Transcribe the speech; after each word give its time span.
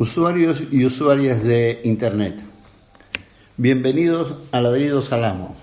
Usuarios 0.00 0.62
y 0.70 0.84
usuarias 0.84 1.42
de 1.42 1.80
Internet, 1.82 2.38
bienvenidos 3.56 4.32
a 4.52 4.60
Ladridos 4.60 5.06
Salamo. 5.06 5.56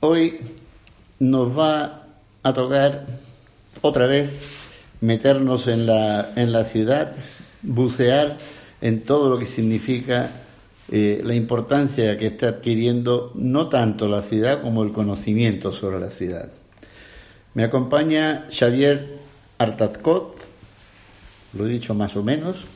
Hoy 0.00 0.38
nos 1.18 1.58
va 1.58 2.06
a 2.42 2.54
tocar 2.54 3.04
otra 3.82 4.06
vez 4.06 4.40
meternos 5.02 5.68
en 5.68 5.84
la, 5.84 6.32
en 6.36 6.52
la 6.52 6.64
ciudad, 6.64 7.12
bucear 7.60 8.38
en 8.80 9.02
todo 9.02 9.28
lo 9.28 9.38
que 9.38 9.44
significa 9.44 10.30
eh, 10.90 11.20
la 11.22 11.34
importancia 11.34 12.16
que 12.16 12.28
está 12.28 12.48
adquiriendo 12.48 13.30
no 13.34 13.68
tanto 13.68 14.08
la 14.08 14.22
ciudad 14.22 14.62
como 14.62 14.82
el 14.82 14.92
conocimiento 14.92 15.70
sobre 15.70 16.00
la 16.00 16.08
ciudad. 16.08 16.50
Me 17.52 17.62
acompaña 17.62 18.46
Xavier 18.50 19.18
Artazcot, 19.58 20.38
lo 21.52 21.66
he 21.66 21.70
dicho 21.70 21.94
más 21.94 22.16
o 22.16 22.22
menos, 22.22 22.66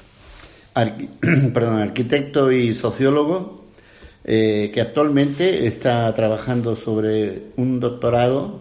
arquitecto 0.74 2.52
y 2.52 2.74
sociólogo, 2.74 3.64
eh, 4.24 4.70
que 4.72 4.80
actualmente 4.80 5.66
está 5.66 6.12
trabajando 6.14 6.76
sobre 6.76 7.44
un 7.56 7.80
doctorado 7.80 8.60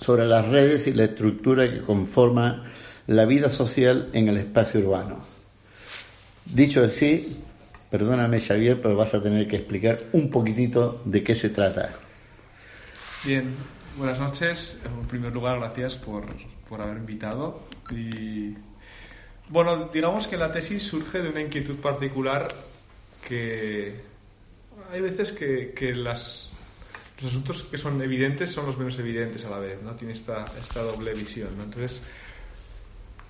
sobre 0.00 0.26
las 0.26 0.46
redes 0.46 0.86
y 0.86 0.92
la 0.92 1.04
estructura 1.04 1.70
que 1.70 1.80
conforma 1.80 2.64
la 3.06 3.24
vida 3.24 3.50
social 3.50 4.08
en 4.12 4.28
el 4.28 4.36
espacio 4.36 4.80
urbano. 4.80 5.24
Dicho 6.44 6.84
así, 6.84 7.42
perdóname 7.90 8.40
Xavier, 8.40 8.80
pero 8.80 8.96
vas 8.96 9.14
a 9.14 9.22
tener 9.22 9.48
que 9.48 9.56
explicar 9.56 10.04
un 10.12 10.30
poquitito 10.30 11.02
de 11.04 11.22
qué 11.22 11.34
se 11.34 11.50
trata. 11.50 11.92
Bien, 13.24 13.54
buenas 13.96 14.20
noches. 14.20 14.80
En 14.84 15.06
primer 15.08 15.32
lugar, 15.32 15.58
gracias 15.58 15.96
por, 15.96 16.26
por 16.68 16.80
haber 16.80 16.98
invitado. 16.98 17.60
Y 17.90 18.54
bueno, 19.48 19.88
digamos 19.92 20.26
que 20.26 20.36
la 20.36 20.52
tesis 20.52 20.82
surge 20.82 21.20
de 21.20 21.28
una 21.30 21.40
inquietud 21.40 21.76
particular 21.76 22.54
que 23.26 23.94
hay 24.92 25.00
veces 25.00 25.32
que, 25.32 25.94
los 25.94 26.50
asuntos 27.24 27.64
que 27.64 27.78
son 27.78 28.00
evidentes 28.00 28.50
son 28.50 28.66
los 28.66 28.78
menos 28.78 28.98
evidentes 28.98 29.44
a 29.44 29.50
la 29.50 29.58
vez, 29.58 29.82
¿no? 29.82 29.92
Tiene 29.94 30.12
esta, 30.12 30.44
doble 30.74 31.12
visión. 31.14 31.48
Entonces, 31.62 32.02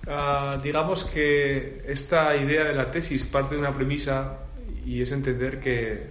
uh, 0.07 0.61
digamos 0.61 1.03
que 1.05 1.83
esta 1.87 2.35
idea 2.35 2.65
de 2.65 2.73
la 2.73 2.91
tesis 2.91 3.25
parte 3.25 3.55
de 3.55 3.61
una 3.61 3.73
premisa 3.73 4.37
y 4.85 5.01
es 5.01 5.11
entender 5.11 5.59
que 5.59 6.07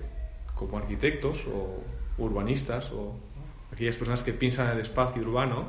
como 0.55 0.79
arquitectos 0.79 1.47
o 1.47 1.83
urbanistas 2.19 2.91
o 2.91 3.15
aquellas 3.73 3.97
personas 3.97 4.23
que 4.23 4.33
piensan 4.33 4.67
en 4.69 4.73
el 4.75 4.81
espacio 4.81 5.23
urbano, 5.23 5.69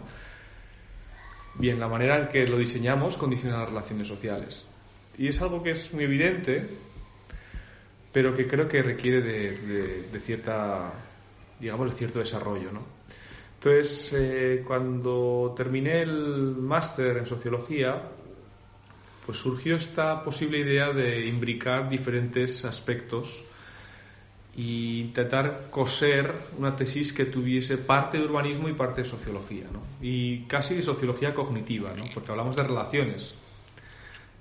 Bien, 1.59 1.77
la 1.77 1.89
manera 1.89 2.17
en 2.17 2.29
que 2.29 2.47
lo 2.47 2.57
diseñamos 2.57 3.17
condiciona 3.17 3.57
las 3.59 3.67
relaciones 3.67 4.07
sociales. 4.07 4.65
Y 5.17 5.27
es 5.27 5.41
algo 5.41 5.61
que 5.61 5.71
es 5.71 5.93
muy 5.93 6.05
evidente, 6.05 6.65
pero 8.13 8.33
que 8.33 8.47
creo 8.47 8.65
que 8.65 8.81
requiere 8.81 9.21
de, 9.21 10.19
cierta, 10.21 10.89
digamos, 11.59 11.89
de 11.89 11.97
cierto 11.97 12.19
desarrollo, 12.19 12.71
¿no? 12.71 12.81
Entonces, 13.55 14.13
eh, 14.13 14.63
cuando 14.65 15.53
terminé 15.53 16.01
el 16.01 16.55
máster 16.55 17.17
en 17.17 17.25
sociología, 17.25 18.03
pues 19.25 19.37
surgió 19.37 19.75
esta 19.75 20.23
posible 20.23 20.59
idea 20.59 20.93
de 20.93 21.27
imbricar 21.27 21.89
diferentes 21.89 22.63
aspectos 22.63 23.43
y 24.59 24.99
intentar 24.99 25.67
coser 25.71 26.33
una 26.57 26.75
tesis 26.75 27.13
que 27.13 27.23
tuviese 27.23 27.77
parte 27.77 28.17
de 28.17 28.25
urbanismo 28.25 28.67
y 28.67 28.73
parte 28.73 29.03
de 29.03 29.07
sociología, 29.07 29.63
¿no? 29.71 29.79
y 30.01 30.41
casi 30.47 30.75
de 30.75 30.81
sociología 30.81 31.33
cognitiva, 31.33 31.93
¿no? 31.95 32.03
porque 32.13 32.31
hablamos 32.31 32.57
de 32.57 32.63
relaciones. 32.63 33.35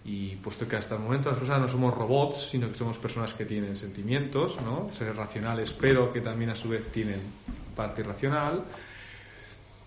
Y 0.05 0.35
puesto 0.37 0.67
que 0.67 0.75
hasta 0.75 0.97
el 0.97 1.03
momento 1.03 1.31
las 1.31 1.39
personas 1.39 1.63
no 1.63 1.69
somos 1.69 1.95
robots, 1.95 2.49
sino 2.51 2.69
que 2.69 2.75
somos 2.75 2.99
personas 2.99 3.33
que 3.33 3.45
tienen 3.45 3.77
sentimientos, 3.77 4.59
¿no? 4.61 4.91
seres 4.93 5.15
racionales, 5.15 5.73
pero 5.73 6.13
que 6.13 6.21
también 6.21 6.51
a 6.51 6.57
su 6.57 6.69
vez 6.69 6.91
tienen 6.91 7.21
parte 7.77 8.01
irracional, 8.01 8.65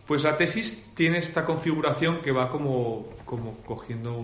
pues 0.07 0.23
la 0.23 0.37
tesis 0.37 0.93
tiene 0.93 1.17
esta 1.17 1.43
configuración 1.43 2.21
que 2.21 2.31
va 2.31 2.49
como, 2.49 3.09
como 3.25 3.57
cogiendo 3.65 4.23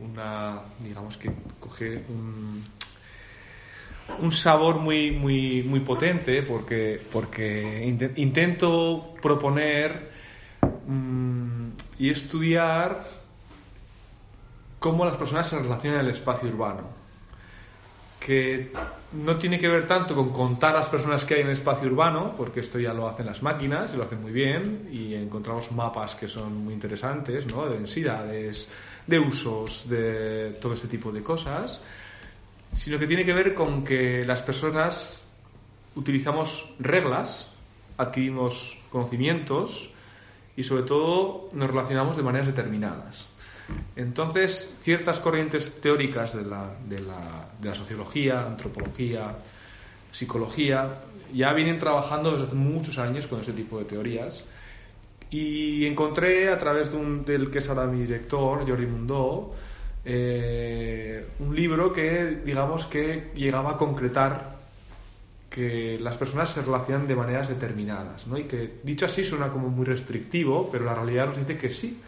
una, 0.00 0.62
digamos 0.80 1.16
que 1.16 1.30
coge 1.60 2.02
un, 2.08 2.64
un 4.20 4.32
sabor 4.32 4.76
muy, 4.76 5.10
muy, 5.10 5.62
muy 5.62 5.80
potente 5.80 6.42
porque, 6.42 7.00
porque 7.12 7.84
intento 8.16 9.14
proponer 9.20 10.10
mm, 10.86 11.68
y 11.98 12.10
estudiar 12.10 13.06
cómo 14.78 15.04
las 15.04 15.16
personas 15.16 15.48
se 15.48 15.58
relacionan 15.58 16.00
en 16.00 16.06
el 16.06 16.12
espacio 16.12 16.48
urbano. 16.48 17.04
Que 18.20 18.72
no 19.12 19.36
tiene 19.36 19.58
que 19.58 19.68
ver 19.68 19.86
tanto 19.86 20.14
con 20.14 20.30
contar 20.30 20.74
las 20.74 20.88
personas 20.88 21.24
que 21.24 21.34
hay 21.34 21.40
en 21.40 21.48
el 21.48 21.52
espacio 21.52 21.86
urbano, 21.88 22.34
porque 22.36 22.60
esto 22.60 22.78
ya 22.78 22.94
lo 22.94 23.06
hacen 23.06 23.26
las 23.26 23.42
máquinas 23.42 23.92
y 23.92 23.96
lo 23.98 24.04
hacen 24.04 24.22
muy 24.22 24.32
bien, 24.32 24.88
y 24.90 25.14
encontramos 25.14 25.70
mapas 25.72 26.14
que 26.14 26.26
son 26.26 26.64
muy 26.64 26.72
interesantes, 26.72 27.46
¿no? 27.46 27.66
de 27.66 27.76
densidades, 27.76 28.68
de 29.06 29.18
usos, 29.18 29.88
de 29.90 30.56
todo 30.60 30.72
este 30.72 30.88
tipo 30.88 31.12
de 31.12 31.22
cosas 31.22 31.82
sino 32.74 32.98
que 32.98 33.06
tiene 33.06 33.24
que 33.24 33.32
ver 33.32 33.54
con 33.54 33.84
que 33.84 34.24
las 34.24 34.42
personas 34.42 35.24
utilizamos 35.94 36.74
reglas, 36.78 37.48
adquirimos 37.96 38.78
conocimientos 38.90 39.90
y 40.56 40.62
sobre 40.62 40.82
todo 40.82 41.48
nos 41.52 41.70
relacionamos 41.70 42.16
de 42.16 42.22
maneras 42.22 42.48
determinadas. 42.48 43.28
Entonces, 43.96 44.74
ciertas 44.78 45.20
corrientes 45.20 45.80
teóricas 45.80 46.36
de 46.36 46.44
la, 46.44 46.74
de 46.86 46.98
la, 46.98 47.48
de 47.60 47.68
la 47.68 47.74
sociología, 47.74 48.44
antropología, 48.44 49.34
psicología, 50.10 51.00
ya 51.32 51.52
vienen 51.52 51.78
trabajando 51.78 52.32
desde 52.32 52.46
hace 52.46 52.56
muchos 52.56 52.98
años 52.98 53.26
con 53.26 53.40
ese 53.40 53.52
tipo 53.52 53.78
de 53.78 53.84
teorías. 53.84 54.44
Y 55.30 55.86
encontré 55.86 56.50
a 56.50 56.58
través 56.58 56.92
de 56.92 56.98
un, 56.98 57.24
del 57.24 57.50
que 57.50 57.58
es 57.58 57.68
ahora 57.68 57.86
mi 57.86 58.02
director, 58.02 58.68
Jordi 58.68 58.86
Mundó, 58.86 59.52
eh, 60.04 61.26
un 61.38 61.56
libro 61.56 61.92
que, 61.92 62.42
digamos, 62.44 62.86
que 62.86 63.32
llegaba 63.34 63.72
a 63.72 63.76
concretar 63.76 64.54
que 65.48 65.98
las 66.00 66.16
personas 66.16 66.48
se 66.50 66.62
relacionan 66.62 67.06
de 67.06 67.14
maneras 67.14 67.48
determinadas, 67.48 68.26
¿no? 68.26 68.36
Y 68.36 68.44
que, 68.44 68.80
dicho 68.82 69.06
así, 69.06 69.22
suena 69.22 69.48
como 69.48 69.68
muy 69.68 69.84
restrictivo, 69.84 70.68
pero 70.70 70.84
la 70.84 70.94
realidad 70.94 71.26
nos 71.26 71.36
dice 71.36 71.56
que 71.56 71.70
sí. 71.70 72.00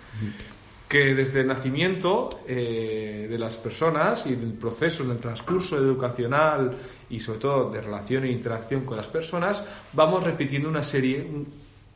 Que 0.89 1.15
desde 1.15 1.41
el 1.41 1.47
nacimiento 1.47 2.43
eh, 2.47 3.27
de 3.31 3.39
las 3.39 3.57
personas 3.57 4.27
y 4.27 4.35
del 4.35 4.53
proceso, 4.53 5.05
en 5.05 5.13
el 5.13 5.19
transcurso 5.19 5.77
educacional 5.77 6.77
y 7.09 7.21
sobre 7.21 7.39
todo 7.39 7.71
de 7.71 7.81
relación 7.81 8.25
e 8.25 8.33
interacción 8.33 8.85
con 8.85 8.97
las 8.97 9.07
personas, 9.07 9.63
vamos 9.93 10.25
repitiendo 10.25 10.69
una 10.69 10.83
serie 10.83 11.27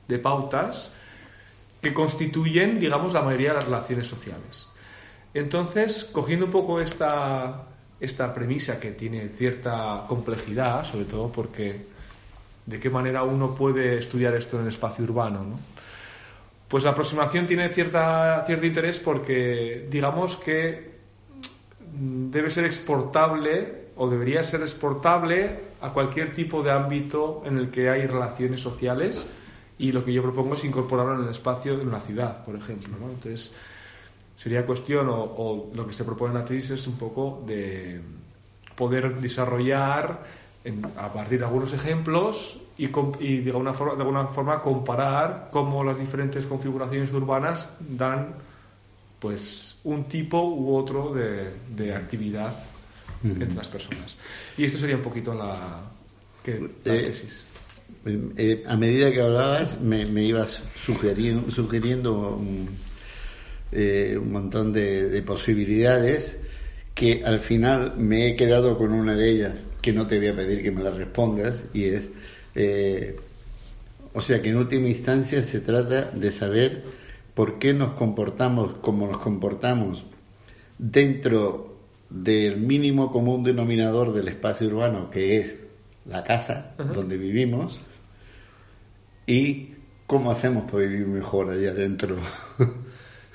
de 0.07 0.19
pautas 0.19 0.91
que 1.81 1.93
constituyen, 1.93 2.79
digamos, 2.79 3.13
la 3.13 3.23
mayoría 3.23 3.51
de 3.51 3.55
las 3.57 3.65
relaciones 3.65 4.07
sociales. 4.07 4.70
Entonces, 5.35 6.09
cogiendo 6.11 6.47
un 6.47 6.53
poco 6.53 6.81
esta, 6.81 7.67
esta 8.01 8.35
premisa 8.35 8.81
que 8.81 8.93
tiene 8.93 9.29
cierta 9.29 10.05
complejidad, 10.09 10.85
sobre 10.85 11.05
todo 11.05 11.31
porque 11.31 11.87
de 12.67 12.79
qué 12.79 12.91
manera 12.91 13.23
uno 13.23 13.55
puede 13.55 13.99
estudiar 13.99 14.35
esto 14.35 14.57
en 14.57 14.63
el 14.63 14.69
espacio 14.69 15.05
urbano, 15.05 15.45
¿no? 15.45 15.59
Pues 16.69 16.85
la 16.85 16.91
aproximación 16.91 17.49
tiene 17.49 17.69
cierta, 17.69 18.45
cierto 18.47 18.65
interés 18.65 19.01
porque 19.01 19.89
digamos 19.91 20.37
que 20.37 21.01
debe 21.93 22.49
ser 22.49 22.65
exportable 22.65 23.89
o 23.97 24.09
debería 24.09 24.45
ser 24.45 24.61
exportable 24.61 25.59
a 25.81 25.93
cualquier 25.93 26.33
tipo 26.33 26.63
de 26.63 26.71
ámbito 26.71 27.43
en 27.45 27.59
el 27.59 27.71
que 27.71 27.91
hay 27.91 28.07
relaciones 28.07 28.61
sociales 28.61 29.27
y 29.79 29.91
lo 29.91 30.05
que 30.05 30.13
yo 30.13 30.23
propongo 30.23 30.55
es 30.55 30.65
incorporarlo 30.65 31.17
en 31.17 31.25
el 31.25 31.31
espacio 31.31 31.77
de 31.77 31.85
una 31.85 31.99
ciudad, 31.99 32.45
por 32.45 32.55
ejemplo. 32.55 32.97
¿no? 33.01 33.11
Entonces, 33.11 33.51
sería 34.41 34.65
cuestión, 34.65 35.07
o, 35.11 35.71
lo 35.75 35.87
que 35.87 35.93
se 35.93 36.03
propone 36.03 36.33
en 36.33 36.39
la 36.39 36.45
tesis 36.47 36.71
es 36.71 36.87
un 36.87 36.97
poco 36.97 37.45
de 37.47 38.01
poder 38.75 39.21
desarrollar 39.21 40.25
a 40.97 41.13
partir 41.13 41.41
de 41.41 41.45
algunos 41.45 41.75
ejemplos 41.75 42.57
y, 42.79 42.87
de, 42.87 43.51
alguna 43.51 43.75
forma, 43.75 43.95
de 43.97 44.01
alguna 44.01 44.27
forma 44.29 44.63
comparar 44.63 45.51
cómo 45.53 45.85
las 45.85 45.99
diferentes 45.99 46.47
configuraciones 46.47 47.13
urbanas 47.13 47.69
dan 47.81 48.35
pues 49.19 49.77
un 49.85 50.05
tipo 50.05 50.43
u 50.43 50.75
otro 50.75 51.13
de, 51.13 51.95
actividad 51.95 52.55
entre 53.23 53.55
las 53.55 53.69
personas. 53.69 54.17
Y 54.57 54.65
esto 54.65 54.79
sería 54.79 54.97
un 54.97 55.03
poquito 55.03 55.35
la, 55.35 55.83
que, 56.43 56.53
eh, 56.57 56.71
tesis. 57.03 57.45
Eh, 58.07 58.65
a 58.67 58.77
medida 58.79 59.13
que 59.13 59.21
hablabas 59.21 59.79
me, 59.83 60.25
ibas 60.25 60.63
sugiriendo, 60.75 62.41
eh, 63.73 64.19
un 64.21 64.33
montón 64.33 64.73
de, 64.73 65.23
posibilidades 65.27 66.37
que 66.95 67.23
al 67.25 67.41
final 67.41 67.95
me 67.97 68.27
he 68.27 68.37
quedado 68.37 68.77
con 68.77 68.93
una 68.93 69.15
de 69.15 69.31
ellas 69.31 69.55
que 69.81 69.93
no 69.93 70.07
te 70.07 70.19
voy 70.19 70.29
a 70.29 70.37
pedir 70.37 70.63
que 70.63 70.71
me 70.71 70.83
la 70.83 70.91
respondas 70.91 71.65
y 71.73 71.85
es, 71.85 72.11
eh, 72.55 73.17
o 74.13 74.21
sea 74.21 74.43
que 74.43 74.51
en 74.51 74.57
última 74.57 74.89
instancia 74.89 75.43
se 75.43 75.61
trata 75.61 76.11
de 76.11 76.31
saber 76.31 76.83
por 77.35 77.59
qué 77.59 77.73
nos 77.73 77.93
comportamos 77.93 78.75
como 78.81 79.07
nos 79.07 79.19
comportamos 79.19 80.05
dentro 80.79 81.77
del 82.11 82.57
mínimo 82.57 83.13
común 83.13 83.45
denominador 83.45 84.13
del 84.13 84.29
espacio 84.29 84.67
urbano, 84.67 85.11
que 85.11 85.39
es 85.39 85.57
la 86.07 86.25
casa 86.25 86.75
donde 86.95 87.17
vivimos, 87.17 87.81
y 89.27 89.75
cómo 90.07 90.31
hacemos 90.31 90.65
para 90.71 90.85
vivir 90.85 91.07
mejor 91.07 91.51
allá 91.51 91.71
adentro. 91.71 92.17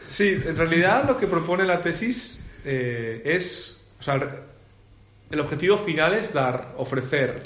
Sí, 0.07 0.37
en 0.45 0.55
realidad 0.55 1.05
lo 1.07 1.17
que 1.17 1.27
propone 1.27 1.65
la 1.65 1.81
tesis 1.81 2.39
eh, 2.63 3.21
es, 3.25 3.77
o 3.99 4.03
sea, 4.03 4.19
el 5.29 5.39
objetivo 5.39 5.77
final 5.77 6.13
es 6.13 6.33
dar, 6.33 6.73
ofrecer, 6.77 7.41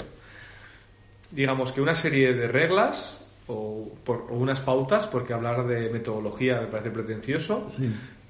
digamos 1.30 1.72
que 1.72 1.80
una 1.80 1.94
serie 1.94 2.32
de 2.34 2.48
reglas 2.48 3.20
o, 3.46 3.92
por, 4.04 4.26
unas 4.30 4.60
pautas, 4.60 5.06
porque 5.06 5.32
hablar 5.32 5.66
de 5.66 5.90
metodología 5.90 6.60
me 6.60 6.66
parece 6.66 6.90
pretencioso, 6.90 7.72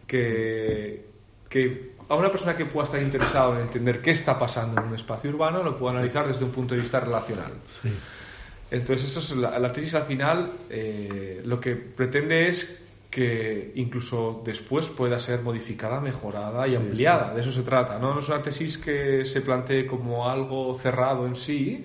que, 0.07 1.05
que 1.49 1.93
a 2.09 2.15
una 2.17 2.31
persona 2.31 2.57
que 2.57 2.67
pueda 2.67 2.87
estar 2.87 3.01
interesada 3.01 3.55
en 3.55 3.63
entender 3.63 4.01
qué 4.01 4.11
está 4.11 4.39
pasando 4.39 4.81
en 4.81 4.89
un 4.89 4.95
espacio 4.95 5.31
urbano 5.31 5.63
lo 5.63 5.79
pueda 5.79 5.93
analizar 5.95 6.27
desde 6.27 6.45
un 6.45 6.51
punto 6.51 6.75
de 6.75 6.81
vista 6.81 6.99
relacional. 6.99 7.53
Entonces, 8.71 9.11
eso 9.11 9.21
es 9.21 9.37
la, 9.37 9.73
tesis 9.73 9.95
al 9.95 10.05
final 10.05 10.53
eh, 10.69 11.41
lo 11.45 11.61
que 11.61 11.75
pretende 11.75 12.49
es 12.49 12.83
que 13.11 13.73
incluso 13.75 14.41
después 14.45 14.89
pueda 14.89 15.19
ser 15.19 15.43
modificada, 15.43 16.01
mejorada 16.01 16.67
y 16.69 16.77
ampliada. 16.77 17.35
De 17.35 17.41
eso 17.41 17.51
se 17.51 17.63
trata. 17.63 17.99
¿no? 17.99 18.15
no 18.15 18.21
es 18.21 18.29
una 18.29 18.41
tesis 18.41 18.79
que 18.79 19.25
se 19.25 19.41
plantee 19.41 19.85
como 19.85 20.29
algo 20.29 20.75
cerrado 20.75 21.27
en 21.27 21.35
sí, 21.35 21.83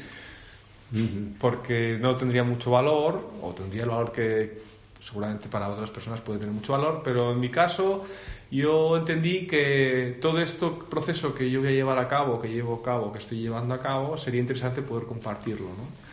porque 1.39 1.97
no 1.99 2.15
tendría 2.15 2.43
mucho 2.43 2.71
valor, 2.71 3.31
o 3.41 3.53
tendría 3.53 3.83
el 3.83 3.89
valor 3.89 4.11
que 4.11 4.75
seguramente 5.01 5.49
para 5.49 5.67
otras 5.69 5.91
personas 5.91 6.21
puede 6.21 6.39
tener 6.39 6.53
mucho 6.53 6.73
valor, 6.73 7.01
pero 7.03 7.31
en 7.31 7.39
mi 7.39 7.49
caso 7.49 8.05
yo 8.49 8.97
entendí 8.97 9.45
que 9.45 10.17
todo 10.21 10.39
este 10.39 10.67
proceso 10.89 11.33
que 11.35 11.49
yo 11.49 11.59
voy 11.59 11.69
a 11.69 11.71
llevar 11.71 11.99
a 11.99 12.07
cabo, 12.07 12.41
que 12.41 12.47
llevo 12.47 12.75
a 12.75 12.83
cabo, 12.83 13.11
que 13.11 13.19
estoy 13.19 13.41
llevando 13.41 13.73
a 13.73 13.79
cabo, 13.79 14.17
sería 14.17 14.39
interesante 14.39 14.81
poder 14.81 15.05
compartirlo. 15.05 15.67
¿no? 15.67 16.05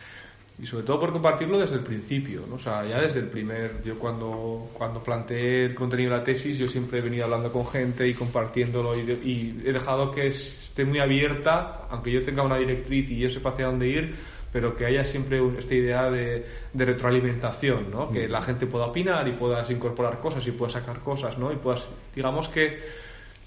Y 0.61 0.65
sobre 0.65 0.85
todo 0.85 0.99
por 0.99 1.11
compartirlo 1.11 1.59
desde 1.59 1.75
el 1.75 1.81
principio, 1.81 2.43
¿no? 2.47 2.55
o 2.55 2.59
sea, 2.59 2.85
ya 2.85 3.01
desde 3.01 3.19
el 3.19 3.27
primer, 3.27 3.81
yo 3.83 3.97
cuando, 3.97 4.69
cuando 4.73 5.01
planteé 5.01 5.65
el 5.65 5.75
contenido 5.75 6.11
de 6.11 6.17
la 6.17 6.23
tesis, 6.23 6.57
yo 6.57 6.67
siempre 6.67 6.99
he 6.99 7.01
venido 7.01 7.25
hablando 7.25 7.51
con 7.51 7.67
gente 7.67 8.07
y 8.07 8.13
compartiéndolo 8.13 8.95
y, 8.95 9.61
he 9.65 9.73
dejado 9.73 10.11
que 10.11 10.27
esté 10.27 10.85
muy 10.85 10.99
abierta, 10.99 11.87
aunque 11.89 12.11
yo 12.11 12.23
tenga 12.23 12.43
una 12.43 12.57
directriz 12.57 13.09
y 13.09 13.17
yo 13.17 13.29
sepa 13.29 13.49
hacia 13.49 13.65
dónde 13.65 13.87
ir, 13.87 14.15
pero 14.51 14.75
que 14.75 14.85
haya 14.85 15.03
siempre 15.03 15.41
esta 15.57 15.73
idea 15.73 16.11
de, 16.11 16.45
de 16.71 16.85
retroalimentación, 16.85 17.89
¿no? 17.89 18.11
que 18.11 18.27
mm. 18.27 18.31
la 18.31 18.41
gente 18.43 18.67
pueda 18.67 18.85
opinar 18.85 19.27
y 19.27 19.31
puedas 19.31 19.67
incorporar 19.71 20.19
cosas 20.19 20.45
y 20.45 20.51
puedas 20.51 20.73
sacar 20.73 20.99
cosas, 20.99 21.39
¿no? 21.39 21.51
y 21.51 21.55
puedas, 21.55 21.89
digamos 22.13 22.47
que 22.49 22.79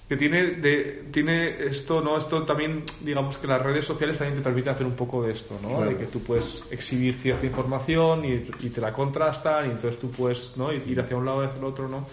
que 0.07 0.15
tiene, 0.15 0.51
de, 0.51 1.03
tiene 1.11 1.65
esto, 1.65 2.01
¿no? 2.01 2.17
Esto 2.17 2.43
también, 2.43 2.83
digamos 3.01 3.37
que 3.37 3.45
las 3.45 3.61
redes 3.61 3.83
sociales 3.83 4.17
también 4.17 4.37
te 4.37 4.41
permiten 4.41 4.71
hacer 4.71 4.85
un 4.85 4.95
poco 4.95 5.23
de 5.23 5.33
esto, 5.33 5.59
¿no? 5.61 5.81
De 5.83 5.97
que 5.97 6.05
tú 6.05 6.21
puedes 6.21 6.63
exhibir 6.71 7.13
cierta 7.13 7.45
información 7.45 8.23
y, 8.23 8.69
te 8.69 8.79
la 8.79 8.93
contrastan 8.93 9.67
y 9.67 9.71
entonces 9.71 9.99
tú 9.99 10.09
puedes, 10.09 10.55
¿no? 10.55 10.71
Ir 10.71 10.99
hacia 10.99 11.17
un 11.17 11.25
lado 11.25 11.43
y 11.43 11.47
hacia 11.47 11.59
el 11.59 11.65
otro, 11.65 11.89
¿no? 11.89 12.05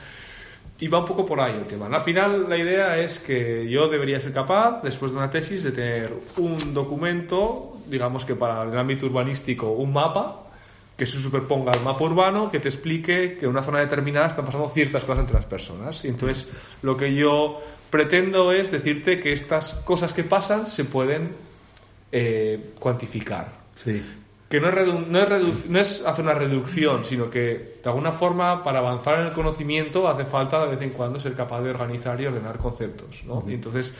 Y 0.81 0.89
va 0.89 0.99
un 0.99 1.05
poco 1.05 1.25
por 1.25 1.41
ahí 1.41 1.55
el 1.55 1.69
tema. 1.69 1.87
Al 1.87 2.01
final 2.01 2.49
la 2.49 2.59
idea 2.59 2.99
es 2.99 3.21
que 3.21 3.69
yo 3.71 3.89
debería 3.89 4.19
ser 4.19 4.33
capaz, 4.33 4.83
después 4.83 5.13
de 5.13 5.19
una 5.19 5.31
tesis, 5.31 5.63
de 5.63 5.71
tener 5.71 6.13
un 6.37 6.75
documento, 6.75 7.79
digamos 7.87 8.25
que 8.25 8.35
para 8.35 8.65
el 8.65 8.77
ámbito 8.77 9.07
urbanístico, 9.07 9.71
un 9.71 9.93
mapa, 9.93 10.44
que 10.97 11.07
se 11.07 11.19
superponga 11.19 11.73
al 11.73 11.83
mapa 11.83 12.05
urbano, 12.05 12.51
que 12.51 12.61
te 12.61 12.69
explique 12.69 13.37
que 13.37 13.47
en 13.47 13.51
una 13.51 13.63
zona 13.63 13.81
determinada 13.81 14.29
están 14.29 14.45
pasando 14.45 14.69
ciertas 14.69 15.03
cosas 15.03 15.21
entre 15.21 15.37
las 15.37 15.47
personas. 15.47 16.05
Y 16.05 16.09
entonces 16.09 16.49
lo 16.83 16.97
que 16.97 17.15
yo 17.15 17.61
pretendo 17.91 18.53
es 18.53 18.71
decirte 18.71 19.21
que 19.21 19.33
estas 19.33 19.75
cosas 19.85 20.13
que 20.13 20.25
pasan 20.25 20.67
se 20.67 20.85
pueden 20.85 21.31
eh, 22.13 22.75
cuantificar. 22.79 23.53
Sí. 23.75 24.03
Que 24.49 24.61
no 24.61 24.69
es, 24.69 25.69
no, 25.69 25.81
es 25.81 26.05
hacer 26.07 26.25
una 26.25 26.35
reducción, 26.35 27.05
sino 27.05 27.29
que 27.29 27.79
de 27.83 27.91
alguna 27.91 28.13
forma 28.13 28.63
para 28.63 28.79
avanzar 28.79 29.19
en 29.19 29.27
el 29.27 29.33
conocimiento 29.33 30.09
hace 30.09 30.25
falta 30.25 30.65
de 30.65 30.77
vez 30.77 30.83
en 30.83 30.91
cuando 30.91 31.19
ser 31.19 31.35
capaz 31.35 31.61
de 31.63 31.71
organizar 31.71 32.21
y 32.21 32.27
ordenar 32.27 32.59
conceptos. 32.59 33.25
¿no? 33.27 33.43
Y 33.49 33.55
entonces, 33.55 33.93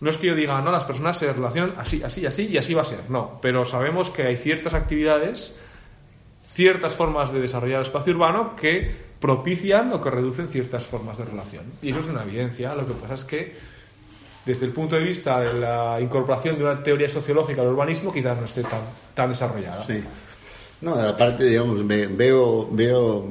no 0.00 0.10
es 0.10 0.18
que 0.18 0.26
yo 0.26 0.34
diga, 0.34 0.60
no, 0.60 0.70
las 0.70 0.84
personas 0.84 1.16
se 1.16 1.32
relacionan 1.32 1.74
así, 1.78 2.02
así, 2.02 2.26
así 2.26 2.46
y 2.46 2.58
así 2.58 2.74
va 2.74 2.82
a 2.82 2.84
ser. 2.84 3.08
No, 3.08 3.38
pero 3.40 3.64
sabemos 3.64 4.10
que 4.10 4.24
hay 4.24 4.36
ciertas 4.36 4.74
actividades, 4.74 5.54
ciertas 6.52 6.94
formas 6.94 7.32
de 7.32 7.40
desarrollar 7.40 7.80
el 7.80 7.86
espacio 7.86 8.12
urbano 8.14 8.56
que 8.56 9.06
propician 9.20 9.92
o 9.92 10.00
que 10.00 10.10
reducen 10.10 10.48
ciertas 10.48 10.84
formas 10.84 11.18
de 11.18 11.24
relación. 11.24 11.64
Y 11.82 11.90
eso 11.90 12.00
es 12.00 12.08
una 12.08 12.22
evidencia. 12.22 12.74
Lo 12.74 12.86
que 12.86 12.94
pasa 12.94 13.14
es 13.14 13.24
que, 13.24 13.54
desde 14.44 14.66
el 14.66 14.72
punto 14.72 14.96
de 14.96 15.02
vista 15.02 15.40
de 15.40 15.54
la 15.54 16.00
incorporación 16.00 16.56
de 16.56 16.64
una 16.64 16.82
teoría 16.82 17.08
sociológica 17.08 17.62
al 17.62 17.68
urbanismo, 17.68 18.12
quizás 18.12 18.36
no 18.38 18.44
esté 18.44 18.62
tan, 18.62 18.82
tan 19.14 19.30
desarrollada. 19.30 19.86
Sí. 19.86 20.02
No, 20.80 20.94
aparte, 20.94 21.44
digamos, 21.44 21.86
veo, 21.86 22.68
veo 22.70 23.26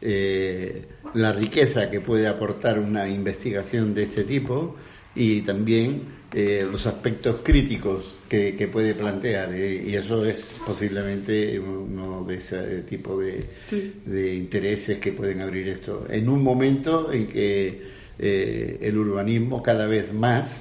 eh, 0.00 0.86
la 1.14 1.32
riqueza 1.32 1.90
que 1.90 2.00
puede 2.00 2.28
aportar 2.28 2.78
una 2.78 3.08
investigación 3.08 3.94
de 3.94 4.04
este 4.04 4.24
tipo 4.24 4.76
y 5.14 5.42
también 5.42 6.19
eh, 6.32 6.64
los 6.70 6.86
aspectos 6.86 7.40
críticos 7.42 8.04
que, 8.28 8.68
puede 8.72 8.94
plantear 8.94 9.52
eh, 9.52 9.82
y 9.84 9.96
eso 9.96 10.24
es 10.24 10.46
posiblemente 10.64 11.58
uno 11.58 12.22
de 12.22 12.36
ese 12.36 12.82
tipo 12.82 13.18
de, 13.18 13.44
de, 14.06 14.34
intereses 14.36 14.98
que 14.98 15.10
pueden 15.10 15.40
abrir 15.40 15.68
esto. 15.68 16.06
En 16.08 16.28
un 16.28 16.44
momento 16.44 17.12
en 17.12 17.26
que 17.26 17.82
eh, 18.16 18.78
el 18.80 18.96
urbanismo 18.96 19.60
cada 19.60 19.86
vez 19.86 20.12
más 20.12 20.60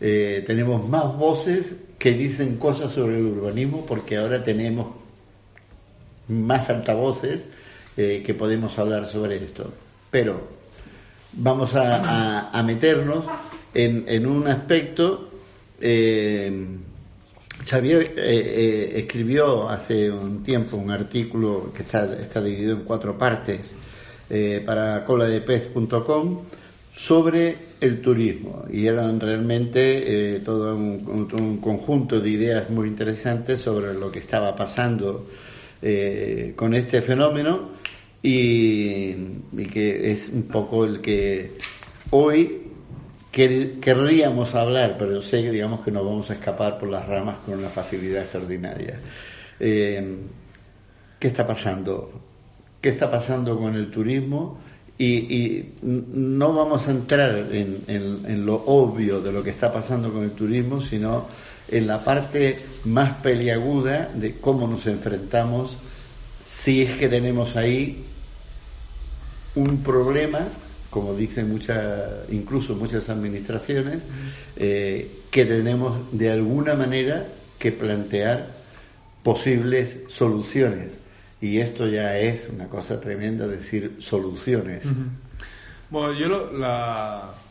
tenemos 0.00 0.88
más 0.88 1.16
voces 1.16 1.76
que 1.96 2.14
dicen 2.14 2.56
cosas 2.56 2.90
sobre 2.90 3.18
el 3.18 3.24
urbanismo 3.24 3.86
porque 3.86 4.16
ahora 4.16 4.42
tenemos 4.42 4.96
más 6.26 6.68
altavoces 6.70 7.46
que 7.94 8.34
podemos 8.36 8.76
hablar 8.80 9.06
sobre 9.06 9.36
esto. 9.36 9.72
Pero 10.10 10.40
vamos 11.34 11.74
a 11.76 12.62
meternos 12.66 13.24
en, 13.74 14.26
un 14.26 14.46
aspecto. 14.46 15.30
Eh, 15.80 16.66
Xavier 17.64 18.02
eh, 18.02 18.12
eh, 18.16 18.92
escribió 19.00 19.68
hace 19.68 20.10
un 20.10 20.42
tiempo 20.42 20.76
un 20.76 20.90
artículo 20.90 21.72
que 21.74 21.82
está, 21.82 22.12
está 22.20 22.42
dividido 22.42 22.76
en 22.76 22.82
cuatro 22.84 23.16
partes 23.16 23.74
para 24.64 25.04
coladepez.com 25.04 26.40
sobre 26.94 27.54
el 27.82 28.00
turismo 28.00 28.64
y 28.72 28.86
eran 28.86 29.20
realmente 29.20 30.40
todo 30.42 30.74
un, 30.74 31.58
conjunto 31.60 32.18
de 32.18 32.30
ideas 32.30 32.70
muy 32.70 32.88
interesantes 32.88 33.60
sobre 33.60 33.92
lo 33.92 34.10
que 34.10 34.20
estaba 34.20 34.56
pasando 34.56 35.26
con 36.56 36.74
este 36.74 37.02
fenómeno 37.02 37.72
y, 38.22 39.10
y 39.52 39.66
que 39.70 40.10
es 40.10 40.30
un 40.30 40.44
poco 40.44 40.86
el 40.86 41.02
que 41.02 41.58
hoy 42.08 42.61
querríamos 43.32 44.54
hablar, 44.54 44.96
pero 44.98 45.22
sé 45.22 45.42
que 45.42 45.50
digamos 45.50 45.80
que 45.80 45.90
nos 45.90 46.04
vamos 46.04 46.30
a 46.30 46.34
escapar 46.34 46.78
por 46.78 46.90
las 46.90 47.06
ramas 47.06 47.36
con 47.46 47.58
una 47.58 47.68
facilidad 47.68 48.22
extraordinaria. 48.22 48.98
Eh, 49.58 50.16
¿Qué 51.18 51.28
está 51.28 51.46
pasando? 51.46 52.12
¿Qué 52.80 52.90
está 52.90 53.10
pasando 53.10 53.58
con 53.58 53.74
el 53.74 53.90
turismo? 53.90 54.58
Y, 54.98 55.64
no 55.82 56.52
vamos 56.52 56.86
a 56.86 56.90
entrar 56.90 57.48
en, 57.50 58.46
lo 58.46 58.56
obvio 58.66 59.20
de 59.20 59.32
lo 59.32 59.42
que 59.42 59.50
está 59.50 59.72
pasando 59.72 60.12
con 60.12 60.24
el 60.24 60.32
turismo, 60.32 60.80
sino 60.80 61.26
en 61.68 61.86
la 61.86 62.04
parte 62.04 62.58
más 62.84 63.14
peliaguda 63.14 64.10
de 64.14 64.38
cómo 64.38 64.66
nos 64.68 64.86
enfrentamos 64.86 65.76
si 66.44 66.82
es 66.82 66.98
que 66.98 67.08
tenemos 67.08 67.56
ahí 67.56 68.04
un 69.54 69.82
problema 69.82 70.40
como 70.92 71.14
dicen 71.14 71.48
muchas, 71.48 72.28
incluso 72.28 72.74
muchas 72.74 73.08
administraciones, 73.08 74.02
eh, 74.56 75.22
que 75.30 75.46
tenemos 75.46 75.98
de 76.12 76.30
alguna 76.30 76.74
manera 76.74 77.28
que 77.58 77.72
plantear 77.72 78.48
posibles 79.22 80.00
soluciones. 80.08 80.92
Y 81.40 81.60
esto 81.60 81.88
ya 81.88 82.18
es 82.18 82.50
una 82.50 82.68
cosa 82.68 83.00
tremenda 83.00 83.46
decir 83.46 83.96
soluciones. 84.00 84.84
Bueno, 85.88 86.12
yo 86.12 86.28
lo, 86.28 86.50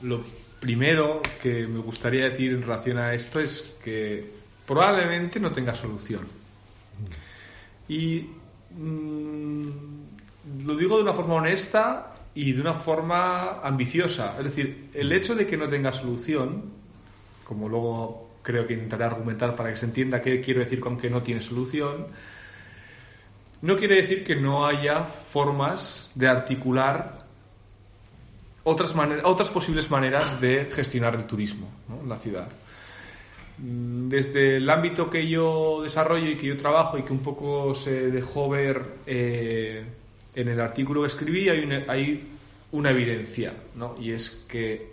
lo 0.04 0.24
primero 0.60 1.24
que 1.42 1.66
me 1.66 1.80
gustaría 1.80 2.30
decir 2.30 2.52
en 2.52 2.62
relación 2.62 3.00
a 3.00 3.16
esto 3.16 3.40
es 3.40 3.74
que 3.84 4.24
probablemente 4.68 5.40
no 5.40 5.52
tenga 5.52 5.74
solución. 5.74 6.28
Y 7.90 8.30
mm, 8.78 9.70
lo 10.64 10.76
digo 10.76 10.98
de 10.98 11.02
una 11.02 11.14
forma 11.14 11.34
honesta 11.34 12.11
y 12.34 12.54
de 12.54 12.62
una 12.62 12.74
forma 12.74 13.60
ambiciosa. 13.62 14.36
Es 14.38 14.46
decir, 14.46 14.90
el 14.94 15.12
hecho 15.12 15.36
de 15.36 15.46
que 15.46 15.58
no 15.58 15.68
tenga 15.68 15.92
solución, 15.92 16.72
como 17.44 17.68
luego 17.68 18.30
creo 18.42 18.66
que 18.66 18.74
intentaré 18.74 19.04
argumentar 19.04 19.56
para 19.56 19.70
que 19.70 19.76
se 19.76 19.86
entienda 19.86 20.22
qué 20.22 20.42
quiero 20.42 20.62
decir 20.62 20.80
con 20.80 20.98
que 20.98 21.10
no 21.10 21.22
tiene 21.22 21.42
solución, 21.42 22.08
no 23.62 23.78
quiere 23.78 23.96
decir 23.96 24.24
que 24.24 24.36
no 24.36 24.66
haya 24.66 25.04
formas 25.04 26.12
de 26.16 26.28
articular 26.28 27.18
otras, 28.64 28.96
otras 29.24 29.50
posibles 29.50 29.90
maneras 29.92 30.40
de 30.40 30.66
gestionar 30.72 31.16
el 31.16 31.26
turismo 31.26 31.70
en 32.02 32.10
la 32.10 32.18
ciudad. 32.18 32.52
Mm, 33.58 34.10
desde 34.10 34.58
el 34.58 34.70
ámbito 34.70 35.10
que 35.10 35.28
yo 35.28 35.82
desarrollo 35.84 36.32
y 36.32 36.38
que 36.38 36.48
yo 36.48 36.58
trabajo 36.58 36.98
y 36.98 37.04
que 37.04 37.14
un 37.14 37.20
poco 37.20 37.76
se 37.76 38.10
dejó 38.10 38.50
ver 38.50 38.82
eh, 39.06 39.86
en 40.36 40.48
el 40.48 40.60
artículo 40.60 41.02
que 41.02 41.08
escribí, 41.08 41.50
hay 41.50 41.60
una, 41.64 41.84
hay 41.88 42.30
una 42.72 42.92
evidencia, 42.92 43.54
¿no? 43.76 43.96
y 44.00 44.12
es 44.12 44.44
que 44.48 44.92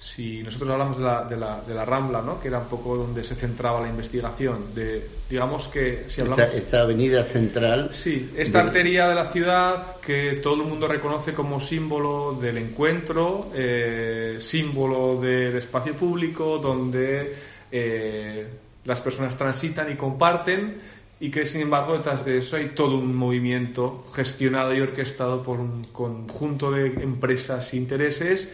si 0.00 0.42
nosotros 0.42 0.70
hablamos 0.70 0.96
de 0.96 1.04
la, 1.04 1.24
de 1.24 1.36
la, 1.36 1.60
de 1.60 1.74
la, 1.74 1.84
Rambla, 1.84 2.22
¿no? 2.22 2.40
que 2.40 2.48
era 2.48 2.58
un 2.58 2.68
poco 2.68 2.96
donde 2.96 3.22
se 3.22 3.34
centraba 3.34 3.82
la 3.82 3.88
investigación, 3.88 4.74
de, 4.74 5.06
digamos 5.28 5.68
que 5.68 6.04
si 6.06 6.22
hablamos... 6.22 6.54
Esta, 6.54 6.80
avenida 6.80 7.22
central... 7.22 7.90
Sí, 7.92 8.30
esta 8.34 8.60
arteria 8.60 9.08
de 9.08 9.14
la 9.14 9.26
ciudad 9.26 9.96
que 10.00 10.40
todo 10.42 10.54
el 10.54 10.62
mundo 10.62 10.88
reconoce 10.88 11.34
como 11.34 11.60
símbolo 11.60 12.38
del 12.40 12.56
encuentro, 12.56 13.50
eh, 13.54 14.38
símbolo 14.40 15.20
del 15.20 15.56
espacio 15.56 15.92
público, 15.92 16.56
donde 16.56 17.36
eh, 17.70 18.46
las 18.86 19.02
personas 19.02 19.36
transitan 19.36 19.92
y 19.92 19.96
comparten, 19.96 20.80
y 21.20 21.30
que 21.30 21.44
sin 21.44 21.60
embargo 21.60 21.92
detrás 21.92 22.24
de 22.24 22.38
eso 22.38 22.56
hay 22.56 22.70
todo 22.70 22.96
un 22.96 23.14
movimiento 23.14 24.04
gestionado 24.14 24.74
y 24.74 24.80
orquestado 24.80 25.42
por 25.42 25.60
un 25.60 25.84
conjunto 25.84 26.72
de 26.72 26.86
empresas 26.86 27.72
e 27.74 27.76
intereses 27.76 28.50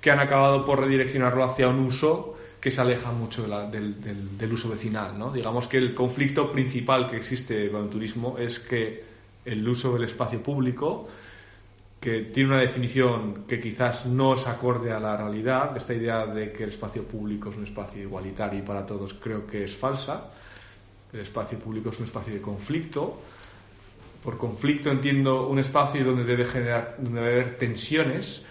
que 0.00 0.12
han 0.12 0.20
acabado 0.20 0.64
por 0.64 0.80
redireccionarlo 0.80 1.42
hacia 1.42 1.68
un 1.68 1.80
uso 1.80 2.36
que 2.60 2.70
se 2.70 2.80
aleja 2.80 3.10
mucho 3.12 3.46
del, 3.68 4.52
uso 4.52 4.70
vecinal. 4.70 5.18
¿no? 5.18 5.32
Digamos 5.32 5.66
que 5.66 5.76
el 5.76 5.92
conflicto 5.92 6.50
principal 6.50 7.10
que 7.10 7.16
existe 7.16 7.70
con 7.70 7.84
el 7.84 7.90
turismo 7.90 8.36
es 8.38 8.58
que 8.58 9.04
el 9.44 9.68
uso 9.68 9.92
del 9.92 10.04
espacio 10.04 10.42
público, 10.42 11.08
que 12.00 12.22
tiene 12.22 12.50
una 12.50 12.60
definición 12.60 13.44
que 13.46 13.58
quizás 13.58 14.06
no 14.06 14.34
es 14.34 14.46
acorde 14.46 14.92
a 14.92 15.00
la 15.00 15.16
realidad, 15.16 15.76
esta 15.76 15.92
idea 15.92 16.26
de 16.26 16.52
que 16.52 16.64
el 16.64 16.70
espacio 16.70 17.02
público 17.02 17.50
es 17.50 17.56
un 17.56 17.64
espacio 17.64 18.00
igualitario 18.00 18.60
y 18.60 18.62
para 18.62 18.86
todos 18.86 19.14
creo 19.14 19.46
que 19.46 19.64
es 19.64 19.74
falsa. 19.74 20.30
El 21.14 21.20
espacio 21.20 21.56
público 21.60 21.90
es 21.90 21.98
un 22.00 22.06
espacio 22.06 22.34
de 22.34 22.40
conflicto. 22.40 23.22
Por 24.22 24.36
conflicto 24.36 24.90
entiendo 24.90 25.48
un 25.48 25.60
espacio 25.60 26.04
donde 26.04 26.24
debe 26.24 26.44
generar, 26.44 26.96
donde 26.98 27.20
debe 27.20 27.32
haber 27.42 27.56
tensiones, 27.56 28.42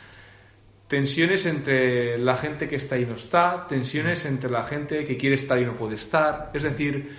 tensiones 0.88 1.46
entre 1.46 2.18
la 2.18 2.38
gente 2.38 2.70
que 2.70 2.78
está 2.78 2.98
y 2.98 3.06
no 3.06 3.16
está, 3.16 3.68
tensiones 3.68 4.24
entre 4.24 4.50
la 4.50 4.64
gente 4.64 5.04
que 5.04 5.18
quiere 5.18 5.36
estar 5.36 5.60
y 5.60 5.66
no 5.66 5.76
puede 5.76 5.96
estar. 5.96 6.52
Es 6.54 6.64
decir, 6.64 7.14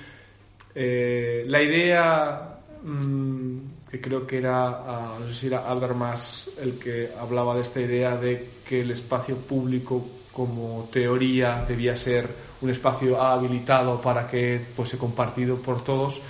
eh, 0.75 1.45
la 1.47 1.63
idea 1.63 2.61
mm, 2.83 3.59
que 3.91 4.01
creo 4.01 4.27
que 4.27 4.39
era, 4.39 4.69
ah, 4.69 5.19
no 5.21 5.27
sé 5.29 5.35
si 5.35 5.47
era 5.49 5.69
Aldermas 5.69 6.49
el 6.59 6.79
que 6.79 7.11
hablaba 7.21 7.55
de 7.55 7.61
esta 7.61 7.81
idea 7.81 8.17
de 8.17 8.49
que 8.67 8.81
el 8.81 8.93
espacio 8.93 9.37
público 9.37 10.09
como 10.35 10.89
teoría 10.93 11.65
debía 11.67 11.97
ser 11.97 12.29
un 12.61 12.71
espacio 12.71 13.21
habilitado 13.21 14.01
para 14.01 14.27
que 14.27 14.61
fuese 14.75 14.99
compartido 14.99 15.57
por 15.57 15.85
todos 15.85 16.21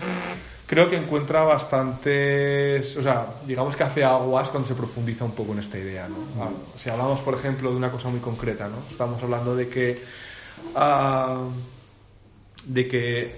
creo 0.67 0.89
que 0.89 0.97
encuentra 0.97 1.43
bastantes, 1.43 2.97
o 2.97 3.03
sea, 3.03 3.27
digamos 3.47 3.77
que 3.77 3.83
hace 3.83 4.05
aguas 4.05 4.49
cuando 4.49 4.69
se 4.69 4.75
profundiza 4.75 5.25
un 5.25 5.33
poco 5.33 5.53
en 5.53 5.59
esta 5.59 5.79
idea, 5.79 6.09
¿no? 6.09 6.17
Ah, 6.43 6.51
si 6.77 6.91
hablamos, 6.91 7.21
por 7.21 7.35
ejemplo, 7.35 7.71
de 7.71 7.77
una 7.77 7.91
cosa 7.91 8.09
muy 8.09 8.21
concreta, 8.21 8.69
¿no? 8.69 8.79
Estamos 8.91 9.23
hablando 9.23 9.55
de 9.55 9.69
que, 9.69 10.03
uh, 10.75 11.51
de 12.65 12.89
que 12.89 13.37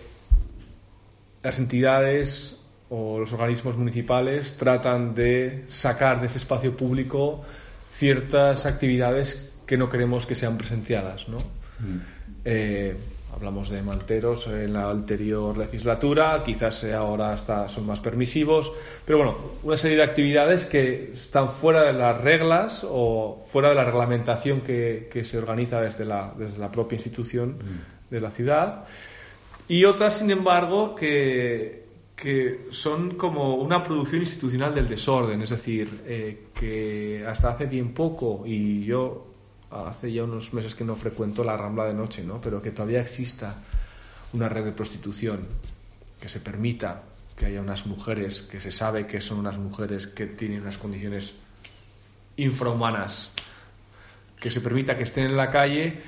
las 1.43 1.59
entidades 1.59 2.61
o 2.89 3.19
los 3.19 3.33
organismos 3.33 3.77
municipales 3.77 4.57
tratan 4.57 5.15
de 5.15 5.65
sacar 5.69 6.21
de 6.21 6.27
ese 6.27 6.39
espacio 6.39 6.77
público 6.77 7.45
ciertas 7.91 8.67
actividades 8.67 9.53
que 9.67 9.77
no 9.77 9.89
queremos 9.89 10.27
que 10.27 10.35
sean 10.35 10.57
presenciadas, 10.57 11.29
¿no? 11.29 11.39
Mm. 11.39 12.01
Eh, 12.45 12.97
Hablamos 13.37 13.69
de 13.69 13.83
manteros 13.83 14.47
en 14.47 14.73
la 14.73 14.89
anterior 14.89 15.59
legislatura, 15.59 16.43
quizás 16.43 16.85
ahora 16.85 17.35
hasta 17.35 17.69
son 17.69 17.85
más 17.85 18.01
permisivos, 18.01 18.73
pero 19.05 19.19
bueno, 19.19 19.37
una 19.63 19.77
serie 19.77 19.99
de 19.99 20.05
actividades 20.05 20.65
que 20.65 21.13
están 21.13 21.51
fuera 21.51 21.83
de 21.83 21.93
las 21.93 22.19
reglas 22.23 22.87
o 22.89 23.45
fuera 23.47 23.69
de 23.69 23.75
la 23.75 23.85
reglamentación 23.85 24.63
que, 24.63 25.11
que 25.13 25.23
se 25.23 25.37
organiza 25.37 25.83
desde 25.83 26.07
la, 26.07 26.33
desde 26.39 26.57
la 26.59 26.73
propia 26.73 26.97
institución 26.97 27.59
mm. 27.59 28.15
de 28.15 28.21
la 28.23 28.31
ciudad. 28.31 28.85
Y 29.69 29.85
otras, 29.85 30.17
sin 30.17 30.31
embargo, 30.31 30.95
que, 30.95 31.85
que 32.17 32.69
son 32.71 33.17
como 33.17 33.57
una 33.57 33.83
producción 33.83 34.23
institucional 34.23 34.75
del 34.75 34.89
desorden, 34.89 35.43
es 35.43 35.51
decir, 35.51 35.91
eh, 36.07 36.47
que 36.59 37.23
hasta 37.29 37.51
hace 37.51 37.67
bien 37.67 37.93
poco, 37.93 38.45
y 38.47 38.83
yo 38.87 39.27
hace 39.71 40.13
ya 40.13 40.25
unos 40.25 40.53
meses 40.55 40.75
que 40.75 40.85
no 40.85 40.97
frecuento 40.97 41.43
la 41.45 41.57
Rambla 41.57 41.85
de 41.85 41.95
noche, 41.95 42.23
¿no? 42.23 42.41
Pero 42.41 42.63
que 42.63 42.71
todavía 42.71 43.01
exista 43.01 43.57
una 44.33 44.49
red 44.49 44.65
de 44.65 44.73
prostitución, 44.73 45.47
que 46.21 46.29
se 46.29 46.41
permita 46.41 47.03
que 47.37 47.47
haya 47.47 47.61
unas 47.61 47.87
mujeres 47.87 48.43
que 48.43 48.61
se 48.61 48.73
sabe 48.73 49.07
que 49.07 49.21
son 49.21 49.39
unas 49.39 49.59
mujeres 49.59 50.07
que 50.07 50.27
tienen 50.27 50.63
unas 50.63 50.79
condiciones 50.79 51.35
infrahumanas, 52.37 53.33
que 54.41 54.51
se 54.51 54.61
permita 54.61 54.97
que 54.97 55.03
estén 55.03 55.27
en 55.27 55.37
la 55.37 55.51
calle, 55.51 56.01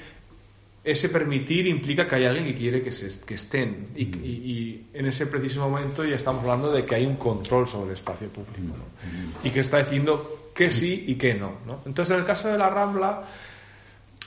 ese 0.85 1.11
permitir 1.11 1.67
implica 1.67 2.07
que 2.07 2.17
hay 2.17 2.25
alguien 2.25 2.47
que 2.47 2.55
quiere 2.55 2.83
que, 2.83 2.93
se, 2.93 3.21
que 3.21 3.35
estén. 3.35 3.89
Y, 3.95 4.07
mm. 4.07 4.25
y, 4.25 4.87
en 4.95 5.07
ese 5.07 5.27
preciso 5.27 5.69
momento 5.69 6.05
ya 6.05 6.17
estamos 6.17 6.43
hablando 6.43 6.73
de 6.73 6.85
que 6.87 6.95
hay 6.95 7.05
un 7.05 7.17
control 7.17 7.69
sobre 7.69 7.89
el 7.89 7.95
espacio 7.95 8.29
público 8.29 8.61
¿no? 8.61 8.75
Mm. 8.75 9.47
y 9.47 9.51
que 9.51 9.61
está 9.61 9.79
diciendo 9.79 10.48
que 10.59 10.73
sí 10.73 11.05
y 11.07 11.15
que 11.15 11.35
no, 11.35 11.61
no. 11.65 11.83
Entonces, 11.87 12.13
en 12.13 12.21
el 12.23 12.27
caso 12.27 12.49
de 12.49 12.59
la 12.59 12.69
Rambla, 12.69 13.23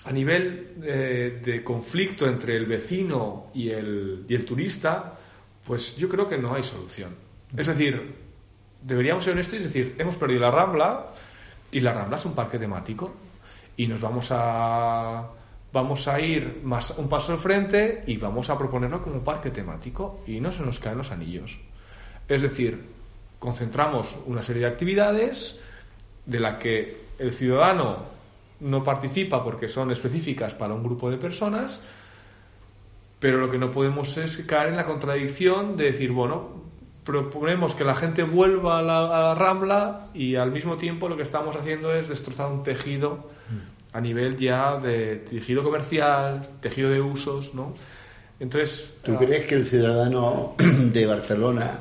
a 0.05 0.11
nivel 0.13 0.75
eh, 0.81 1.41
de 1.43 1.61
conflicto 1.61 2.25
entre 2.25 2.55
el 2.55 2.67
vecino 2.67 3.47
y 3.53 3.67
el, 3.67 4.23
y 4.29 4.33
el 4.33 4.45
turista, 4.45 5.13
pues 5.65 5.97
yo 5.97 6.07
creo 6.07 6.29
que 6.29 6.38
no 6.38 6.55
hay 6.55 6.63
solución. 6.63 7.13
Es 7.53 7.67
decir, 7.67 8.15
deberíamos 8.81 9.25
ser 9.25 9.33
honestos 9.33 9.59
y 9.59 9.63
decir, 9.63 9.95
hemos 9.97 10.15
perdido 10.15 10.39
la 10.39 10.51
Rambla 10.51 11.07
y 11.69 11.81
la 11.81 11.91
Rambla 11.91 12.15
es 12.15 12.23
un 12.23 12.33
parque 12.33 12.57
temático 12.57 13.13
y 13.75 13.88
nos 13.88 14.00
vamos 14.00 14.29
a 14.31 15.31
vamos 15.73 16.07
a 16.07 16.17
ir 16.21 16.61
más 16.63 16.91
un 16.91 17.09
paso 17.09 17.33
al 17.33 17.39
frente 17.39 18.05
y 18.07 18.15
vamos 18.15 18.50
a 18.50 18.57
proponerlo 18.57 19.01
como 19.01 19.21
parque 19.21 19.50
temático 19.50 20.23
y 20.25 20.39
no 20.39 20.53
se 20.53 20.63
nos 20.63 20.79
caen 20.79 21.00
los 21.00 21.11
anillos. 21.11 21.59
Es 22.25 22.41
decir, 22.41 22.81
concentramos 23.38 24.17
una 24.27 24.41
serie 24.41 24.61
de 24.61 24.69
actividades 24.69 25.59
de 26.25 26.39
la 26.39 26.57
que 26.57 27.01
el 27.19 27.33
ciudadano 27.33 28.11
no 28.61 28.83
participa 28.83 29.43
porque 29.43 29.67
son 29.67 29.91
específicas 29.91 30.53
para 30.53 30.73
un 30.73 30.83
grupo 30.83 31.09
de 31.09 31.17
personas, 31.17 31.81
pero 33.19 33.39
lo 33.39 33.49
que 33.49 33.57
no 33.57 33.71
podemos 33.71 34.17
es 34.17 34.37
caer 34.37 34.69
en 34.69 34.77
la 34.77 34.85
contradicción 34.85 35.77
de 35.77 35.85
decir, 35.85 36.11
bueno, 36.11 36.61
proponemos 37.03 37.75
que 37.75 37.83
la 37.83 37.95
gente 37.95 38.23
vuelva 38.23 38.79
a 38.79 38.81
la, 38.81 39.35
Rambla 39.35 40.07
y 40.13 40.35
al 40.35 40.51
mismo 40.51 40.77
tiempo 40.77 41.09
lo 41.09 41.17
que 41.17 41.23
estamos 41.23 41.55
haciendo 41.55 41.93
es 41.93 42.07
destrozar 42.07 42.51
un 42.51 42.63
tejido 42.63 43.29
a 43.93 43.99
nivel 43.99 44.37
ya 44.37 44.77
de 44.77 45.17
tejido 45.17 45.63
comercial, 45.63 46.41
tejido 46.61 46.89
de 46.89 47.01
usos, 47.01 47.53
¿no? 47.53 47.73
Entonces... 48.39 48.95
¿Tú 49.03 49.15
crees 49.17 49.45
que 49.45 49.55
el 49.55 49.65
ciudadano 49.65 50.55
de 50.57 51.05
Barcelona 51.05 51.79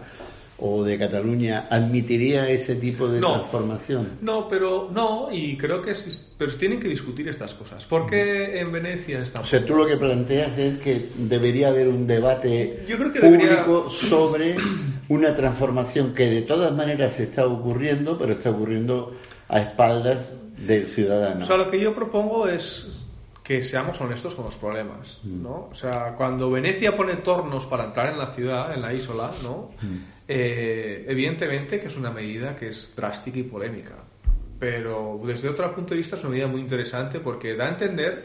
o 0.61 0.85
de 0.85 0.99
Cataluña 0.99 1.67
admitiría 1.71 2.49
ese 2.49 2.77
tipo 2.77 3.09
de 3.09 3.21
transformación. 3.21 4.19
No, 4.21 4.47
pero 4.49 4.91
no, 4.93 5.29
y 5.33 5.57
creo 5.57 5.81
que 5.81 5.93
es, 5.93 6.27
pero 6.37 6.53
tienen 6.53 6.79
que 6.79 6.89
discutir 6.89 7.29
estas 7.29 7.55
cosas. 7.55 7.87
¿Por 7.87 8.07
qué 8.07 8.61
en 8.61 8.71
Venecia 8.71 9.23
está? 9.23 9.41
O 9.41 9.45
sea, 9.45 9.65
tú 9.65 9.75
lo 9.75 9.87
que 9.87 9.97
planteas 9.97 10.57
es 10.59 10.79
que 10.79 11.09
debería 11.17 11.69
haber 11.69 11.89
un 11.89 12.07
debate 12.07 12.85
Yo 12.87 12.99
creo 12.99 13.13
que 13.13 13.21
público 13.21 13.89
sobre 13.91 14.57
una 15.09 15.35
transformación 15.35 16.15
que 16.15 16.27
de 16.27 16.43
todas 16.43 16.73
maneras 16.73 17.19
está 17.19 17.47
ocurriendo, 17.47 18.19
pero 18.19 18.33
está 18.33 18.51
ocurriendo 18.51 19.15
a 19.49 19.61
espaldas 19.61 20.35
del 20.59 20.87
ciudadano. 20.87 21.41
O 21.41 21.47
sea, 21.47 21.57
lo 21.57 21.71
que 21.71 21.81
yo 21.81 21.95
propongo 21.95 22.47
es 22.47 23.00
que 23.51 23.65
seamos 23.65 24.01
honestos 24.01 24.37
con 24.37 24.45
los 24.45 24.55
problemas, 24.55 25.19
mm. 25.25 25.43
¿no? 25.43 25.71
O 25.73 25.75
sea, 25.75 26.15
cuando 26.17 26.53
Venecia 26.53 26.97
pone 26.97 27.17
tornos 27.17 27.67
para 27.67 27.87
entrar 27.87 28.13
en 28.13 28.19
la 28.21 28.29
ciudad, 28.29 28.73
en 28.73 28.81
la 28.81 28.95
isla, 28.95 29.33
¿no? 29.43 29.71
Mm. 29.83 29.97
Eh, 30.29 31.05
evidentemente 31.09 31.81
que 31.81 31.89
es 31.89 31.97
una 31.97 32.13
medida 32.13 32.55
que 32.55 32.69
es 32.69 32.95
drástica 32.95 33.41
y 33.41 33.43
polémica, 33.43 33.97
pero 34.57 35.21
desde 35.25 35.49
otro 35.49 35.75
punto 35.75 35.95
de 35.95 35.97
vista 35.97 36.15
es 36.15 36.23
una 36.23 36.31
medida 36.31 36.47
muy 36.47 36.61
interesante 36.61 37.19
porque 37.19 37.57
da 37.57 37.65
a 37.67 37.71
entender 37.71 38.25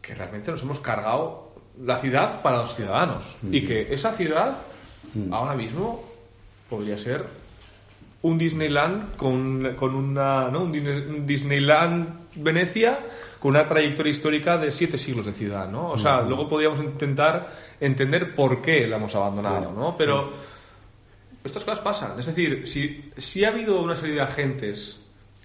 que 0.00 0.14
realmente 0.14 0.50
nos 0.50 0.62
hemos 0.62 0.80
cargado 0.80 1.52
la 1.82 1.98
ciudad 1.98 2.40
para 2.40 2.60
los 2.60 2.74
ciudadanos 2.74 3.36
y 3.50 3.62
que 3.62 3.92
esa 3.92 4.12
ciudad 4.12 4.56
ahora 5.32 5.54
mismo 5.54 6.02
podría 6.70 6.96
ser 6.96 7.26
un 8.22 8.38
Disneyland 8.38 9.16
con, 9.16 9.74
con 9.76 9.94
una, 9.94 10.48
¿no? 10.48 10.62
un 10.62 11.26
Disneyland 11.26 12.23
Venecia 12.36 13.00
con 13.38 13.50
una 13.50 13.66
trayectoria 13.66 14.10
histórica 14.10 14.58
de 14.58 14.70
siete 14.70 14.98
siglos 14.98 15.26
de 15.26 15.32
ciudad, 15.32 15.68
¿no? 15.68 15.90
O 15.90 15.98
sea, 15.98 16.22
luego 16.22 16.48
podríamos 16.48 16.80
intentar 16.80 17.48
entender 17.80 18.34
por 18.34 18.62
qué 18.62 18.86
la 18.86 18.96
hemos 18.96 19.14
abandonado, 19.14 19.72
¿no? 19.72 19.96
Pero 19.96 20.32
estas 21.44 21.62
cosas 21.64 21.80
pasan. 21.80 22.18
Es 22.18 22.26
decir, 22.26 22.66
si, 22.66 23.10
si 23.16 23.44
ha 23.44 23.48
habido 23.48 23.82
una 23.82 23.94
serie 23.94 24.14
de 24.14 24.22
agentes, 24.22 25.00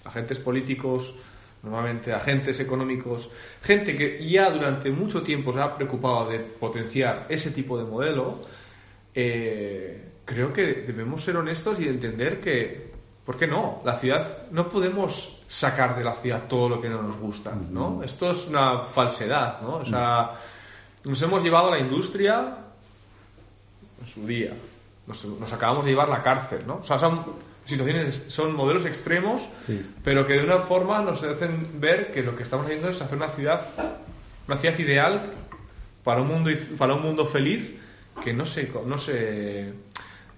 agentes 0.05 0.39
políticos, 0.39 1.15
normalmente 1.61 2.13
agentes 2.13 2.59
económicos, 2.59 3.29
gente 3.61 3.95
que 3.95 4.27
ya 4.27 4.49
durante 4.49 4.91
mucho 4.91 5.21
tiempo 5.21 5.51
se 5.51 5.59
ha 5.59 5.75
preocupado 5.75 6.29
de 6.29 6.39
potenciar 6.39 7.25
ese 7.29 7.51
tipo 7.51 7.77
de 7.77 7.83
modelo, 7.83 8.39
eh, 9.13 10.05
creo 10.23 10.53
que 10.53 10.65
debemos 10.85 11.23
ser 11.23 11.35
honestos 11.35 11.79
y 11.79 11.87
entender 11.87 12.39
que, 12.39 12.88
¿por 13.29 13.37
qué 13.37 13.45
no? 13.45 13.79
La 13.85 13.93
ciudad, 13.93 14.49
no 14.49 14.67
podemos 14.69 15.37
sacar 15.47 15.95
de 15.95 16.03
la 16.03 16.15
ciudad 16.15 16.47
todo 16.47 16.67
lo 16.67 16.81
que 16.81 16.89
no 16.89 17.03
nos 17.03 17.15
gusta, 17.15 17.53
¿no? 17.53 18.01
Esto 18.01 18.31
es 18.31 18.47
una 18.47 18.79
falsedad, 18.85 19.61
¿no? 19.61 19.75
O 19.75 19.85
sea, 19.85 20.31
nos 21.03 21.21
hemos 21.21 21.43
llevado 21.43 21.67
a 21.67 21.75
la 21.75 21.79
industria 21.79 22.57
en 24.01 24.07
su 24.07 24.25
día, 24.25 24.55
nos, 25.05 25.53
acabamos 25.53 25.85
de 25.85 25.91
llevar 25.91 26.09
la 26.09 26.23
cárcel, 26.23 26.65
¿no? 26.65 26.77
O 26.77 26.83
sea, 26.83 26.97
son 26.97 27.23
situaciones, 27.65 28.23
son 28.29 28.55
modelos 28.55 28.83
extremos, 28.85 29.47
pero 30.03 30.25
que 30.25 30.33
de 30.33 30.45
una 30.45 30.61
forma 30.61 30.99
nos 31.03 31.21
hacen 31.21 31.79
ver 31.79 32.11
que 32.11 32.23
lo 32.23 32.35
que 32.35 32.41
estamos 32.41 32.65
haciendo 32.65 32.89
es 32.89 32.99
hacer 32.99 33.15
una 33.15 33.29
ciudad, 33.29 33.61
una 34.47 34.57
ciudad 34.57 34.79
ideal 34.79 35.33
para 36.03 36.23
un 36.23 36.29
mundo, 36.29 36.49
para 36.79 36.95
un 36.95 37.03
mundo 37.03 37.27
feliz 37.27 37.75
que 38.23 38.33
no 38.33 38.47
se, 38.47 38.71
no 38.87 38.97
se, 38.97 39.71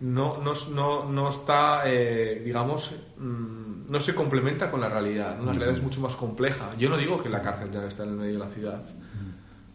no, 0.01 0.41
no, 0.41 1.05
no, 1.05 1.29
está, 1.29 1.83
eh, 1.85 2.41
digamos, 2.43 2.93
mm, 3.17 3.91
no 3.91 3.99
se 3.99 4.15
complementa 4.15 4.69
con 4.71 4.81
la 4.81 4.89
realidad. 4.89 5.39
Una 5.39 5.53
realidad 5.53 5.75
es 5.75 5.83
mucho 5.83 6.01
más 6.01 6.15
compleja. 6.15 6.71
Yo 6.77 6.89
no 6.89 6.97
digo 6.97 7.21
que 7.21 7.29
la 7.29 7.41
cárcel 7.41 7.69
tenga 7.69 7.83
que 7.83 7.89
estar 7.89 8.07
en 8.07 8.13
el 8.13 8.19
medio 8.19 8.33
de 8.33 8.39
la 8.39 8.49
ciudad, 8.49 8.81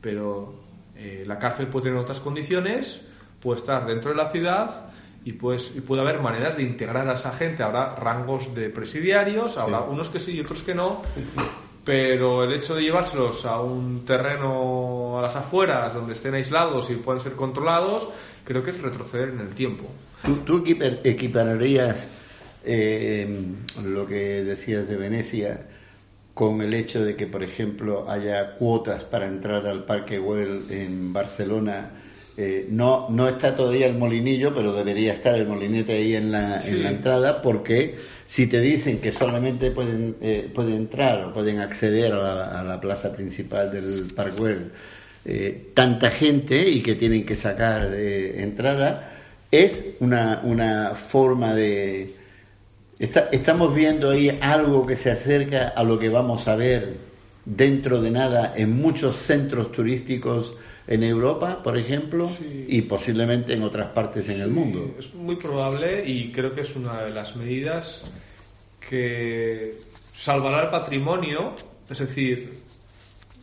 pero 0.00 0.54
eh, 0.97 1.25
la 1.26 1.38
cárcel 1.38 1.68
puede 1.68 1.85
tener 1.85 1.99
otras 1.99 2.21
condiciones, 2.21 3.02
puede 3.40 3.61
estar 3.61 3.87
dentro 3.87 4.11
de 4.11 4.16
la 4.16 4.26
ciudad 4.26 4.87
y, 5.25 5.33
pues, 5.33 5.73
y 5.76 5.80
puede 5.80 6.02
haber 6.02 6.21
maneras 6.21 6.56
de 6.56 6.64
integrar 6.64 7.09
a 7.09 7.14
esa 7.14 7.33
gente. 7.33 7.62
Habrá 7.62 7.95
rangos 7.95 8.54
de 8.54 8.68
presidiarios, 8.71 9.56
habrá 9.59 9.83
unos 9.83 10.11
que 10.11 10.18
sí 10.18 10.33
y 10.33 10.40
otros 10.40 10.62
que 10.62 10.75
no, 10.75 11.02
pero 11.87 12.43
el 12.43 12.52
hecho 12.52 12.75
de 12.75 12.83
llevárselos 12.83 13.47
a 13.47 13.61
un 13.61 14.05
terreno 14.05 15.21
a 15.21 15.23
las 15.23 15.37
afueras 15.37 15.95
donde 15.95 16.14
estén 16.14 16.35
aislados 16.35 16.90
y 16.90 16.97
puedan 16.97 17.21
ser 17.21 17.35
controlados, 17.35 18.09
creo 18.43 18.61
que 18.61 18.71
es 18.71 18.83
retroceder 18.83 19.28
en 19.28 19.38
el 19.38 19.50
tiempo. 19.50 19.85
¿Tú, 20.45 20.64
equipararías 20.66 22.09
eh, 22.64 23.55
lo 23.85 24.05
que 24.05 24.43
decías 24.43 24.88
de 24.88 24.97
Venecia 24.97 25.69
con 26.35 26.61
el 26.61 26.75
hecho 26.75 27.05
de 27.05 27.14
que, 27.14 27.28
por 27.28 27.45
ejemplo, 27.45 28.11
haya 28.11 28.57
cuotas 28.57 29.05
para 29.05 29.28
entrar 29.28 29.64
al 29.69 29.85
Parque 29.85 30.19
Güell 30.19 30.64
en 30.71 31.12
Barcelona? 31.12 31.90
Eh, 32.38 32.66
no, 32.69 33.09
no 33.09 33.28
está 33.28 33.57
todavía 33.57 33.87
el 33.87 33.97
molinillo, 33.97 34.55
pero 34.55 34.75
debería 34.75 35.14
estar 35.14 35.35
el 35.35 35.47
molinete 35.47 35.95
ahí 35.95 36.14
en 36.14 36.31
la, 36.33 36.59
en 36.59 36.83
la 36.83 36.90
entrada, 36.90 37.40
porque 37.40 37.95
si 38.26 38.47
te 38.47 38.61
dicen 38.61 39.00
que 39.00 39.11
solamente 39.11 39.71
pueden, 39.71 40.16
eh, 40.21 40.50
pueden 40.55 40.75
entrar 40.75 41.25
o 41.25 41.33
pueden 41.33 41.61
acceder 41.61 42.12
a 42.12 42.62
la, 42.62 42.81
plaza 42.81 43.12
principal 43.12 43.71
del 43.71 44.12
Parkwell 44.14 44.71
eh, 45.25 45.71
tanta 45.73 46.11
gente 46.11 46.69
y 46.69 46.83
que 46.83 46.95
tienen 46.95 47.25
que 47.25 47.37
sacar 47.37 47.90
de 47.90 48.43
entrada, 48.43 49.12
es 49.50 49.83
una, 50.00 50.43
una 50.45 50.95
forma 50.95 51.55
de... 51.55 52.16
estamos 52.99 53.75
viendo 53.75 54.11
ahí 54.11 54.38
algo 54.43 54.87
que 54.87 54.97
se 54.97 55.11
acerca 55.11 55.69
a 55.69 55.85
lo 55.85 55.99
que 55.99 56.11
vamos 56.11 56.49
a 56.49 56.57
ver 56.57 57.05
dentro 57.46 58.02
de 58.02 58.10
nada 58.10 58.54
en 58.56 58.76
muchos 58.76 59.16
centros 59.16 59.70
turísticos 59.70 60.54
en 60.88 61.04
Europa, 61.04 61.62
por 61.62 61.78
ejemplo, 61.78 62.28
y 62.68 62.82
posiblemente 62.82 63.54
en 63.54 63.62
otras 63.62 63.90
partes 63.92 64.28
en 64.28 64.40
el 64.40 64.50
mundo. 64.50 64.96
Es 64.98 65.14
muy 65.14 65.36
probable 65.36 66.04
y 66.04 66.30
creo 66.32 66.52
que 66.52 66.62
es 66.62 66.76
una 66.76 67.04
de 67.04 67.10
las 67.10 67.36
medidas 67.36 68.02
que 68.80 69.78
salvará 70.12 70.64
el 70.64 70.70
patrimonio, 70.70 71.54
es 71.88 71.98
decir, 71.98 72.60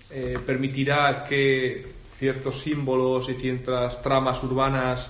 eh, 0.10 0.38
permitirá 0.46 1.24
que 1.24 1.94
ciertos 2.04 2.62
símbolos 2.62 3.30
y 3.30 3.34
ciertas 3.34 4.02
tramas 4.02 4.44
urbanas 4.44 5.10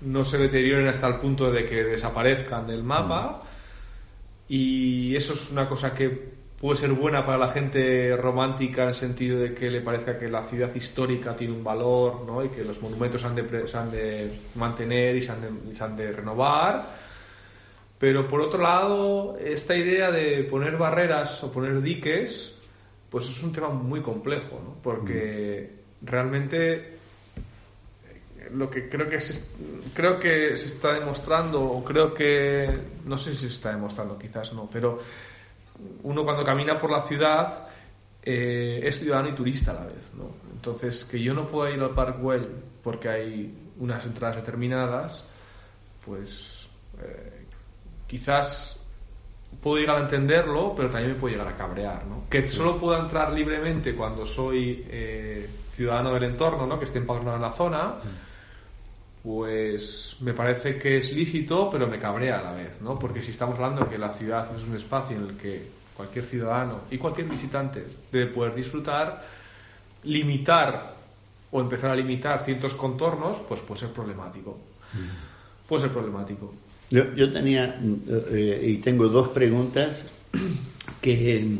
no 0.00 0.24
se 0.24 0.38
deterioren 0.38 0.88
hasta 0.88 1.06
el 1.06 1.16
punto 1.16 1.50
de 1.50 1.64
que 1.64 1.84
desaparezcan 1.84 2.66
del 2.66 2.82
mapa. 2.82 3.42
Mm. 3.42 3.52
Y 4.48 5.16
eso 5.16 5.32
es 5.32 5.50
una 5.50 5.68
cosa 5.68 5.94
que 5.94 6.41
puede 6.62 6.78
ser 6.78 6.92
buena 6.92 7.26
para 7.26 7.38
la 7.38 7.48
gente 7.48 8.16
romántica 8.16 8.84
en 8.84 8.90
el 8.90 8.94
sentido 8.94 9.40
de 9.40 9.52
que 9.52 9.68
le 9.68 9.80
parezca 9.80 10.16
que 10.16 10.28
la 10.28 10.44
ciudad 10.44 10.72
histórica 10.72 11.34
tiene 11.34 11.54
un 11.54 11.64
valor 11.64 12.24
¿no? 12.24 12.44
y 12.44 12.50
que 12.50 12.62
los 12.62 12.80
monumentos 12.80 13.20
se 13.20 13.26
han 13.26 13.34
de, 13.34 13.66
han 13.74 13.90
de 13.90 14.38
mantener 14.54 15.16
y 15.16 15.20
se 15.20 15.32
han 15.32 15.40
de, 15.40 15.74
se 15.74 15.82
han 15.82 15.96
de 15.96 16.12
renovar. 16.12 16.88
Pero 17.98 18.28
por 18.28 18.40
otro 18.40 18.62
lado, 18.62 19.36
esta 19.38 19.74
idea 19.74 20.12
de 20.12 20.44
poner 20.44 20.76
barreras 20.76 21.42
o 21.42 21.50
poner 21.50 21.82
diques, 21.82 22.56
pues 23.10 23.28
es 23.28 23.42
un 23.42 23.52
tema 23.52 23.70
muy 23.70 24.00
complejo, 24.00 24.60
¿no? 24.64 24.76
porque 24.80 25.68
mm. 26.00 26.06
realmente 26.06 26.98
lo 28.52 28.70
que 28.70 28.88
creo 28.88 29.08
que 29.08 29.20
se, 29.20 29.34
creo 29.94 30.16
que 30.20 30.56
se 30.56 30.68
está 30.68 30.92
demostrando, 30.92 31.60
o 31.60 31.82
creo 31.82 32.14
que, 32.14 32.70
no 33.04 33.18
sé 33.18 33.32
si 33.32 33.40
se 33.40 33.46
está 33.48 33.70
demostrando, 33.72 34.16
quizás 34.16 34.52
no, 34.52 34.70
pero 34.72 35.00
uno 36.02 36.24
cuando 36.24 36.44
camina 36.44 36.78
por 36.78 36.90
la 36.90 37.02
ciudad 37.02 37.68
eh, 38.22 38.80
es 38.84 38.98
ciudadano 38.98 39.30
y 39.30 39.34
turista 39.34 39.72
a 39.72 39.74
la 39.74 39.86
vez. 39.86 40.14
¿no? 40.14 40.30
Entonces, 40.52 41.04
que 41.04 41.20
yo 41.20 41.34
no 41.34 41.46
pueda 41.46 41.70
ir 41.70 41.80
al 41.80 41.90
Parkwell 41.90 42.46
porque 42.82 43.08
hay 43.08 43.54
unas 43.78 44.04
entradas 44.04 44.36
determinadas, 44.36 45.24
pues 46.04 46.68
eh, 47.00 47.46
quizás 48.06 48.78
puedo 49.60 49.78
llegar 49.78 49.96
a 49.96 50.00
entenderlo, 50.00 50.74
pero 50.76 50.88
también 50.88 51.14
me 51.14 51.18
puede 51.18 51.34
llegar 51.34 51.52
a 51.52 51.56
cabrear. 51.56 52.06
¿no? 52.06 52.24
Que 52.30 52.46
solo 52.46 52.78
pueda 52.78 52.98
entrar 52.98 53.32
libremente 53.32 53.94
cuando 53.94 54.24
soy 54.24 54.86
eh, 54.88 55.48
ciudadano 55.70 56.14
del 56.14 56.24
entorno, 56.24 56.66
¿no? 56.66 56.78
que 56.78 56.84
esté 56.84 56.98
empadronado 56.98 57.36
en 57.36 57.42
la 57.42 57.52
zona 57.52 57.94
pues 59.22 60.16
me 60.20 60.34
parece 60.34 60.76
que 60.76 60.96
es 60.98 61.12
lícito, 61.12 61.70
pero 61.70 61.86
me 61.86 61.98
cabrea 61.98 62.40
a 62.40 62.42
la 62.42 62.52
vez, 62.52 62.80
¿no? 62.82 62.98
Porque 62.98 63.22
si 63.22 63.30
estamos 63.30 63.54
hablando 63.56 63.84
de 63.84 63.90
que 63.90 63.98
la 63.98 64.10
ciudad 64.10 64.48
es 64.56 64.64
un 64.64 64.76
espacio 64.76 65.16
en 65.16 65.22
el 65.22 65.36
que 65.36 65.68
cualquier 65.96 66.24
ciudadano 66.24 66.80
y 66.90 66.98
cualquier 66.98 67.28
visitante 67.28 67.84
debe 68.10 68.32
poder 68.32 68.54
disfrutar, 68.54 69.24
limitar 70.04 70.96
o 71.52 71.60
empezar 71.60 71.90
a 71.90 71.96
limitar 71.96 72.44
ciertos 72.44 72.74
contornos, 72.74 73.40
pues 73.40 73.60
puede 73.60 73.80
ser 73.80 73.90
problemático. 73.90 74.58
Puede 75.68 75.82
ser 75.82 75.92
problemático. 75.92 76.52
Yo, 76.90 77.14
yo 77.14 77.32
tenía 77.32 77.78
eh, 78.30 78.60
y 78.66 78.78
tengo 78.78 79.08
dos 79.08 79.28
preguntas 79.28 80.04
que 81.00 81.58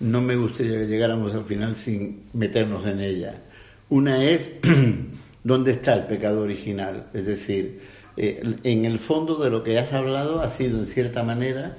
no 0.00 0.20
me 0.20 0.36
gustaría 0.36 0.78
que 0.78 0.86
llegáramos 0.86 1.34
al 1.34 1.44
final 1.44 1.74
sin 1.74 2.24
meternos 2.34 2.84
en 2.86 3.00
ella. 3.00 3.42
Una 3.88 4.22
es 4.22 4.52
¿Dónde 5.42 5.72
está 5.72 5.94
el 5.94 6.04
pecado 6.04 6.42
original? 6.42 7.06
Es 7.14 7.24
decir, 7.24 7.80
eh, 8.16 8.56
en 8.62 8.84
el 8.84 8.98
fondo 8.98 9.36
de 9.36 9.50
lo 9.50 9.62
que 9.62 9.78
has 9.78 9.92
hablado 9.92 10.42
ha 10.42 10.50
sido, 10.50 10.80
en 10.80 10.86
cierta 10.86 11.22
manera, 11.22 11.78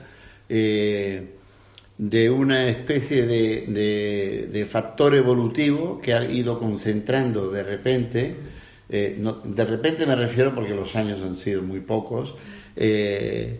eh, 0.49 1.35
de 1.97 2.29
una 2.31 2.67
especie 2.67 3.27
de, 3.27 4.67
factor 4.69 5.13
evolutivo 5.13 6.01
que 6.01 6.13
ha 6.13 6.23
ido 6.23 6.59
concentrando 6.59 7.51
de 7.51 7.63
repente, 7.63 8.35
eh, 8.89 9.21
de 9.43 9.65
repente 9.65 10.05
me 10.07 10.15
refiero 10.15 10.55
porque 10.55 10.73
los 10.73 10.95
años 10.95 11.21
han 11.21 11.37
sido 11.37 11.61
muy 11.61 11.81
pocos, 11.81 12.35
em, 12.75 13.59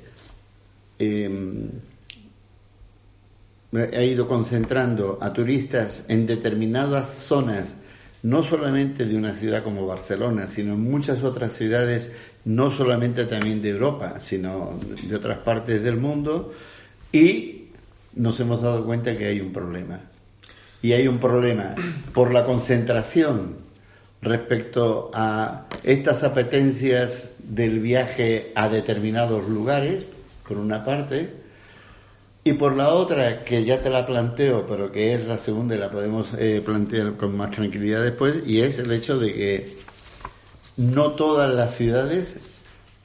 ha 3.74 4.04
ido 4.04 4.28
concentrando 4.28 5.18
a 5.22 5.32
turistas 5.34 6.04
en 6.08 6.26
determinadas 6.26 7.26
zonas 7.26 7.76
no 8.24 8.44
solamente 8.44 9.06
de 9.06 9.16
una 9.16 9.34
ciudad 9.34 9.64
como 9.64 9.88
Barcelona, 9.88 10.48
sino 10.48 10.74
en 10.74 10.82
muchas 10.82 11.24
otras 11.24 11.54
ciudades, 11.54 12.12
no 12.46 12.70
solamente 12.70 13.26
también 13.26 13.62
de 13.62 13.70
Europa, 13.70 14.20
sino 14.20 14.78
de 15.04 15.16
otras 15.16 15.40
partes 15.40 15.82
del 15.84 15.98
mundo, 15.98 16.54
y 17.12 17.66
nos 18.16 18.40
hemos 18.40 18.62
dado 18.62 18.86
cuenta 18.86 19.18
que 19.18 19.26
hay 19.26 19.42
un 19.42 19.52
problema. 19.52 20.02
Y 20.84 20.94
hay 20.94 21.08
un 21.08 21.20
problema 21.20 21.76
por 22.14 22.32
la 22.32 22.46
concentración 22.46 23.58
respecto 24.22 25.10
a 25.14 25.68
estas 25.84 26.24
apetencias 26.24 27.32
del 27.40 27.80
viaje 27.80 28.52
a 28.56 28.70
determinados 28.70 29.48
lugares, 29.48 30.06
por 30.48 30.58
una 30.58 30.86
parte, 30.86 31.41
y 32.44 32.54
por 32.54 32.76
la 32.76 32.90
otra, 32.90 33.44
que 33.44 33.64
ya 33.64 33.82
te 33.82 33.90
la 33.90 34.06
planteo, 34.06 34.66
pero 34.66 34.92
que 34.92 35.14
es 35.14 35.26
la 35.28 35.38
segunda 35.38 35.76
y 35.76 35.78
la 35.78 35.92
podemos 35.92 36.30
eh, 36.38 36.62
plantear 36.66 37.16
con 37.16 37.38
más 37.38 37.52
tranquilidad 37.52 38.04
después, 38.04 38.38
y 38.46 38.62
es 38.62 38.80
el 38.80 38.92
hecho 38.92 39.20
de 39.20 39.34
que 39.34 39.78
no 40.78 41.12
todas 41.12 41.54
las 41.54 41.76
ciudades 41.76 42.38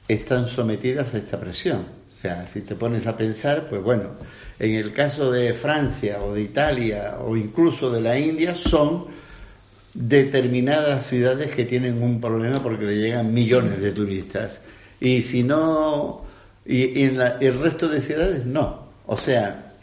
están 0.07 0.47
sometidas 0.47 1.13
a 1.13 1.17
esta 1.17 1.39
presión. 1.39 1.85
O 2.09 2.11
sea, 2.11 2.47
si 2.47 2.61
te 2.61 2.73
pones 2.73 3.05
a 3.05 3.15
pensar, 3.15 3.67
pues 3.69 3.83
bueno, 3.83 4.11
en 4.57 4.73
el 4.73 4.91
caso 4.91 5.31
de 5.31 5.53
Francia 5.53 6.23
o 6.23 6.33
de 6.33 6.41
Italia 6.41 7.17
o 7.23 7.37
incluso 7.37 7.91
de 7.91 8.01
la 8.01 8.17
India, 8.17 8.55
son 8.55 9.05
determinadas 9.93 11.05
ciudades 11.05 11.51
que 11.51 11.65
tienen 11.65 12.01
un 12.01 12.19
problema 12.19 12.61
porque 12.63 12.85
le 12.85 12.97
llegan 12.97 13.33
millones 13.33 13.81
de 13.81 13.91
turistas. 13.91 14.61
Y 14.99 15.21
si 15.21 15.43
no, 15.43 16.25
y, 16.65 17.03
en 17.03 17.21
el 17.21 17.59
resto 17.59 17.87
de 17.87 18.01
ciudades 18.01 18.45
no. 18.45 18.86
O 19.07 19.17
sea, 19.17 19.73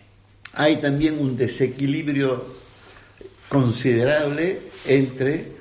hay 0.53 0.77
también 0.81 1.19
un 1.19 1.37
desequilibrio 1.37 2.45
considerable 3.49 4.61
entre 4.87 5.53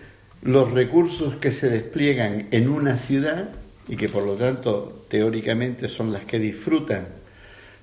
los 0.44 0.72
recursos 0.72 1.36
que 1.36 1.52
se 1.52 1.70
despliegan 1.70 2.48
en 2.52 2.70
una 2.70 2.98
ciudad 2.98 3.50
y 3.88 3.96
que 3.96 4.10
por 4.10 4.24
lo 4.24 4.36
tanto 4.36 5.06
teóricamente 5.08 5.88
son 5.88 6.12
las 6.12 6.26
que 6.26 6.40
disfrutan 6.40 7.08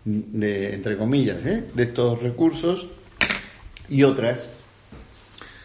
de, 0.05 0.75
entre 0.75 0.97
comillas, 0.97 1.45
¿eh? 1.45 1.64
de 1.75 1.83
estos 1.83 2.23
recursos 2.23 2.88
y 3.88 4.03
otras 4.03 4.49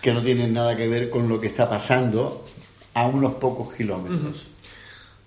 que 0.01 0.13
no 0.13 0.21
tienen 0.21 0.53
nada 0.53 0.75
que 0.75 0.87
ver 0.87 1.09
con 1.09 1.27
lo 1.27 1.39
que 1.39 1.47
está 1.47 1.69
pasando 1.69 2.45
a 2.93 3.07
unos 3.07 3.35
pocos 3.35 3.73
kilómetros. 3.73 4.47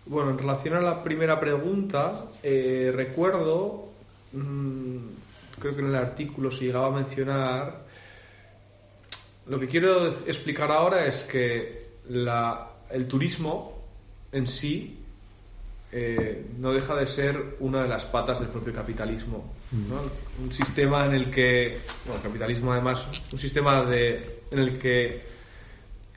Bueno, 0.06 0.30
en 0.30 0.38
relación 0.38 0.76
a 0.76 0.80
la 0.80 1.02
primera 1.02 1.38
pregunta, 1.38 2.26
eh, 2.42 2.92
recuerdo, 2.94 3.88
creo 4.32 5.74
que 5.74 5.80
en 5.80 5.88
el 5.88 5.94
artículo 5.94 6.50
se 6.50 6.64
llegaba 6.64 6.88
a 6.88 6.90
mencionar, 6.90 7.86
lo 9.46 9.58
que 9.58 9.68
quiero 9.68 10.08
explicar 10.26 10.70
ahora 10.70 11.06
es 11.06 11.24
que 11.24 11.88
la, 12.08 12.68
el 12.90 13.06
turismo 13.06 13.78
en 14.32 14.46
sí 14.46 14.98
eh, 15.90 16.46
no 16.58 16.72
deja 16.72 16.94
de 16.94 17.06
ser 17.06 17.56
una 17.60 17.82
de 17.82 17.88
las 17.88 18.04
patas 18.04 18.40
del 18.40 18.48
propio 18.50 18.74
capitalismo. 18.74 19.52
Mm. 19.70 20.44
Un 20.44 20.52
sistema 20.52 21.06
en 21.06 21.14
el 21.14 21.30
que, 21.30 21.80
bueno, 22.04 22.20
el 22.20 22.26
capitalismo 22.26 22.72
además, 22.72 23.06
un 23.32 23.38
sistema 23.38 23.82
de, 23.84 24.42
en 24.50 24.58
el 24.58 24.78
que 24.78 25.22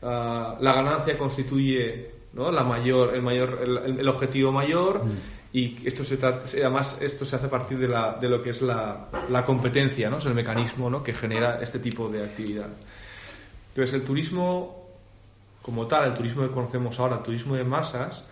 ah, 0.02 0.58
la 0.60 0.74
ganancia 0.74 1.18
constituye 1.18 2.12
¿no? 2.34 2.52
la 2.52 2.64
mayor, 2.64 3.16
el, 3.16 3.22
mayor, 3.22 3.62
el, 3.64 4.08
objetivo 4.10 4.52
mayor. 4.52 5.06
Mm. 5.06 5.41
Y 5.54 5.86
esto 5.86 6.04
se 6.04 6.18
además 6.24 6.98
esto 7.02 7.26
se 7.26 7.36
hace 7.36 7.48
a 7.48 7.50
partir 7.50 7.78
de, 7.78 7.88
la, 7.88 8.18
de 8.20 8.30
lo 8.30 8.42
que 8.42 8.52
es 8.52 8.62
la, 8.62 9.10
la 9.30 9.44
competencia, 9.44 10.10
¿no? 10.10 10.20
es 10.20 10.26
el 10.26 10.34
mecanismo 10.34 10.90
¿no? 10.90 11.04
que 11.04 11.14
genera 11.14 11.60
este 11.62 11.80
tipo 11.80 12.08
de 12.08 12.24
actividad. 12.24 12.70
Entonces 13.70 13.94
el 13.94 14.04
turismo 14.04 14.82
como 15.62 15.88
tal, 15.88 16.06
el 16.06 16.14
turismo 16.14 16.44
que 16.44 16.54
conocemos 16.54 17.00
ahora, 17.00 17.18
el 17.18 17.24
turismo 17.24 17.56
de 17.56 17.64
masas, 17.64 18.24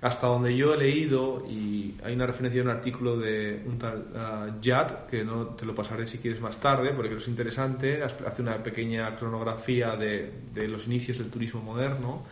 hasta 0.00 0.26
donde 0.26 0.56
yo 0.56 0.74
he 0.74 0.76
leído, 0.76 1.44
y 1.48 1.94
hay 2.04 2.14
una 2.14 2.26
referencia 2.26 2.62
de 2.62 2.68
un 2.68 2.74
artículo 2.74 3.16
de 3.16 3.62
un 3.66 3.78
tal 3.78 4.04
uh, 4.14 5.08
que 5.08 5.24
no 5.24 5.46
te 5.48 5.64
lo 5.64 5.74
pasaré 5.74 6.06
si 6.06 6.18
quieres 6.18 6.40
más 6.40 6.60
tarde, 6.60 6.90
porque 6.90 7.14
es 7.14 7.28
interesante, 7.28 8.02
hace 8.02 8.42
una 8.42 8.62
pequeña 8.62 9.14
cronografía 9.16 9.96
de, 9.96 10.30
de 10.52 10.68
los 10.68 10.86
inicios 10.86 11.18
del 11.18 11.30
turismo 11.30 11.62
moderno. 11.62 12.22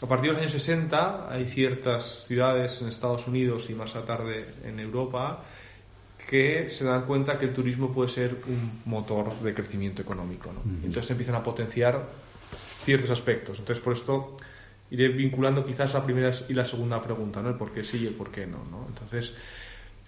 A 0.00 0.06
partir 0.06 0.30
de 0.30 0.34
los 0.34 0.40
años 0.40 0.52
60 0.52 1.32
hay 1.32 1.48
ciertas 1.48 2.26
ciudades 2.26 2.80
en 2.82 2.88
Estados 2.88 3.26
Unidos 3.26 3.68
y 3.68 3.74
más 3.74 3.96
a 3.96 4.04
tarde 4.04 4.46
en 4.64 4.78
Europa 4.78 5.42
que 6.28 6.68
se 6.68 6.84
dan 6.84 7.04
cuenta 7.06 7.38
que 7.38 7.46
el 7.46 7.52
turismo 7.52 7.92
puede 7.92 8.08
ser 8.08 8.36
un 8.46 8.82
motor 8.84 9.40
de 9.40 9.54
crecimiento 9.54 10.02
económico. 10.02 10.52
¿no? 10.52 10.60
Entonces 10.84 11.10
empiezan 11.10 11.34
a 11.34 11.42
potenciar 11.42 12.06
ciertos 12.84 13.10
aspectos. 13.10 13.58
Entonces 13.58 13.82
por 13.82 13.94
esto 13.94 14.36
iré 14.90 15.08
vinculando 15.08 15.64
quizás 15.64 15.94
la 15.94 16.04
primera 16.04 16.30
y 16.48 16.54
la 16.54 16.64
segunda 16.64 17.02
pregunta, 17.02 17.42
¿no? 17.42 17.50
El 17.50 17.56
por 17.56 17.72
qué 17.72 17.84
sí 17.84 17.98
y 17.98 18.06
el 18.06 18.14
por 18.14 18.30
qué 18.30 18.46
no, 18.46 18.64
¿no? 18.70 18.86
Entonces, 18.88 19.34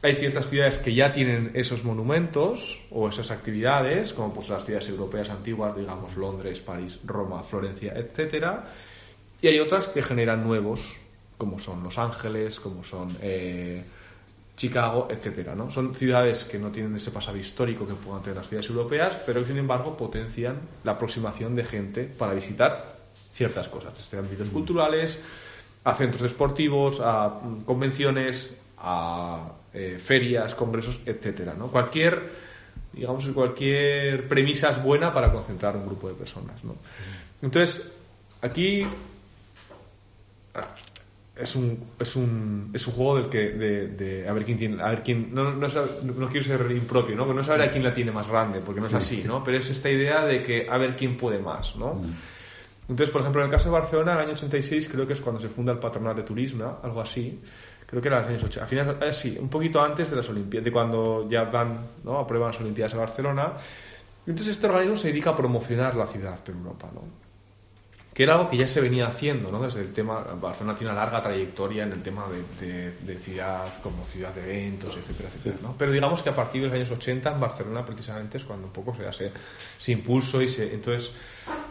hay 0.03 0.15
ciertas 0.15 0.49
ciudades 0.49 0.79
que 0.79 0.95
ya 0.95 1.13
tienen 1.13 1.51
esos 1.55 1.85
monumentos 1.85 2.81
o 2.91 3.09
esas 3.09 3.31
actividades, 3.31 4.15
como 4.15 4.33
pues 4.33 4.49
las 4.49 4.65
ciudades 4.65 4.89
europeas 4.89 5.29
antiguas, 5.29 5.77
digamos 5.77 6.17
Londres, 6.17 6.63
París, 6.63 6.99
Roma, 7.05 7.43
Florencia, 7.43 7.93
etcétera, 7.95 8.73
y 9.43 9.49
hay 9.49 9.59
otras 9.59 9.89
que 9.89 10.03
generan 10.03 10.45
nuevos, 10.45 10.97
como 11.39 11.59
son 11.59 11.83
Los 11.83 11.99
Ángeles, 11.99 12.61
como 12.61 12.85
son 12.85 13.17
eh, 13.23 13.83
Chicago, 14.57 15.09
etcétera, 15.11 15.55
¿no? 15.55 15.71
Son 15.71 15.95
ciudades 15.95 16.45
que 16.45 16.59
no 16.59 16.71
tienen 16.71 16.95
ese 16.95 17.11
pasado 17.11 17.39
histórico 17.39 17.87
que 17.87 17.95
puedan 17.95 18.23
tener 18.23 18.37
las 18.37 18.47
ciudades 18.47 18.69
europeas, 18.69 19.17
pero 19.25 19.41
que 19.41 19.47
sin 19.47 19.57
embargo 19.57 19.97
potencian 19.97 20.61
la 20.85 20.93
aproximación 20.93 21.57
de 21.57 21.65
gente 21.65 22.05
para 22.05 22.35
visitar 22.35 22.99
ciertas 23.33 23.69
cosas, 23.69 23.97
desde 23.97 24.19
ámbitos 24.19 24.51
culturales, 24.51 25.19
a 25.85 25.95
centros 25.95 26.31
deportivos, 26.31 27.01
a 27.01 27.29
mm, 27.29 27.63
convenciones, 27.65 28.55
a 28.77 29.51
eh, 29.73 29.99
ferias, 29.99 30.55
congresos, 30.55 31.01
etcétera, 31.07 31.55
¿no? 31.55 31.69
Cualquier, 31.69 32.31
digamos, 32.93 33.27
cualquier 33.29 34.29
premisa 34.29 34.71
es 34.71 34.83
buena 34.83 35.11
para 35.11 35.33
concentrar 35.33 35.75
un 35.75 35.87
grupo 35.87 36.09
de 36.09 36.15
personas, 36.15 36.63
¿no? 36.65 36.77
Entonces, 37.41 37.95
aquí 38.43 38.87
es 41.37 41.57
un, 41.57 41.79
es 41.99 42.17
un, 42.17 42.71
es 42.75 42.87
un 42.87 42.93
juego 42.93 43.17
del 43.17 43.29
que 43.29 43.51
de, 43.51 44.29
a 44.29 44.33
ver 44.33 44.45
quién 44.45 44.59
tiene 44.59 44.83
a 44.83 44.91
ver 44.91 45.03
quién 45.03 45.33
no, 45.33 45.51
no, 45.53 45.69
no, 45.69 46.29
quiero 46.29 46.45
ser 46.45 46.71
impropio 46.71 47.17
no 47.17 47.33
no 47.33 47.43
saber 47.43 47.63
a 47.63 47.71
quién 47.71 47.83
la 47.83 47.95
tiene 47.95 48.13
más 48.13 48.29
grande 48.29 48.61
porque 48.61 48.81
no 48.81 48.89
es 48.89 48.95
así 48.95 49.23
no 49.27 49.43
pero 49.43 49.57
es 49.57 49.71
esta 49.71 49.89
idea 49.89 50.25
de 50.27 50.43
que 50.43 50.69
a 50.69 50.77
ver 50.77 50.97
quién 50.97 51.17
puede 51.17 51.39
más 51.39 51.77
no 51.77 52.03
entonces, 52.91 53.13
por 53.13 53.21
ejemplo, 53.21 53.41
en 53.41 53.47
el 53.47 53.53
caso 53.53 53.69
de 53.69 53.75
Barcelona, 53.75 54.13
en 54.15 54.19
el 54.19 54.25
año 54.25 54.33
86 54.33 54.89
creo 54.89 55.07
que 55.07 55.13
es 55.13 55.21
cuando 55.21 55.41
se 55.41 55.49
funda 55.49 55.71
el 55.73 55.79
Patronat 55.79 56.17
de 56.17 56.23
Turismo, 56.25 56.81
algo 56.83 57.01
así. 57.01 57.41
Creo 57.87 58.03
que 58.03 58.09
era 58.09 58.17
en 58.19 58.23
los 58.25 58.31
años 58.31 58.43
80. 58.43 58.63
Al 58.63 58.69
final, 58.69 58.99
eh, 59.01 59.13
sí, 59.13 59.39
un 59.41 59.49
poquito 59.49 59.81
antes 59.81 60.11
de 60.11 60.17
las 60.17 60.29
Olimpiadas, 60.29 60.65
de 60.65 60.73
cuando 60.73 61.29
ya 61.31 61.45
van, 61.45 61.87
¿no? 62.03 62.19
aprueban 62.19 62.51
las 62.51 62.61
Olimpiadas 62.61 62.93
de 62.93 62.99
Barcelona. 62.99 63.53
Entonces, 64.27 64.49
este 64.49 64.67
organismo 64.67 64.97
se 64.97 65.09
dedica 65.09 65.31
a 65.31 65.37
promocionar 65.37 65.95
la 65.95 66.05
ciudad 66.05 66.43
por 66.43 66.53
Europa, 66.53 66.91
¿no? 66.93 67.30
Que 68.13 68.25
era 68.25 68.35
algo 68.35 68.51
que 68.51 68.57
ya 68.57 68.67
se 68.67 68.81
venía 68.81 69.07
haciendo, 69.07 69.53
¿no? 69.53 69.63
Desde 69.63 69.81
el 69.81 69.93
tema, 69.93 70.21
Barcelona 70.41 70.77
tiene 70.77 70.93
una 70.93 71.01
larga 71.01 71.23
trayectoria 71.23 71.85
en 71.85 71.93
el 71.93 72.03
tema 72.03 72.25
de, 72.61 72.93
de, 73.01 73.19
ciudad, 73.19 73.73
como 73.83 74.05
ciudad 74.05 74.35
de 74.35 74.43
eventos, 74.43 74.97
etcétera, 74.97 75.29
etcétera, 75.29 75.57
¿no? 75.63 75.75
Pero 75.79 75.93
digamos 75.93 76.21
que 76.21 76.31
a 76.31 76.35
partir 76.35 76.63
de 76.63 76.69
los 76.69 76.77
años 76.77 76.91
80 76.91 77.31
en 77.31 77.41
Barcelona 77.41 77.85
precisamente 77.85 78.39
es 78.39 78.45
cuando 78.45 78.67
un 78.67 78.73
poco 78.73 78.95
se 78.97 79.07
hace 79.07 79.31
ese 79.79 79.93
impulso 79.93 80.43
y 80.43 80.49
se, 80.49 80.75
entonces 80.75 81.13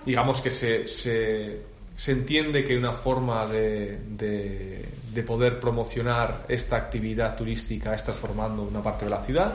digamos 0.06 0.40
que 0.40 0.50
se, 0.50 0.88
se, 0.88 1.62
se 1.96 2.12
entiende 2.14 2.64
que 2.64 2.78
una 2.78 2.94
forma 2.94 3.46
de, 3.46 4.00
de, 4.08 5.24
poder 5.24 5.60
promocionar 5.60 6.46
esta 6.48 6.78
actividad 6.78 7.36
turística 7.36 7.94
es 7.94 8.06
transformando 8.06 8.64
una 8.64 8.82
parte 8.82 9.04
de 9.04 9.12
la 9.12 9.22
ciudad 9.22 9.54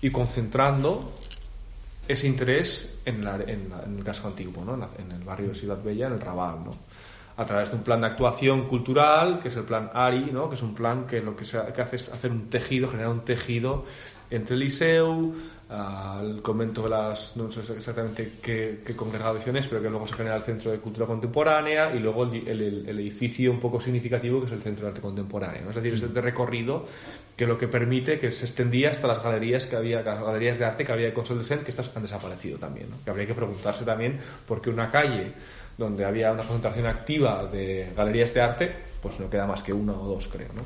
y 0.00 0.10
concentrando 0.10 1.12
ese 2.08 2.26
interés 2.26 3.00
en, 3.04 3.26
el 3.26 4.04
casco 4.04 4.28
antiguo, 4.28 4.64
¿no? 4.64 4.74
en 4.98 5.12
el 5.12 5.22
barrio 5.22 5.48
de 5.48 5.54
Ciudad 5.54 5.82
Bella, 5.82 6.06
en 6.06 6.14
el 6.14 6.20
Raval, 6.20 6.64
¿no? 6.64 6.70
a 7.36 7.44
través 7.44 7.70
de 7.70 7.76
un 7.76 7.82
plan 7.82 8.00
de 8.00 8.06
actuación 8.06 8.68
cultural, 8.68 9.40
que 9.40 9.48
es 9.48 9.56
el 9.56 9.64
plan 9.64 9.90
ARI, 9.92 10.30
¿no? 10.32 10.48
que 10.48 10.54
es 10.54 10.62
un 10.62 10.74
plan 10.74 11.06
que 11.06 11.20
lo 11.20 11.34
que, 11.34 11.44
se, 11.44 11.58
que 11.74 11.82
hace 11.82 11.96
es 11.96 12.12
hacer 12.12 12.30
un 12.30 12.48
tejido, 12.48 12.88
generar 12.88 13.10
un 13.10 13.24
tejido 13.24 13.84
entre 14.30 14.54
el 14.54 14.60
liceu, 14.60 15.34
al 15.68 16.42
convento 16.42 16.82
de 16.82 16.90
las, 16.90 17.36
no 17.36 17.50
sé 17.50 17.60
exactamente 17.72 18.34
qué, 18.42 18.82
congregación 18.94 19.56
es, 19.56 19.66
pero 19.66 19.80
que 19.80 19.88
luego 19.88 20.06
se 20.06 20.14
genera 20.14 20.36
el 20.36 20.42
Centro 20.42 20.70
de 20.70 20.78
Cultura 20.78 21.06
Contemporánea 21.06 21.94
y 21.94 21.98
luego 21.98 22.24
el, 22.24 22.88
edificio 22.88 23.50
un 23.50 23.60
poco 23.60 23.80
significativo 23.80 24.40
que 24.40 24.46
es 24.46 24.52
el 24.52 24.62
Centro 24.62 24.84
de 24.84 24.90
Arte 24.90 25.00
Contemporáneo. 25.00 25.70
Es 25.70 25.74
decir, 25.76 25.94
es 25.94 26.02
este 26.02 26.20
recorrido 26.20 26.84
que 27.36 27.46
lo 27.46 27.58
que 27.58 27.66
permite 27.66 28.18
que 28.18 28.30
se 28.30 28.44
extendía 28.44 28.90
hasta 28.90 29.08
las 29.08 29.22
galerías 29.22 29.66
que 29.66 29.76
había, 29.76 30.02
las 30.02 30.20
galerías 30.20 30.58
de 30.58 30.66
arte 30.66 30.84
que 30.84 30.92
había 30.92 31.08
en 31.08 31.14
Consol 31.14 31.38
de 31.38 31.44
Sen, 31.44 31.60
que 31.60 31.70
estas 31.70 31.90
han 31.96 32.02
desaparecido 32.02 32.58
también. 32.58 32.88
Que 33.02 33.10
habría 33.10 33.26
que 33.26 33.34
preguntarse 33.34 33.84
también 33.84 34.20
por 34.46 34.60
qué 34.60 34.70
una 34.70 34.90
calle 34.90 35.32
donde 35.76 36.04
había 36.04 36.30
una 36.30 36.42
concentración 36.42 36.86
activa 36.86 37.46
de 37.46 37.92
galerías 37.96 38.32
de 38.32 38.40
arte, 38.40 38.76
pues 39.02 39.18
no 39.18 39.28
queda 39.28 39.46
más 39.46 39.62
que 39.62 39.72
una 39.72 39.94
o 39.94 40.06
dos, 40.06 40.28
creo, 40.28 40.52
¿no? 40.52 40.62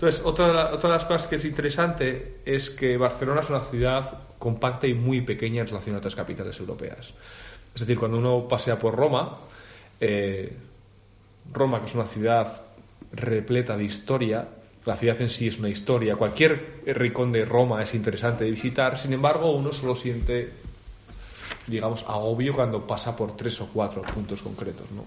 Entonces, 0.00 0.22
otra, 0.24 0.72
otra 0.72 0.88
de 0.88 0.94
las 0.94 1.04
cosas 1.04 1.26
que 1.26 1.36
es 1.36 1.44
interesante 1.44 2.36
es 2.46 2.70
que 2.70 2.96
Barcelona 2.96 3.42
es 3.42 3.50
una 3.50 3.60
ciudad 3.60 4.20
compacta 4.38 4.86
y 4.86 4.94
muy 4.94 5.20
pequeña 5.20 5.60
en 5.60 5.66
relación 5.66 5.94
a 5.94 5.98
otras 5.98 6.14
capitales 6.14 6.58
europeas. 6.58 7.12
Es 7.74 7.80
decir, 7.80 7.98
cuando 7.98 8.16
uno 8.16 8.48
pasea 8.48 8.78
por 8.78 8.96
Roma, 8.96 9.36
eh, 10.00 10.56
Roma, 11.52 11.80
que 11.80 11.84
es 11.84 11.94
una 11.94 12.06
ciudad 12.06 12.62
repleta 13.12 13.76
de 13.76 13.84
historia, 13.84 14.48
la 14.86 14.96
ciudad 14.96 15.20
en 15.20 15.28
sí 15.28 15.48
es 15.48 15.58
una 15.58 15.68
historia, 15.68 16.16
cualquier 16.16 16.80
rincón 16.86 17.30
de 17.30 17.44
Roma 17.44 17.82
es 17.82 17.92
interesante 17.92 18.44
de 18.44 18.52
visitar, 18.52 18.96
sin 18.96 19.12
embargo, 19.12 19.52
uno 19.52 19.70
solo 19.70 19.94
siente, 19.94 20.48
digamos, 21.66 22.04
agobio 22.04 22.54
cuando 22.54 22.86
pasa 22.86 23.14
por 23.14 23.36
tres 23.36 23.60
o 23.60 23.66
cuatro 23.66 24.00
puntos 24.00 24.40
concretos. 24.40 24.90
¿no? 24.92 25.04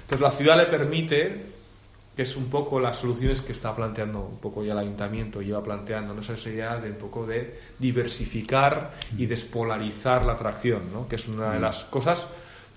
Entonces, 0.00 0.20
la 0.22 0.30
ciudad 0.30 0.56
le 0.56 0.64
permite 0.64 1.59
que 2.16 2.22
es 2.22 2.36
un 2.36 2.50
poco 2.50 2.80
las 2.80 2.98
soluciones 2.98 3.40
que 3.40 3.52
está 3.52 3.74
planteando 3.74 4.20
un 4.20 4.38
poco 4.38 4.64
ya 4.64 4.72
el 4.72 4.78
ayuntamiento, 4.78 5.40
lleva 5.40 5.62
planteando, 5.62 6.12
¿no? 6.14 6.20
esa 6.20 6.48
idea 6.48 6.76
de 6.76 6.90
un 6.90 6.96
poco 6.96 7.26
de 7.26 7.58
diversificar 7.78 8.92
y 9.16 9.26
despolarizar 9.26 10.24
la 10.24 10.32
atracción, 10.32 10.92
¿no? 10.92 11.08
que 11.08 11.16
es 11.16 11.28
una 11.28 11.52
de 11.52 11.58
mm. 11.58 11.62
las 11.62 11.84
cosas, 11.84 12.26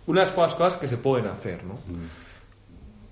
una 0.05 0.21
de 0.21 0.27
las 0.27 0.35
pocas 0.35 0.55
cosas 0.55 0.75
que 0.77 0.87
se 0.87 0.97
pueden 0.97 1.27
hacer. 1.27 1.63
¿no? 1.63 1.73
Mm. 1.73 2.09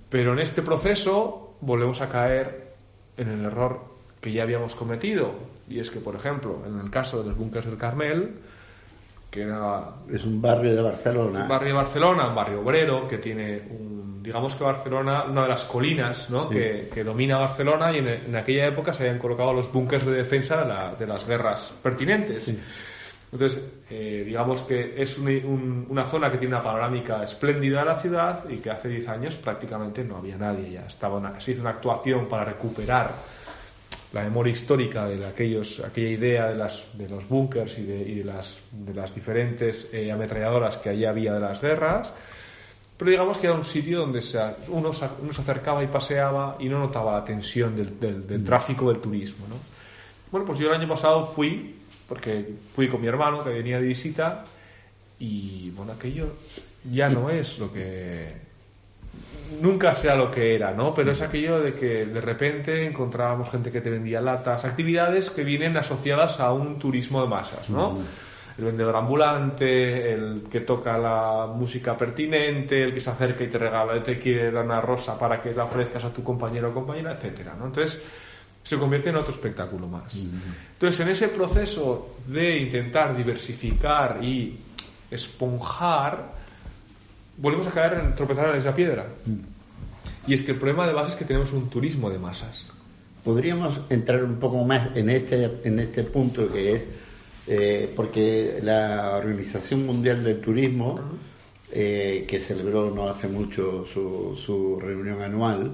Pero 0.10 0.34
en 0.34 0.40
este 0.40 0.62
proceso 0.62 1.56
volvemos 1.62 2.02
a 2.02 2.10
caer 2.10 2.76
en 3.18 3.30
el 3.30 3.46
error 3.46 3.92
que 4.20 4.32
ya 4.32 4.44
habíamos 4.44 4.76
cometido, 4.76 5.34
y 5.68 5.80
es 5.80 5.90
que, 5.90 6.00
por 6.00 6.16
ejemplo, 6.16 6.64
en 6.68 6.80
el 6.80 6.92
caso 6.92 7.24
de 7.24 7.30
los 7.30 7.38
búnkers 7.38 7.66
del 7.66 7.78
Carmel, 7.78 8.36
que 9.32 9.42
era 9.44 9.82
Es 10.14 10.24
un 10.26 10.42
barrio 10.42 10.76
de 10.76 10.82
Barcelona. 10.82 11.42
un 11.44 11.48
barrio 11.48 11.70
de 11.70 11.74
Barcelona, 11.74 12.28
un 12.28 12.36
barrio 12.36 12.60
obrero, 12.62 13.08
que 13.08 13.18
tiene 13.18 13.62
un, 13.72 14.22
digamos 14.22 14.54
que 14.56 14.64
Barcelona, 14.64 15.24
una 15.24 15.44
de 15.44 15.48
las 15.50 15.64
colinas 15.66 16.30
¿no? 16.30 16.44
Sí. 16.44 16.50
que, 16.56 16.90
que 16.94 17.04
domina 17.04 17.38
Barcelona 17.40 17.92
y 17.94 18.00
en, 18.00 18.08
en 18.10 18.36
aquella 18.36 18.68
época 18.68 18.94
se 18.94 19.04
habían 19.04 19.18
colocado 19.20 19.54
los 19.54 19.72
búnkers 19.72 20.06
de 20.06 20.12
defensa 20.12 20.58
de, 20.58 20.68
la- 20.68 20.96
de 20.96 21.08
las 21.08 21.26
guerras 21.26 21.74
pertinentes. 21.82 22.44
Sí. 22.44 22.60
Entonces, 23.32 23.64
eh, 23.90 24.24
digamos 24.26 24.62
que 24.64 25.02
es 25.02 25.18
un- 25.18 25.30
un- 25.30 25.86
una 25.90 26.06
zona 26.06 26.30
que 26.30 26.38
tiene 26.38 26.54
una 26.54 26.64
panorámica 26.64 27.24
espléndida 27.24 27.80
de 27.80 27.86
la 27.86 27.96
ciudad 27.96 28.50
y 28.50 28.58
que 28.58 28.70
hace 28.70 28.90
10 28.90 29.08
años 29.08 29.38
prácticamente 29.38 30.04
no 30.04 30.18
había 30.18 30.36
nadie. 30.38 30.72
Ya 30.72 30.82
estaba 30.86 31.16
una- 31.18 31.40
se 31.40 31.54
hizo 31.54 31.62
una 31.62 31.70
actuación 31.72 32.28
para 32.28 32.44
recuperar 32.44 33.14
la 34.14 34.24
memoria 34.24 34.52
histórica 34.52 35.06
de 35.06 35.26
aquellos, 35.26 35.80
aquella 35.80 36.10
idea 36.10 36.48
de, 36.48 36.56
las, 36.56 36.84
de 36.94 37.08
los 37.08 37.28
búnkers 37.30 37.78
y, 37.80 37.84
de, 37.84 38.02
y 38.02 38.16
de, 38.16 38.24
las, 38.26 38.60
de 38.72 38.94
las 38.94 39.16
diferentes 39.16 39.88
eh, 39.94 40.12
ametralladoras 40.12 40.78
que 40.78 40.90
allí 40.90 41.06
había 41.06 41.34
de 41.34 41.40
las 41.40 41.62
guerras. 41.62 42.14
Pero 42.98 43.10
digamos 43.12 43.38
que 43.38 43.48
era 43.48 43.56
un 43.56 43.64
sitio 43.64 44.00
donde 44.02 44.22
se, 44.22 44.38
uno, 44.68 44.92
se, 44.94 45.06
uno 45.22 45.32
se 45.34 45.42
acercaba 45.42 45.84
y 45.84 45.88
paseaba 45.88 46.58
y 46.60 46.68
no 46.70 46.80
notaba 46.80 47.14
la 47.20 47.26
tensión 47.26 47.76
del, 47.76 48.00
del- 48.00 48.28
del 48.28 48.44
tráfico 48.44 48.92
del 48.92 49.02
turismo. 49.02 49.48
¿no? 49.48 49.56
Bueno, 50.32 50.46
pues 50.46 50.60
yo 50.60 50.68
el 50.68 50.76
año 50.80 50.88
pasado 50.88 51.26
fui, 51.26 51.76
porque 52.08 52.54
fui 52.76 52.88
con 52.90 53.02
mi 53.02 53.08
hermano 53.08 53.44
que 53.44 53.50
venía 53.50 53.78
de 53.80 53.88
visita, 53.88 54.46
y 55.20 55.70
bueno, 55.72 55.94
aquello 55.94 56.34
ya 56.92 57.10
no 57.10 57.30
es 57.30 57.58
lo 57.60 57.72
que. 57.72 58.51
Nunca 59.62 59.94
sea 59.94 60.16
lo 60.16 60.32
que 60.32 60.56
era, 60.56 60.72
¿no? 60.72 60.94
Pero 60.94 61.12
es 61.12 61.22
aquello 61.22 61.60
de 61.60 61.74
que 61.74 62.06
de 62.06 62.22
repente 62.22 62.86
encontrábamos 62.86 63.50
gente 63.50 63.70
que 63.70 63.82
te 63.82 63.90
vendía 63.90 64.22
latas, 64.22 64.66
actividades 64.66 65.30
que 65.30 65.44
vienen 65.44 65.76
asociadas 65.78 66.40
a 66.40 66.54
un 66.54 66.80
turismo 66.80 67.22
de 67.22 67.28
masas, 67.28 67.70
¿no? 67.70 68.00
El 68.58 68.66
vendedor 68.66 68.96
ambulante, 68.96 70.14
el 70.14 70.44
que 70.50 70.62
toca 70.62 70.98
la 70.98 71.48
música 71.54 71.98
pertinente, 71.98 72.84
el 72.84 72.94
que 72.94 73.02
se 73.02 73.10
acerca 73.10 73.44
y 73.44 73.48
te 73.48 73.58
regala, 73.58 74.02
te 74.02 74.18
quiere 74.18 74.52
dar 74.52 74.66
una 74.66 74.82
rosa 74.82 75.18
para 75.18 75.42
que 75.42 75.54
la 75.54 75.66
ofrezcas 75.66 76.06
a 76.06 76.14
tu 76.14 76.24
compañero 76.24 76.70
o 76.70 76.74
compañera, 76.74 77.12
etcétera, 77.12 77.54
¿no? 77.58 77.68
Entonces 77.68 78.02
se 78.64 78.78
convierte 78.78 79.10
en 79.10 79.16
otro 79.16 79.34
espectáculo 79.34 79.88
más. 79.88 80.14
Entonces, 80.74 81.00
en 81.02 81.10
ese 81.10 81.30
proceso 81.30 82.16
de 82.28 82.58
intentar 82.58 83.16
diversificar 83.16 84.24
y 84.24 84.60
esponjar, 85.10 86.41
volvemos 87.42 87.68
a 87.68 87.72
caer 87.72 87.94
en 87.96 88.16
tropezar 88.16 88.50
en 88.50 88.58
esa 88.58 88.74
piedra. 88.74 89.08
Y 90.28 90.34
es 90.34 90.44
que 90.44 90.52
el 90.52 90.58
problema 90.58 90.88
de 90.88 90.94
base 90.94 91.12
es 91.12 91.16
que 91.18 91.26
tenemos 91.26 91.52
un 91.52 91.70
turismo 91.70 92.10
de 92.10 92.20
masas. 92.20 92.64
Podríamos 93.24 93.82
entrar 93.90 94.24
un 94.24 94.36
poco 94.36 94.64
más 94.64 94.90
en 94.96 95.10
este, 95.10 95.60
en 95.64 95.80
este 95.80 96.04
punto 96.04 96.52
que 96.52 96.74
es, 96.74 96.88
eh, 97.48 97.92
porque 97.96 98.60
la 98.62 99.16
Organización 99.18 99.86
Mundial 99.86 100.24
del 100.24 100.40
Turismo, 100.40 101.00
eh, 101.72 102.26
que 102.28 102.40
celebró 102.40 102.92
no 102.92 103.08
hace 103.08 103.28
mucho 103.28 103.86
su, 103.86 104.36
su 104.36 104.80
reunión 104.80 105.22
anual, 105.22 105.72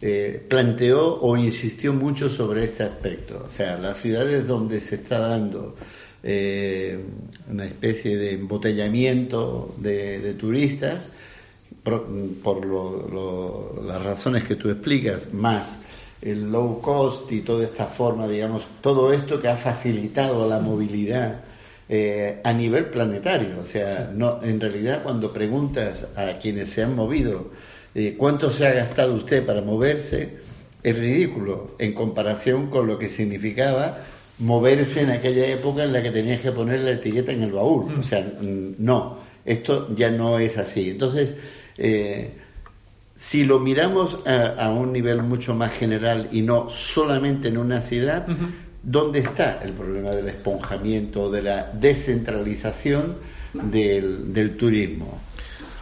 eh, 0.00 0.46
planteó 0.48 1.20
o 1.20 1.36
insistió 1.36 1.92
mucho 1.92 2.28
sobre 2.28 2.64
este 2.64 2.84
aspecto. 2.84 3.44
O 3.46 3.50
sea, 3.50 3.76
las 3.76 3.98
ciudades 3.98 4.46
donde 4.46 4.80
se 4.80 4.94
está 4.94 5.18
dando 5.18 5.74
eh, 6.22 6.98
una 7.50 7.64
especie 7.66 8.16
de 8.16 8.32
embotellamiento 8.34 9.74
de, 9.78 10.20
de 10.20 10.34
turistas, 10.34 11.08
por, 11.82 12.06
por 12.42 12.64
lo- 12.64 13.08
lo- 13.08 13.82
las 13.86 14.02
razones 14.04 14.44
que 14.44 14.56
tú 14.56 14.70
explicas, 14.70 15.32
más 15.32 15.76
el 16.22 16.52
low 16.52 16.80
cost 16.82 17.32
y 17.32 17.40
toda 17.40 17.64
esta 17.64 17.86
forma, 17.86 18.28
digamos, 18.28 18.66
todo 18.82 19.12
esto 19.12 19.40
que 19.40 19.48
ha 19.48 19.56
facilitado 19.56 20.46
la 20.48 20.58
movilidad 20.58 21.40
eh, 21.88 22.40
a 22.44 22.52
nivel 22.52 22.86
planetario. 22.86 23.58
O 23.60 23.64
sea, 23.64 24.10
no, 24.14 24.42
en 24.42 24.60
realidad 24.60 25.02
cuando 25.02 25.32
preguntas 25.32 26.06
a 26.16 26.38
quienes 26.38 26.70
se 26.70 26.82
han 26.82 26.94
movido 26.94 27.50
eh, 27.94 28.14
cuánto 28.18 28.50
se 28.50 28.66
ha 28.66 28.72
gastado 28.72 29.14
usted 29.14 29.44
para 29.46 29.62
moverse, 29.62 30.36
es 30.82 30.96
ridículo 30.98 31.74
en 31.78 31.94
comparación 31.94 32.68
con 32.68 32.86
lo 32.86 32.98
que 32.98 33.08
significaba 33.08 33.98
moverse 34.40 35.02
en 35.02 35.10
aquella 35.10 35.46
época 35.46 35.84
en 35.84 35.92
la 35.92 36.02
que 36.02 36.10
tenías 36.10 36.40
que 36.40 36.50
poner 36.50 36.80
la 36.80 36.92
etiqueta 36.92 37.32
en 37.32 37.42
el 37.42 37.52
baúl. 37.52 37.94
O 37.98 38.02
sea, 38.02 38.20
mm, 38.20 38.74
no, 38.78 39.18
esto 39.44 39.94
ya 39.94 40.10
no 40.10 40.38
es 40.38 40.58
así. 40.58 40.90
Entonces, 40.90 41.36
eh, 41.78 42.32
si 43.14 43.44
lo 43.44 43.58
miramos 43.58 44.18
a, 44.26 44.64
a 44.64 44.70
un 44.70 44.92
nivel 44.92 45.22
mucho 45.22 45.54
más 45.54 45.72
general 45.72 46.28
y 46.32 46.42
no 46.42 46.68
solamente 46.68 47.48
en 47.48 47.58
una 47.58 47.82
ciudad, 47.82 48.26
¿dónde 48.82 49.20
está 49.20 49.60
el 49.62 49.72
problema 49.74 50.10
del 50.10 50.28
esponjamiento, 50.28 51.30
de 51.30 51.42
la 51.42 51.70
descentralización 51.72 53.16
del, 53.52 54.32
del 54.32 54.56
turismo? 54.56 55.16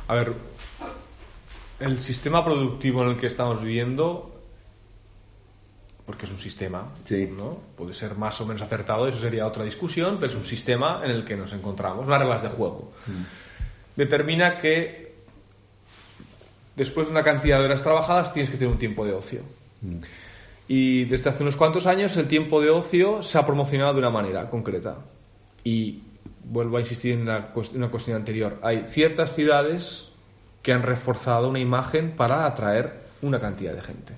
A 0.09 0.15
ver, 0.17 0.33
el 1.79 2.01
sistema 2.01 2.45
productivo 2.45 3.05
en 3.05 3.11
el 3.11 3.17
que 3.17 3.29
estamos 3.29 3.63
viviendo, 3.63 4.38
porque 6.09 6.25
es 6.25 6.33
un 6.33 6.39
sistema, 6.39 6.89
Sí. 7.05 7.31
¿no? 7.31 7.59
Puede 7.77 7.93
ser 7.93 8.15
más 8.15 8.41
o 8.41 8.47
menos 8.47 8.63
acertado, 8.63 9.07
eso 9.07 9.19
sería 9.19 9.47
otra 9.47 9.63
discusión, 9.63 10.17
pero 10.19 10.29
es 10.33 10.35
un 10.39 10.45
sistema 10.47 11.03
en 11.05 11.11
el 11.11 11.23
que 11.23 11.37
nos 11.37 11.53
encontramos, 11.53 12.07
unas 12.07 12.19
reglas 12.19 12.43
de 12.43 12.49
juego. 12.49 12.93
Determina 13.95 14.57
que 14.57 15.17
después 16.75 17.09
de 17.09 17.13
una 17.13 17.23
cantidad 17.23 17.59
de 17.59 17.67
horas 17.67 17.83
trabajadas 17.83 18.33
tienes 18.33 18.49
que 18.49 18.57
tener 18.57 18.73
un 18.73 18.79
tiempo 18.79 19.05
de 19.05 19.13
ocio. 19.13 19.43
Y 20.67 21.05
desde 21.05 21.29
hace 21.29 21.43
unos 21.43 21.57
cuantos 21.57 21.87
años 21.87 22.17
el 22.17 22.27
tiempo 22.27 22.63
de 22.63 22.71
ocio 22.71 23.23
se 23.23 23.37
ha 23.37 23.45
promocionado 23.45 23.93
de 23.93 23.99
una 23.99 24.11
manera 24.11 24.49
concreta. 24.49 24.97
Y 25.63 26.05
vuelvo 26.43 26.79
a 26.79 26.81
insistir 26.81 27.13
en 27.19 27.29
en 27.29 27.43
una 27.75 27.91
cuestión 27.91 28.17
anterior. 28.17 28.59
Hay 28.63 28.87
ciertas 28.87 29.35
ciudades 29.35 30.09
que 30.63 30.73
han 30.73 30.83
reforzado 30.83 31.51
una 31.51 31.59
imagen 31.59 32.13
para 32.17 32.47
atraer 32.47 33.08
una 33.23 33.41
cantidad 33.41 33.75
de 33.75 33.83
gente. 33.83 34.15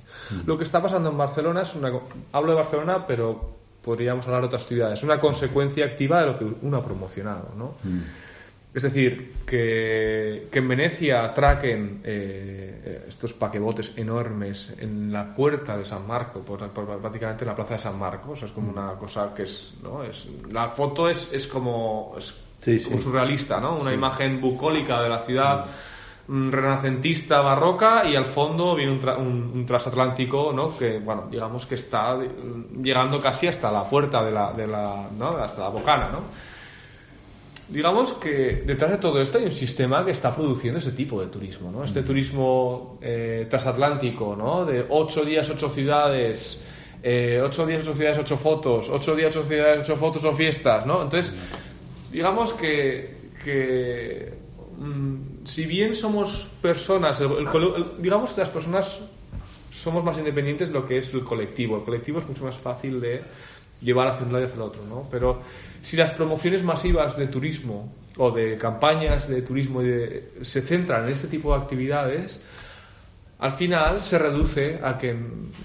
Lo 0.47 0.57
que 0.59 0.65
está 0.65 0.81
pasando 0.83 1.11
en 1.11 1.19
Barcelona 1.19 1.63
es 1.63 1.75
una... 1.75 1.91
Hablo 2.33 2.53
de 2.53 2.57
Barcelona, 2.57 3.07
pero 3.07 3.57
podríamos 3.83 4.27
hablar 4.27 4.43
de 4.43 4.47
otras 4.49 4.67
ciudades. 4.67 4.99
Es 4.99 5.05
una 5.05 5.19
consecuencia 5.19 5.85
activa 5.87 6.21
de 6.21 6.27
lo 6.27 6.39
que 6.39 6.45
uno 6.63 6.77
ha 6.77 6.85
promocionado, 6.85 7.51
¿no? 7.57 7.75
Es 8.73 8.85
decir, 8.85 9.35
que, 9.45 10.47
que 10.51 10.59
en 10.61 10.69
Venecia 10.69 11.25
atraquen 11.25 12.03
eh, 12.05 13.05
estos 13.09 13.33
paquebotes 13.33 13.91
enormes 13.97 14.73
en 14.79 15.13
la 15.13 15.35
puerta 15.35 15.77
de 15.77 15.85
San 15.85 16.07
Marco, 16.07 16.41
por, 16.43 16.69
por- 16.71 17.01
prácticamente 17.01 17.43
en 17.45 17.49
la 17.49 17.57
plaza 17.57 17.75
de 17.75 17.81
San 17.81 17.99
Marcos, 17.99 18.45
es 18.45 18.53
como 18.53 18.71
una 18.71 18.93
cosa 18.93 19.35
que 19.35 19.43
es, 19.43 19.75
¿no? 19.83 20.05
es 20.05 20.29
la 20.53 20.69
foto 20.69 21.09
es, 21.09 21.33
es 21.33 21.49
como, 21.49 22.15
es 22.17 22.33
Sí, 22.61 22.79
como 22.85 22.99
sí. 22.99 23.03
surrealista, 23.03 23.59
¿no? 23.59 23.79
Una 23.79 23.93
imagen 23.93 24.41
bucólica 24.41 25.03
de 25.03 25.09
la 25.09 25.21
ciudad 25.21 25.65
mm, 25.65 25.69
renacentista 26.53 27.41
barroca 27.41 28.05
y 28.09 28.15
al 28.15 28.27
fondo 28.27 28.75
viene 28.77 28.93
un, 28.93 29.01
tra- 29.01 29.19
un- 29.19 29.51
un 29.55 29.67
transatlántico, 29.67 30.53
¿no? 30.53 30.77
Que, 30.79 30.99
bueno, 30.99 31.27
digamos 31.31 31.67
que 31.67 31.75
está 31.75 32.15
mm, 32.15 32.83
llegando 32.83 33.21
casi 33.21 33.47
hasta 33.49 33.71
la 33.73 33.83
puerta 33.89 34.23
de 34.25 34.31
la, 34.31 34.53
de 34.53 34.67
la 34.67 35.09
¿no? 35.19 35.37
Hasta 35.39 35.63
la 35.63 35.69
bocana, 35.71 36.09
¿no? 36.11 36.21
Digamos 37.69 38.15
que 38.15 38.63
detrás 38.67 38.91
de 38.91 38.97
todo 38.99 39.21
esto 39.21 39.39
hay 39.39 39.45
un 39.45 39.53
sistema 39.53 40.05
que 40.05 40.11
está 40.11 40.35
produciendo 40.35 40.81
ese 40.81 40.91
tipo 40.91 41.21
de 41.21 41.29
turismo, 41.29 41.71
¿no? 41.71 41.85
Este 41.85 42.03
turismo 42.03 42.99
eh, 43.01 43.47
transatlántico, 43.49 44.35
¿no? 44.37 44.65
De 44.65 44.85
ocho 44.89 45.25
días, 45.25 45.49
ocho 45.51 45.71
ciudades, 45.71 46.65
eh, 47.03 47.41
ocho 47.45 47.65
días, 47.67 47.83
ocho 47.83 47.95
ciudades, 47.95 48.19
ocho 48.19 48.37
fotos, 48.37 48.89
ocho 48.89 49.15
días, 49.15 49.37
ocho 49.37 49.47
ciudades, 49.47 49.83
ocho 49.83 49.97
fotos 49.97 50.25
o 50.25 50.33
fiestas, 50.33 50.85
¿no? 50.85 51.01
Entonces, 51.03 51.33
digamos 52.11 52.53
que, 52.55 53.31
que 53.45 54.33
mm, 54.33 54.50
si 55.45 55.67
bien 55.67 55.95
somos 55.95 56.49
personas, 56.63 57.21
el- 57.21 57.47
digamos 57.99 58.33
que 58.33 58.41
las 58.41 58.49
personas 58.49 59.01
somos 59.71 60.03
más 60.03 60.19
independientes 60.19 60.69
de 60.69 60.75
lo 60.75 60.87
que 60.87 60.99
es 60.99 61.13
el 61.15 61.23
colectivo. 61.25 61.77
El 61.77 61.85
colectivo 61.85 62.19
es 62.19 62.27
mucho 62.27 62.45
más 62.45 62.57
fácil 62.57 63.01
de 63.01 63.23
llevar 63.81 64.09
hacia 64.09 64.27
un 64.27 64.33
lado 64.33 64.45
y 64.45 64.47
hacia 64.47 64.57
el 64.57 64.63
otro, 64.63 64.83
¿no? 64.89 65.07
Pero 65.11 65.41
si 65.83 65.97
las 65.97 66.11
promociones 66.13 66.63
masivas 66.63 67.17
de 67.17 67.27
turismo 67.29 67.93
o 68.17 68.31
de 68.31 68.57
campañas 68.59 69.29
de 69.29 69.43
turismo 69.43 69.81
de- 69.83 70.33
se 70.43 70.61
centran 70.61 71.05
en 71.05 71.13
este 71.13 71.29
tipo 71.29 71.55
de 71.55 71.63
actividades, 71.63 72.41
al 73.39 73.53
final 73.53 74.05
se 74.05 74.19
reduce 74.19 74.81
a 74.83 74.99
que 74.99 75.17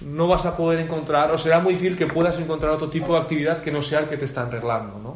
no 0.05 0.27
vas 0.27 0.45
a 0.45 0.55
poder 0.55 0.79
encontrar, 0.79 1.31
o 1.31 1.37
será 1.37 1.59
muy 1.59 1.73
difícil 1.73 1.97
que 1.97 2.07
puedas 2.07 2.39
encontrar 2.39 2.71
otro 2.71 2.89
tipo 2.89 3.13
de 3.13 3.19
actividad 3.19 3.61
que 3.61 3.71
no 3.71 3.81
sea 3.81 3.99
el 3.99 4.05
que 4.07 4.15
te 4.17 4.25
están 4.25 4.47
arreglando, 4.47 4.97
¿no? 4.99 5.13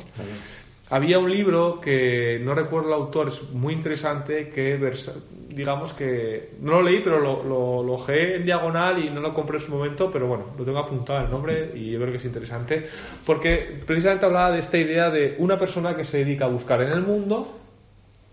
Había 0.92 1.20
un 1.20 1.32
libro 1.32 1.80
que 1.80 2.40
no 2.44 2.56
recuerdo 2.56 2.88
el 2.88 2.94
autor, 2.96 3.28
es 3.28 3.44
muy 3.52 3.74
interesante, 3.74 4.50
que 4.50 4.76
versa- 4.78 5.14
digamos 5.50 5.94
que 5.94 6.52
no 6.62 6.72
lo 6.74 6.82
leí, 6.82 7.02
pero 7.04 7.20
lo, 7.20 7.44
lo, 7.44 7.84
lo 7.84 7.94
ojeé 7.94 8.38
en 8.38 8.46
diagonal 8.46 9.04
y 9.04 9.10
no 9.10 9.20
lo 9.22 9.34
compré 9.34 9.58
en 9.58 9.64
su 9.64 9.72
momento, 9.72 10.10
pero 10.12 10.26
bueno, 10.28 10.46
lo 10.58 10.64
tengo 10.64 10.80
apuntado 10.80 11.24
el 11.26 11.30
nombre 11.30 11.72
y 11.76 11.92
yo 11.92 12.00
creo 12.00 12.12
que 12.12 12.18
es 12.18 12.26
interesante, 12.26 12.88
porque 13.26 13.82
precisamente 13.86 14.26
hablaba 14.26 14.52
de 14.52 14.60
esta 14.60 14.78
idea 14.78 15.10
de 15.12 15.36
una 15.38 15.58
persona 15.58 15.96
que 15.96 16.04
se 16.04 16.20
dedica 16.20 16.46
a 16.46 16.50
buscar 16.50 16.82
en 16.82 16.92
el 16.92 17.02
mundo 17.02 17.56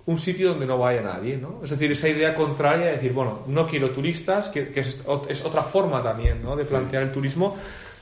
un 0.06 0.18
sitio 0.18 0.50
donde 0.50 0.66
no 0.66 0.78
vaya 0.78 1.02
nadie, 1.02 1.36
¿no? 1.36 1.60
Es 1.64 1.70
decir, 1.70 1.90
esa 1.90 2.08
idea 2.08 2.32
contraria 2.34 2.86
de 2.86 2.92
decir, 2.92 3.12
bueno, 3.12 3.40
no 3.48 3.66
quiero 3.66 3.90
turistas, 3.90 4.48
que, 4.48 4.68
que 4.68 4.80
es, 4.80 5.04
es 5.28 5.44
otra 5.44 5.62
forma 5.62 6.00
también, 6.00 6.42
¿no? 6.42 6.54
De 6.54 6.64
plantear 6.64 7.02
el 7.02 7.10
turismo, 7.12 7.56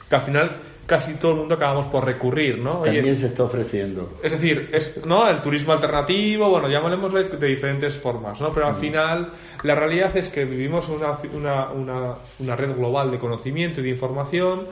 que 0.08 0.14
al 0.14 0.22
final 0.22 0.56
casi 0.87 1.14
todo 1.14 1.33
el 1.33 1.38
mundo 1.38 1.55
acabamos 1.55 1.87
por 1.87 2.05
recurrir, 2.05 2.59
¿no? 2.59 2.81
Oye, 2.81 2.94
También 2.94 3.16
se 3.16 3.27
está 3.27 3.44
ofreciendo. 3.44 4.18
es 4.23 4.33
decir, 4.33 4.68
es, 4.73 5.05
¿no? 5.05 5.29
el 5.29 5.40
turismo 5.40 5.73
alternativo, 5.73 6.49
bueno, 6.51 6.68
llamémosle 6.68 7.25
de 7.25 7.47
diferentes 7.47 7.94
formas, 7.94 8.40
¿no? 8.40 8.53
Pero 8.53 8.66
al 8.66 8.75
final 8.75 9.31
la 9.62 9.75
realidad 9.75 10.16
es 10.16 10.29
que 10.29 10.44
vivimos 10.44 10.88
una, 10.88 11.18
una, 11.33 11.70
una, 11.70 12.14
una 12.38 12.57
red 12.57 12.77
global 12.77 13.11
de 13.11 13.18
conocimiento 13.18 13.81
y 13.81 13.85
de 13.85 13.90
información 13.90 14.66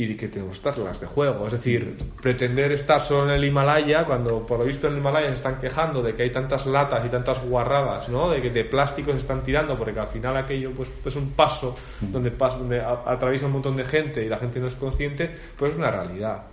y 0.00 0.14
que 0.14 0.28
tenemos 0.28 0.56
estas 0.58 0.76
reglas 0.76 1.00
de 1.00 1.06
juego. 1.08 1.46
Es 1.48 1.52
decir, 1.54 1.96
pretender 2.22 2.70
estar 2.70 3.00
solo 3.00 3.24
en 3.24 3.30
el 3.36 3.44
Himalaya, 3.44 4.04
cuando 4.04 4.46
por 4.46 4.60
lo 4.60 4.64
visto 4.64 4.86
en 4.86 4.92
el 4.92 5.00
Himalaya 5.00 5.26
se 5.28 5.34
están 5.34 5.58
quejando 5.60 6.02
de 6.02 6.14
que 6.14 6.22
hay 6.22 6.30
tantas 6.30 6.66
latas 6.66 7.04
y 7.04 7.08
tantas 7.08 7.42
guarradas, 7.44 8.08
¿no? 8.08 8.30
De 8.30 8.40
que 8.40 8.50
de 8.50 8.64
plástico 8.64 9.10
se 9.10 9.18
están 9.18 9.42
tirando, 9.42 9.76
porque 9.76 9.98
al 9.98 10.06
final 10.06 10.36
aquello 10.36 10.70
pues, 10.70 10.88
es 11.04 11.16
un 11.16 11.30
paso 11.32 11.74
donde, 12.00 12.32
pas- 12.38 12.56
donde 12.56 12.80
atraviesa 12.80 13.46
un 13.46 13.52
montón 13.54 13.76
de 13.76 13.84
gente 13.84 14.24
y 14.24 14.28
la 14.28 14.36
gente 14.36 14.60
no 14.60 14.68
es 14.68 14.76
consciente, 14.76 15.30
pues 15.56 15.72
es 15.72 15.78
una 15.78 15.90
realidad. 15.90 16.44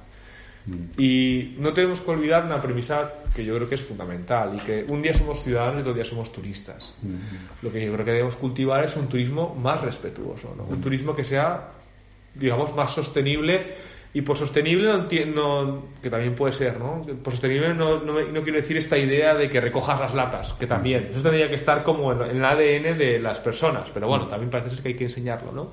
Y 0.98 1.54
no 1.60 1.74
tenemos 1.74 2.02
que 2.02 2.10
olvidar 2.10 2.44
una 2.46 2.60
premisa 2.60 3.12
que 3.36 3.46
yo 3.46 3.54
creo 3.56 3.70
que 3.70 3.76
es 3.76 3.84
fundamental 3.84 4.56
y 4.56 4.60
que 4.66 4.84
un 4.88 5.04
día 5.04 5.14
somos 5.14 5.44
ciudadanos 5.44 5.78
y 5.78 5.82
otro 5.82 5.94
día 5.94 6.04
somos 6.06 6.32
turistas. 6.32 6.96
Lo 7.62 7.72
que 7.72 7.86
yo 7.86 7.94
creo 7.94 8.04
que 8.06 8.12
debemos 8.12 8.36
cultivar 8.36 8.84
es 8.84 8.96
un 8.96 9.06
turismo 9.08 9.54
más 9.54 9.82
respetuoso, 9.82 10.56
¿no? 10.58 10.64
un 10.64 10.82
turismo 10.82 11.16
que 11.16 11.24
sea, 11.24 11.70
digamos, 12.36 12.76
más 12.76 12.91
sostenible. 12.91 13.65
Y 14.13 14.21
por 14.21 14.38
sostenible, 14.38 14.88
no 14.88 15.08
no- 15.26 15.84
que 16.02 16.10
también 16.10 16.36
puede 16.36 16.54
ser, 16.54 16.80
¿no? 16.80 17.02
Por 17.21 17.34
sostenible 17.34 17.74
no, 17.74 18.00
no, 18.00 18.13
quiero 18.43 18.60
decir 18.60 18.78
esta 18.78 18.98
idea 18.98 19.34
de 19.36 19.50
que 19.50 19.60
recojas 19.60 20.00
las 20.00 20.13
latas, 20.15 20.54
que 20.54 20.65
también. 20.67 21.10
Eso 21.12 21.21
tendría 21.21 21.50
que 21.50 21.56
estar 21.56 21.84
como 21.84 22.13
en, 22.13 22.21
en 22.21 22.38
el 22.38 22.45
ADN 22.45 22.98
de 22.98 23.19
las 23.19 23.41
personas, 23.41 23.89
pero 23.93 24.08
bueno, 24.08 24.28
también 24.28 24.50
parece 24.50 24.69
ser 24.76 24.82
que 24.84 24.88
hay 24.89 24.95
que 24.95 25.04
enseñarlo, 25.06 25.52
¿no? 25.52 25.71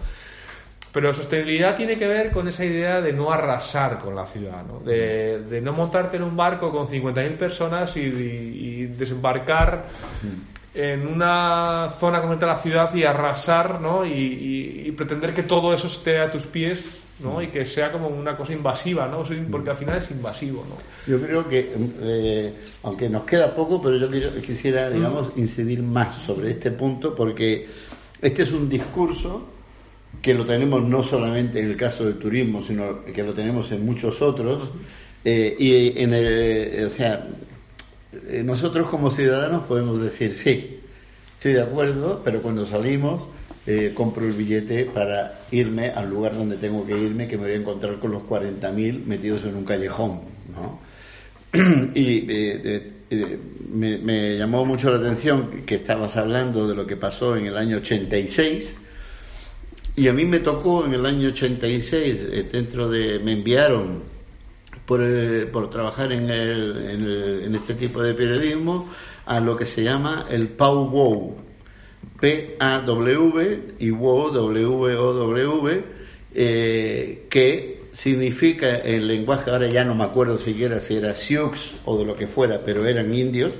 Pero 0.93 1.15
sostenibilidad 1.15 1.75
tiene 1.77 1.97
que 1.97 2.07
ver 2.09 2.33
con 2.33 2.49
esa 2.49 2.65
idea 2.65 3.01
de 3.01 3.13
no 3.13 3.33
arrasar 3.33 3.97
con 3.99 4.15
la 4.17 4.27
ciudad, 4.27 4.63
¿no? 4.65 4.81
de, 4.81 5.39
de 5.45 5.61
no 5.63 5.73
montarte 5.73 6.17
en 6.19 6.23
un 6.25 6.37
barco 6.37 6.71
con 6.73 6.87
50.000 6.89 7.37
personas 7.39 7.97
y, 7.97 8.01
y 8.01 8.87
desembarcar 8.87 9.87
en 10.75 11.07
una 11.07 11.91
zona 12.01 12.21
concreta 12.21 12.47
de 12.47 12.53
la 12.53 12.59
ciudad 12.59 12.95
y 12.95 13.05
arrasar 13.05 13.81
¿no? 13.81 14.07
y, 14.07 14.13
y- 14.13 14.83
y 14.89 14.93
pretender 14.93 15.35
que 15.35 15.43
todo 15.43 15.75
eso 15.75 15.87
esté 15.87 16.19
a 16.19 16.31
tus 16.31 16.47
pies 16.47 16.83
¿no? 17.21 17.43
y 17.43 17.49
que 17.49 17.65
sea 17.67 17.93
como 17.93 18.09
una 18.09 18.37
cosa 18.37 18.53
invasiva, 18.55 19.07
¿no? 19.07 19.23
porque 19.51 19.71
al 19.71 19.77
final 19.77 19.99
es 19.99 20.11
invasivo. 20.11 20.65
¿no? 20.69 20.77
Yo 21.13 21.21
creo 21.25 21.47
que, 21.49 21.73
eh, 22.01 22.55
aunque 22.85 23.09
nos 23.09 23.25
queda 23.25 23.55
poco, 23.55 23.81
pero 23.83 23.97
yo 23.97 24.11
quisiera, 24.41 24.89
digamos, 24.91 25.31
incidir 25.37 25.83
más 25.83 26.17
sobre 26.23 26.51
este 26.51 26.71
punto, 26.71 27.15
porque 27.15 27.67
este 28.21 28.43
es 28.45 28.53
un 28.53 28.69
discurso 28.69 29.47
que 30.21 30.35
lo 30.35 30.45
tenemos 30.47 30.83
no 30.83 31.03
solamente 31.03 31.61
en 31.61 31.71
el 31.71 31.77
caso 31.77 32.05
del 32.05 32.19
turismo, 32.19 32.63
sino 32.63 33.05
que 33.05 33.23
lo 33.23 33.35
tenemos 33.35 33.71
en 33.73 33.85
muchos 33.85 34.21
otros, 34.23 34.71
eh, 35.25 35.55
y 35.59 36.01
en 36.03 36.15
el, 36.15 36.87
o 36.87 36.89
sea, 36.91 37.27
nosotros 38.45 38.89
como 38.89 39.11
ciudadanos 39.11 39.65
podemos 39.65 40.01
decir, 40.01 40.33
sí, 40.33 40.81
estoy 41.35 41.53
de 41.53 41.63
acuerdo, 41.63 42.21
pero 42.25 42.43
cuando 42.43 42.67
salimos 42.67 43.23
eh, 43.67 43.93
compro 43.95 44.25
el 44.25 44.33
billete 44.33 44.87
para 44.87 45.41
irme 45.51 45.91
al 45.91 46.11
lugar 46.11 46.35
donde 46.37 46.57
tengo 46.57 46.85
que 46.85 46.99
irme, 46.99 47.29
que 47.29 47.37
me 47.37 47.45
voy 47.45 47.53
a 47.53 47.57
encontrar 47.57 47.99
con 47.99 48.11
los 48.11 48.23
40.000 48.23 49.05
metidos 49.05 49.45
en 49.45 49.55
un 49.55 49.65
callejón, 49.65 50.21
¿no? 50.53 50.81
y 51.95 52.19
eh, 52.19 52.61
eh, 52.65 52.93
eh, 53.11 53.39
me, 53.69 53.99
me 53.99 54.37
llamó 54.37 54.65
mucho 54.65 54.91
la 54.91 54.97
atención 54.97 55.63
que 55.65 55.77
estabas 55.77 56.17
hablando 56.17 56.67
de 56.67 56.75
lo 56.75 56.87
que 56.87 56.97
pasó 56.97 57.37
en 57.37 57.47
el 57.47 57.57
año 57.57 57.77
86, 57.77 58.75
y 59.95 60.09
a 60.09 60.13
mí 60.13 60.25
me 60.25 60.41
tocó 60.41 60.87
en 60.87 60.95
el 60.95 61.05
año 61.05 61.29
86, 61.29 62.17
eh, 62.33 62.49
dentro 62.51 62.89
de, 62.89 63.19
me 63.19 63.33
enviaron 63.33 64.03
por, 64.87 65.01
eh, 65.03 65.47
por 65.53 65.71
trabajar 65.71 66.13
en, 66.13 66.29
el- 66.31 66.77
en 66.91 67.03
el- 67.05 67.43
en 67.45 67.55
este 67.55 67.75
tipo 67.75 68.03
de 68.03 68.15
periodismo 68.15 68.89
a 69.27 69.41
lo 69.41 69.57
que 69.57 69.67
se 69.67 69.83
llama 69.85 70.27
el 70.31 70.49
PAW 70.49 70.89
WOW. 70.91 71.37
P-A-W 72.21 73.59
y 73.79 73.91
WOW, 73.91 74.31
W-O-W, 74.33 75.85
eh, 76.35 77.27
que 77.29 77.83
significa 77.93 78.79
en 78.79 79.07
lenguaje, 79.07 79.51
ahora 79.51 79.69
ya 79.69 79.85
no 79.85 79.95
me 79.95 80.05
acuerdo 80.05 80.39
siquiera 80.39 80.81
si 80.81 80.95
era 80.97 81.15
Sioux 81.15 81.75
o 81.85 81.99
de 81.99 82.05
lo 82.05 82.17
que 82.17 82.27
fuera, 82.27 82.61
pero 82.65 82.87
eran 82.87 83.13
indios 83.15 83.53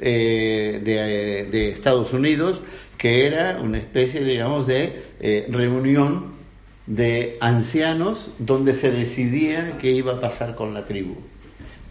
eh, 0.00 0.80
de, 0.82 1.50
de 1.50 1.70
Estados 1.70 2.12
Unidos, 2.12 2.60
que 2.96 3.26
era 3.26 3.58
una 3.62 3.78
especie, 3.78 4.24
digamos, 4.24 4.66
de 4.66 4.92
eh, 5.20 5.46
reunión 5.50 6.34
de 6.86 7.38
ancianos 7.40 8.30
donde 8.38 8.74
se 8.74 8.90
decidía 8.90 9.78
qué 9.78 9.90
iba 9.92 10.14
a 10.14 10.20
pasar 10.20 10.54
con 10.54 10.74
la 10.74 10.84
tribu. 10.84 11.16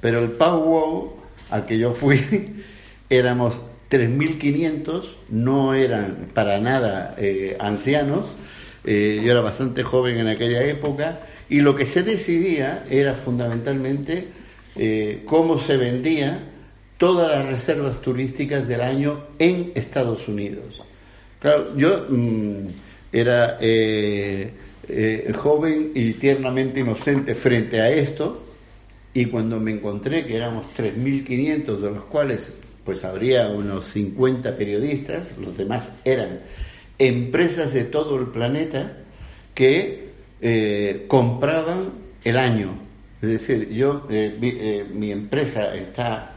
Pero 0.01 0.19
el 0.19 0.31
powwow 0.31 1.15
al 1.49 1.65
que 1.65 1.77
yo 1.77 1.93
fui 1.93 2.19
éramos 3.09 3.61
3.500, 3.89 5.03
no 5.29 5.73
eran 5.73 6.29
para 6.33 6.59
nada 6.59 7.15
eh, 7.17 7.55
ancianos, 7.59 8.25
eh, 8.83 9.21
yo 9.23 9.31
era 9.31 9.41
bastante 9.41 9.83
joven 9.83 10.17
en 10.17 10.27
aquella 10.27 10.63
época, 10.63 11.21
y 11.47 11.59
lo 11.59 11.75
que 11.75 11.85
se 11.85 12.01
decidía 12.01 12.85
era 12.89 13.13
fundamentalmente 13.13 14.29
eh, 14.75 15.21
cómo 15.25 15.59
se 15.59 15.77
vendía 15.77 16.39
todas 16.97 17.37
las 17.37 17.45
reservas 17.45 18.01
turísticas 18.01 18.67
del 18.67 18.81
año 18.81 19.25
en 19.37 19.71
Estados 19.75 20.27
Unidos. 20.27 20.81
Claro, 21.39 21.77
yo 21.77 22.07
mm, 22.09 22.67
era 23.11 23.59
eh, 24.87 25.31
joven 25.35 25.91
y 25.95 26.13
tiernamente 26.13 26.81
inocente 26.81 27.35
frente 27.35 27.79
a 27.79 27.89
esto, 27.89 28.43
y 29.13 29.27
cuando 29.27 29.59
me 29.59 29.71
encontré 29.71 30.25
que 30.25 30.35
éramos 30.35 30.65
3.500, 30.75 31.77
de 31.77 31.91
los 31.91 32.03
cuales 32.05 32.51
pues 32.83 33.05
habría 33.05 33.47
unos 33.47 33.85
50 33.85 34.57
periodistas, 34.57 35.31
los 35.37 35.55
demás 35.55 35.89
eran 36.03 36.41
empresas 36.99 37.73
de 37.73 37.85
todo 37.85 38.17
el 38.19 38.27
planeta 38.27 38.97
que 39.53 40.09
eh, 40.41 41.05
compraban 41.07 41.91
el 42.23 42.37
año. 42.37 42.77
Es 43.21 43.29
decir, 43.29 43.69
yo, 43.69 44.05
eh, 44.09 44.85
mi 44.93 45.11
empresa 45.11 45.73
está 45.75 46.33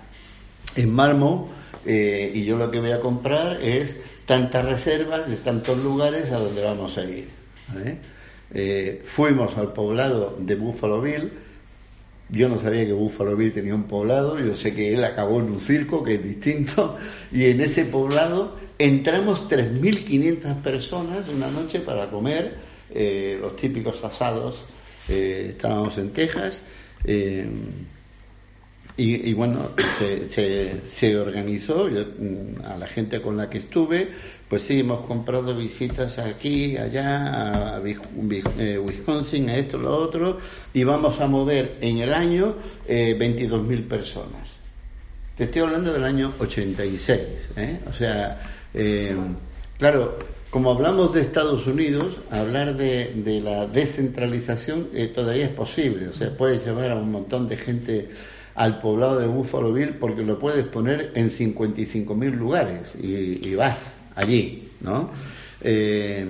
en 0.77 0.93
Malmo 0.93 1.51
y 1.85 2.45
yo 2.45 2.57
lo 2.57 2.71
que 2.71 2.81
voy 2.81 2.91
a 2.91 3.01
comprar 3.01 3.61
es 3.63 3.97
tantas 4.27 4.65
reservas 4.65 5.29
de 5.29 5.37
tantos 5.37 5.83
lugares 5.83 6.31
a 6.31 6.39
donde 6.39 6.63
vamos 6.63 6.99
a 6.99 7.05
ir. 7.05 7.29
Eh, 8.53 9.03
fuimos 9.05 9.57
al 9.57 9.73
poblado 9.73 10.37
de 10.39 10.55
Buffalo 10.55 11.01
Bill. 11.01 11.33
Yo 12.29 12.49
no 12.49 12.61
sabía 12.61 12.85
que 12.85 12.93
Buffalo 12.93 13.37
Bill 13.37 13.53
tenía 13.53 13.75
un 13.75 13.85
poblado, 13.85 14.39
yo 14.41 14.55
sé 14.57 14.75
que 14.75 14.93
él 14.93 15.05
acabó 15.05 15.39
en 15.39 15.47
un 15.47 15.61
circo, 15.61 16.03
que 16.03 16.15
es 16.15 16.25
distinto, 16.25 16.97
y 17.31 17.45
en 17.45 17.61
ese 17.61 17.85
poblado 17.85 18.57
entramos 18.79 19.49
3.500 19.49 20.61
personas 20.61 21.29
una 21.29 21.49
noche 21.51 21.79
para 21.81 22.11
comer 22.11 22.57
eh, 22.93 23.39
los 23.41 23.55
típicos 23.57 24.03
asados. 24.03 24.65
Eh, 25.09 25.47
estábamos 25.51 25.97
en 25.99 26.11
Texas. 26.13 26.61
Y, 28.97 29.31
y 29.31 29.35
bueno, 29.35 29.71
se, 29.99 30.27
se, 30.87 31.19
organizó, 31.19 31.89
yo, 31.89 32.05
mm, 32.19 32.65
a 32.65 32.79
la 32.79 32.87
gente 32.87 33.21
con 33.21 33.37
la 33.37 33.51
que 33.51 33.59
estuve, 33.59 34.09
pues 34.49 34.63
sí, 34.63 34.81
hemos 34.81 35.05
comprado 35.07 35.57
visitas 35.57 36.19
aquí, 36.19 36.77
allá, 36.77 37.77
a 37.77 37.83
eh, 37.85 38.79
Wisconsin, 38.79 39.51
a 39.51 39.57
esto, 39.57 39.79
lo 39.79 39.97
otro, 39.97 40.39
y 40.73 40.85
vamos 40.85 41.21
a 41.21 41.27
mover 41.27 41.77
en 41.81 41.99
el 41.99 42.15
año 42.15 42.55
eh, 42.87 43.17
22.000 43.19 43.87
personas. 43.87 44.57
Te 45.37 45.45
estoy 45.45 45.63
hablando 45.63 45.93
del 45.93 46.05
año 46.05 46.33
86, 46.39 47.21
¿eh? 47.57 47.81
O 47.89 47.93
sea, 47.93 48.41
eh, 48.73 49.15
claro, 49.79 50.17
como 50.49 50.71
hablamos 50.71 51.13
de 51.13 51.21
Estados 51.21 51.67
Unidos, 51.67 52.21
hablar 52.31 52.79
de, 52.79 53.13
de 53.15 53.43
la 53.43 53.67
descentralización 53.67 54.89
eh, 54.95 55.09
todavía 55.09 55.45
es 55.45 55.51
posible. 55.51 56.09
O 56.09 56.15
sea, 56.15 56.35
puedes 56.35 56.65
llevar 56.65 56.93
a 56.93 56.95
un 56.95 57.13
montón 57.13 57.47
de 57.49 57.59
gente 57.59 58.09
al 58.57 58.79
poblado 58.81 59.21
de 59.21 59.27
Buffalo 59.27 59.73
Bill 59.73 59.91
porque 60.01 60.23
lo 60.23 60.39
puedes 60.39 60.65
poner 60.67 61.13
en 61.15 61.31
55.000 61.31 62.33
lugares 62.33 62.95
y, 63.01 63.55
vas 63.55 63.93
allí, 64.15 64.71
¿no? 64.81 65.11
Eh, 65.61 66.27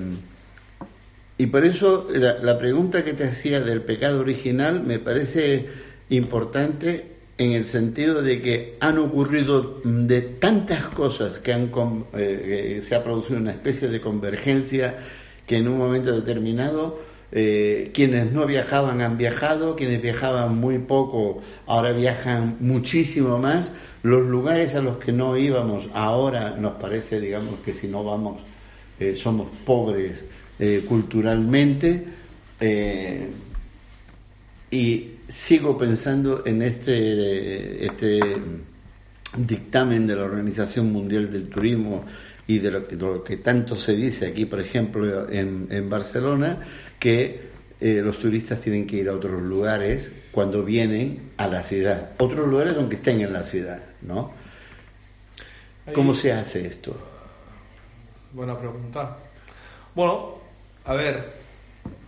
y 1.39 1.47
por 1.47 1.65
eso 1.65 2.09
la, 2.11 2.59
pregunta 2.59 3.05
que 3.05 3.13
te 3.13 3.25
hacía 3.25 3.61
del 3.61 3.83
pecado 3.83 4.21
original 4.21 4.83
me 4.83 4.99
parece 4.99 5.67
importante 6.09 7.17
en 7.39 7.53
el 7.53 7.65
sentido 7.65 8.23
de 8.23 8.41
que 8.41 8.77
han 8.81 8.99
ocurrido 8.99 9.81
de 9.85 10.23
tantas 10.23 10.87
cosas 10.87 11.39
que 11.39 11.53
han 11.53 11.71
eh, 12.15 12.79
eh, 12.79 12.83
se 12.83 12.95
ha 12.95 13.05
producido 13.05 13.39
una 13.39 13.51
especie 13.51 13.89
de 13.89 14.01
convergencia 14.01 14.99
que 15.47 15.59
en 15.59 15.69
un 15.69 15.77
momento 15.79 16.13
determinado 16.13 16.99
eh, 17.33 17.91
quienes 17.93 18.33
no 18.33 18.47
viajaban 18.47 19.01
han 19.01 19.19
viajado, 19.19 19.77
quienes 19.77 20.01
viajaban 20.01 20.57
muy 20.59 20.79
poco 20.79 21.43
ahora 21.67 21.93
viajan 21.93 22.57
muchísimo 22.61 23.39
más, 23.39 23.73
los 24.03 24.27
lugares 24.27 24.75
a 24.75 24.81
los 24.81 24.99
que 24.99 25.13
no 25.13 25.37
íbamos 25.37 25.89
ahora 25.93 26.57
nos 26.57 26.75
parece, 26.75 27.21
digamos, 27.21 27.61
que 27.65 27.73
si 27.73 27.89
no 27.89 28.05
vamos 28.05 28.41
eh, 29.01 29.17
somos 29.17 29.49
pobres 29.65 30.25
eh, 30.59 30.85
culturalmente. 30.89 32.05
y 34.71 35.11
sigo 35.29 35.77
pensando 35.77 36.43
en 36.47 36.63
este, 36.63 37.85
este 37.85 38.21
dictamen 39.37 40.07
de 40.07 40.17
la 40.17 40.25
Organización 40.25 40.93
Mundial 40.93 41.31
del 41.31 41.49
Turismo 41.49 42.05
y 42.47 42.59
de 42.59 42.71
lo, 42.71 43.25
que 43.25 43.37
tanto 43.39 43.75
se 43.77 43.97
dice 43.97 44.29
aquí, 44.29 44.45
por 44.47 44.61
ejemplo, 44.61 45.29
en, 45.29 45.67
en 45.71 45.91
Barcelona, 45.91 46.61
que 46.99 47.51
eh, 47.81 48.01
los 48.03 48.19
turistas 48.19 48.61
tienen 48.61 48.87
que 48.87 48.97
ir 48.97 49.09
a 49.09 49.13
otros 49.13 49.43
lugares 49.43 50.11
cuando 50.31 50.65
vienen 50.65 51.33
a 51.37 51.47
la 51.47 51.63
ciudad. 51.63 52.13
Otros 52.19 52.49
lugares 52.49 52.75
aunque 52.77 52.97
estén 52.97 53.21
en 53.21 53.33
la 53.33 53.43
ciudad, 53.43 53.83
¿no? 54.03 54.33
¿Cómo 55.93 56.15
se 56.15 56.33
hace 56.33 56.67
esto? 56.67 56.97
Buena 58.33 58.59
pregunta. 58.59 59.19
Bueno, 59.95 60.39
a 60.85 60.95
ver, 60.95 61.35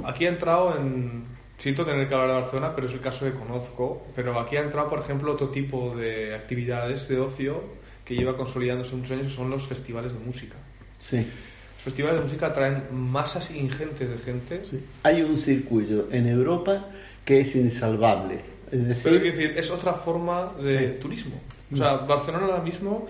aquí 0.05 0.27
ha 0.27 0.31
entrado 0.31 0.77
en... 0.77 1.39
Siento 1.59 1.85
tener 1.85 2.07
que 2.07 2.15
hablar 2.15 2.29
de 2.29 2.35
Barcelona, 2.35 2.73
pero 2.75 2.87
es 2.87 2.93
el 2.93 3.01
caso 3.01 3.25
que 3.25 3.33
conozco. 3.33 4.07
Pero 4.15 4.39
aquí 4.39 4.57
ha 4.57 4.61
entrado, 4.61 4.89
por 4.89 5.01
ejemplo, 5.01 5.33
otro 5.33 5.49
tipo 5.49 5.95
de 5.97 6.35
actividades 6.35 7.09
de 7.09 7.19
ocio 7.19 7.63
que 8.09 8.15
lleva 8.15 8.35
consolidándose 8.35 8.97
muchos 8.97 9.11
años, 9.13 9.27
que 9.27 9.33
son 9.35 9.51
los 9.51 9.67
festivales 9.67 10.15
de 10.15 10.19
música. 10.21 10.57
Sí. 10.99 11.19
Los 11.19 11.85
festivales 11.85 12.21
de 12.21 12.25
música 12.25 12.51
traen 12.55 12.85
masas 12.91 13.51
ingentes 13.51 14.09
de 14.09 14.17
gente. 14.17 14.63
Hay 15.03 15.21
un 15.21 15.37
circuito 15.37 16.09
en 16.11 16.27
Europa 16.27 16.87
que 17.23 17.41
es 17.41 17.55
insalvable. 17.55 18.41
Es 18.73 18.89
decir, 18.89 19.13
Pero, 19.13 19.25
decir, 19.25 19.59
es 19.59 19.71
otra 19.71 19.93
forma 19.93 20.55
de 20.55 20.89
turismo. 20.93 21.39
O 21.71 21.77
sea, 21.77 21.97
Barcelona 21.99 22.47
ahora 22.47 22.63
mismo, 22.63 23.07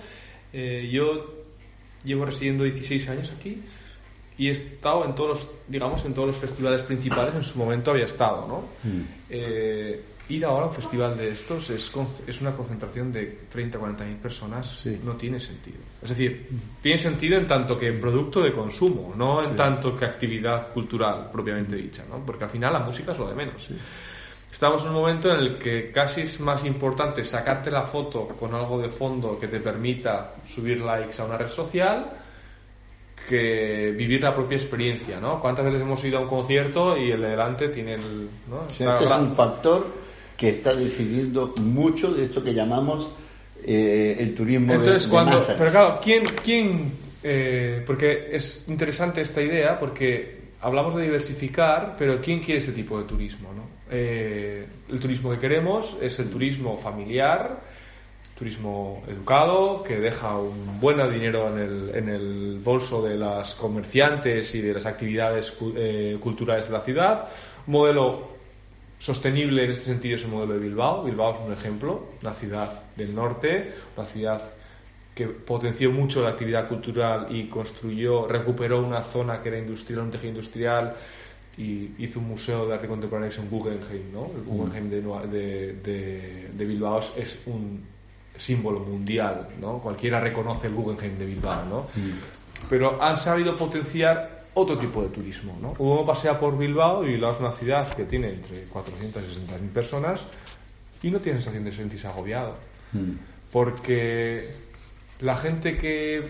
eh, 0.52 0.88
yo 0.90 1.44
llevo 2.02 2.24
residiendo 2.24 2.64
16 2.64 3.08
años 3.08 3.32
aquí 3.38 3.62
y 4.36 4.48
he 4.48 4.50
estado 4.50 5.04
en 5.04 5.14
todos 5.14 5.30
los, 5.30 5.48
digamos, 5.68 6.04
en 6.06 6.12
todos 6.12 6.26
los 6.26 6.36
festivales 6.36 6.82
principales, 6.82 7.36
en 7.36 7.44
su 7.44 7.56
momento 7.56 7.92
había 7.92 8.06
estado, 8.06 8.48
¿no? 8.48 8.60
Mm. 8.82 9.02
Eh, 9.30 10.02
ir 10.28 10.44
ahora 10.44 10.64
a 10.64 10.68
un 10.68 10.74
festival 10.74 11.16
de 11.16 11.30
estos 11.30 11.70
es, 11.70 11.90
es 12.26 12.40
una 12.40 12.54
concentración 12.54 13.10
de 13.12 13.46
30 13.48 13.78
40 13.78 14.04
mil 14.04 14.16
personas, 14.16 14.84
no 15.02 15.16
tiene 15.16 15.40
sentido. 15.40 15.78
Es 16.02 16.10
decir, 16.10 16.48
tiene 16.82 16.98
sentido 16.98 17.38
en 17.38 17.46
tanto 17.46 17.78
que 17.78 17.92
producto 17.92 18.42
de 18.42 18.52
consumo, 18.52 19.14
no 19.16 19.42
en 19.42 19.56
tanto 19.56 19.96
que 19.96 20.04
actividad 20.04 20.68
cultural 20.68 21.30
propiamente 21.32 21.76
dicha, 21.76 22.04
¿no? 22.08 22.24
Porque 22.24 22.44
al 22.44 22.50
final 22.50 22.72
la 22.72 22.80
música 22.80 23.12
es 23.12 23.18
lo 23.18 23.28
de 23.28 23.34
menos. 23.34 23.68
Estamos 24.50 24.82
en 24.82 24.88
un 24.88 24.94
momento 24.94 25.32
en 25.32 25.40
el 25.40 25.58
que 25.58 25.90
casi 25.90 26.22
es 26.22 26.40
más 26.40 26.64
importante 26.64 27.24
sacarte 27.24 27.70
la 27.70 27.82
foto 27.82 28.28
con 28.28 28.54
algo 28.54 28.78
de 28.80 28.88
fondo 28.88 29.38
que 29.38 29.48
te 29.48 29.60
permita 29.60 30.34
subir 30.46 30.80
likes 30.80 31.20
a 31.20 31.24
una 31.24 31.36
red 31.36 31.48
social 31.48 32.10
que 33.28 33.92
vivir 33.96 34.22
la 34.22 34.34
propia 34.34 34.56
experiencia, 34.56 35.20
¿no? 35.20 35.38
¿Cuántas 35.38 35.66
veces 35.66 35.82
hemos 35.82 36.02
ido 36.02 36.18
a 36.18 36.22
un 36.22 36.28
concierto 36.28 36.96
y 36.96 37.10
el 37.10 37.20
de 37.20 37.28
delante 37.28 37.68
tiene 37.68 37.94
el... 37.94 38.28
¿no? 38.48 38.66
este 38.66 38.84
es 38.84 39.10
un 39.10 39.34
factor 39.34 40.07
que 40.38 40.50
está 40.50 40.72
decidiendo 40.72 41.52
mucho 41.60 42.14
de 42.14 42.26
esto 42.26 42.44
que 42.44 42.54
llamamos 42.54 43.10
eh, 43.64 44.16
el 44.20 44.36
turismo 44.36 44.72
Entonces, 44.72 45.04
de, 45.04 45.10
cuando, 45.10 45.44
Pero 45.58 45.70
claro, 45.72 46.00
¿quién, 46.02 46.24
quién 46.44 46.92
eh, 47.24 47.82
porque 47.84 48.28
es 48.30 48.68
interesante 48.68 49.20
esta 49.20 49.42
idea, 49.42 49.80
porque 49.80 50.52
hablamos 50.60 50.94
de 50.94 51.02
diversificar, 51.02 51.96
pero 51.98 52.20
¿quién 52.20 52.38
quiere 52.38 52.60
este 52.60 52.70
tipo 52.70 52.96
de 52.98 53.04
turismo? 53.04 53.52
¿no? 53.52 53.64
Eh, 53.90 54.64
el 54.88 55.00
turismo 55.00 55.32
que 55.32 55.40
queremos 55.40 55.96
es 56.00 56.20
el 56.20 56.30
turismo 56.30 56.76
familiar, 56.76 57.60
turismo 58.38 59.02
educado, 59.08 59.82
que 59.82 59.98
deja 59.98 60.38
un 60.38 60.78
buen 60.80 60.98
dinero 61.10 61.48
en 61.48 61.58
el, 61.58 61.90
en 61.96 62.08
el 62.08 62.60
bolso 62.62 63.02
de 63.02 63.16
las 63.16 63.56
comerciantes 63.56 64.54
y 64.54 64.60
de 64.60 64.74
las 64.74 64.86
actividades 64.86 65.50
culturales 66.20 66.68
de 66.68 66.72
la 66.72 66.80
ciudad, 66.80 67.28
modelo 67.66 68.37
Sostenible 68.98 69.64
en 69.64 69.70
este 69.70 69.84
sentido 69.84 70.16
es 70.16 70.24
el 70.24 70.30
modelo 70.30 70.54
de 70.54 70.58
Bilbao. 70.58 71.04
Bilbao 71.04 71.32
es 71.32 71.38
un 71.38 71.52
ejemplo, 71.52 72.08
una 72.22 72.32
ciudad 72.32 72.82
del 72.96 73.14
norte, 73.14 73.72
una 73.96 74.06
ciudad 74.06 74.42
que 75.14 75.26
potenció 75.26 75.90
mucho 75.90 76.22
la 76.22 76.30
actividad 76.30 76.68
cultural 76.68 77.26
y 77.30 77.48
construyó, 77.48 78.26
recuperó 78.26 78.84
una 78.84 79.02
zona 79.02 79.42
que 79.42 79.48
era 79.48 79.58
industrial, 79.58 80.02
un 80.02 80.10
tejido 80.10 80.30
industrial 80.30 80.94
y 81.56 81.90
hizo 81.98 82.20
un 82.20 82.28
museo 82.28 82.66
de 82.66 82.74
arte 82.74 82.86
contemporáneo 82.86 83.30
en 83.36 83.50
Guggenheim. 83.50 84.12
¿no? 84.12 84.30
El 84.34 84.44
Guggenheim 84.44 84.90
de, 84.90 85.00
de, 85.82 86.50
de, 86.52 86.64
Bilbao 86.64 87.00
es 87.16 87.40
un 87.46 87.82
símbolo 88.36 88.80
mundial, 88.80 89.48
¿no? 89.60 89.78
cualquiera 89.78 90.20
reconoce 90.20 90.68
el 90.68 90.74
Guggenheim 90.74 91.18
de 91.18 91.26
Bilbao. 91.26 91.64
¿no? 91.66 91.86
Pero 92.70 93.02
han 93.02 93.16
sabido 93.16 93.56
potenciar 93.56 94.37
otro 94.54 94.78
tipo 94.78 95.02
de 95.02 95.08
turismo. 95.08 95.56
¿no? 95.60 95.74
Uno 95.78 96.04
pasea 96.04 96.38
por 96.38 96.56
Bilbao 96.56 97.04
y 97.04 97.12
Bilbao 97.12 97.32
es 97.32 97.40
una 97.40 97.52
ciudad 97.52 97.92
que 97.94 98.04
tiene 98.04 98.30
entre 98.30 98.64
400 98.64 99.22
y 99.22 99.28
60 99.28 99.58
mil 99.58 99.70
personas 99.70 100.24
y 101.02 101.10
no 101.10 101.20
tiene 101.20 101.38
sensación 101.38 101.64
de 101.64 101.72
sentirse 101.72 102.06
agobiado. 102.06 102.54
Mm. 102.92 103.12
Porque 103.52 104.52
la 105.20 105.36
gente 105.36 105.78
que 105.78 106.22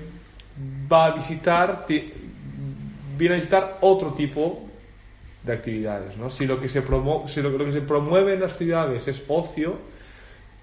va 0.91 1.07
a 1.07 1.11
visitar 1.11 1.87
viene 1.89 3.35
a 3.35 3.39
visitar 3.39 3.79
otro 3.81 4.13
tipo 4.13 4.69
de 5.43 5.53
actividades. 5.53 6.17
¿no? 6.17 6.31
Si, 6.31 6.47
lo 6.47 6.61
que 6.61 6.69
se 6.69 6.83
si 6.83 7.43
lo, 7.43 7.59
que 7.59 7.73
se 7.73 7.81
promueve 7.81 8.35
en 8.35 8.41
las 8.41 8.57
ciudades 8.57 9.09
es 9.09 9.23
ocio, 9.29 9.79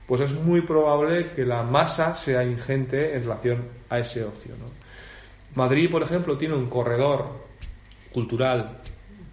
pues 0.07 0.21
es 0.21 0.33
muy 0.33 0.61
probable 0.61 1.31
que 1.31 1.45
la 1.45 1.63
masa 1.63 2.15
sea 2.15 2.43
ingente 2.43 3.15
en 3.15 3.23
relación 3.23 3.63
a 3.89 3.99
ese 3.99 4.23
ocio. 4.23 4.53
¿no? 4.59 4.65
Madrid, 5.55 5.89
por 5.89 6.03
ejemplo, 6.03 6.37
tiene 6.37 6.55
un 6.55 6.69
corredor 6.69 7.44
cultural, 8.15 8.77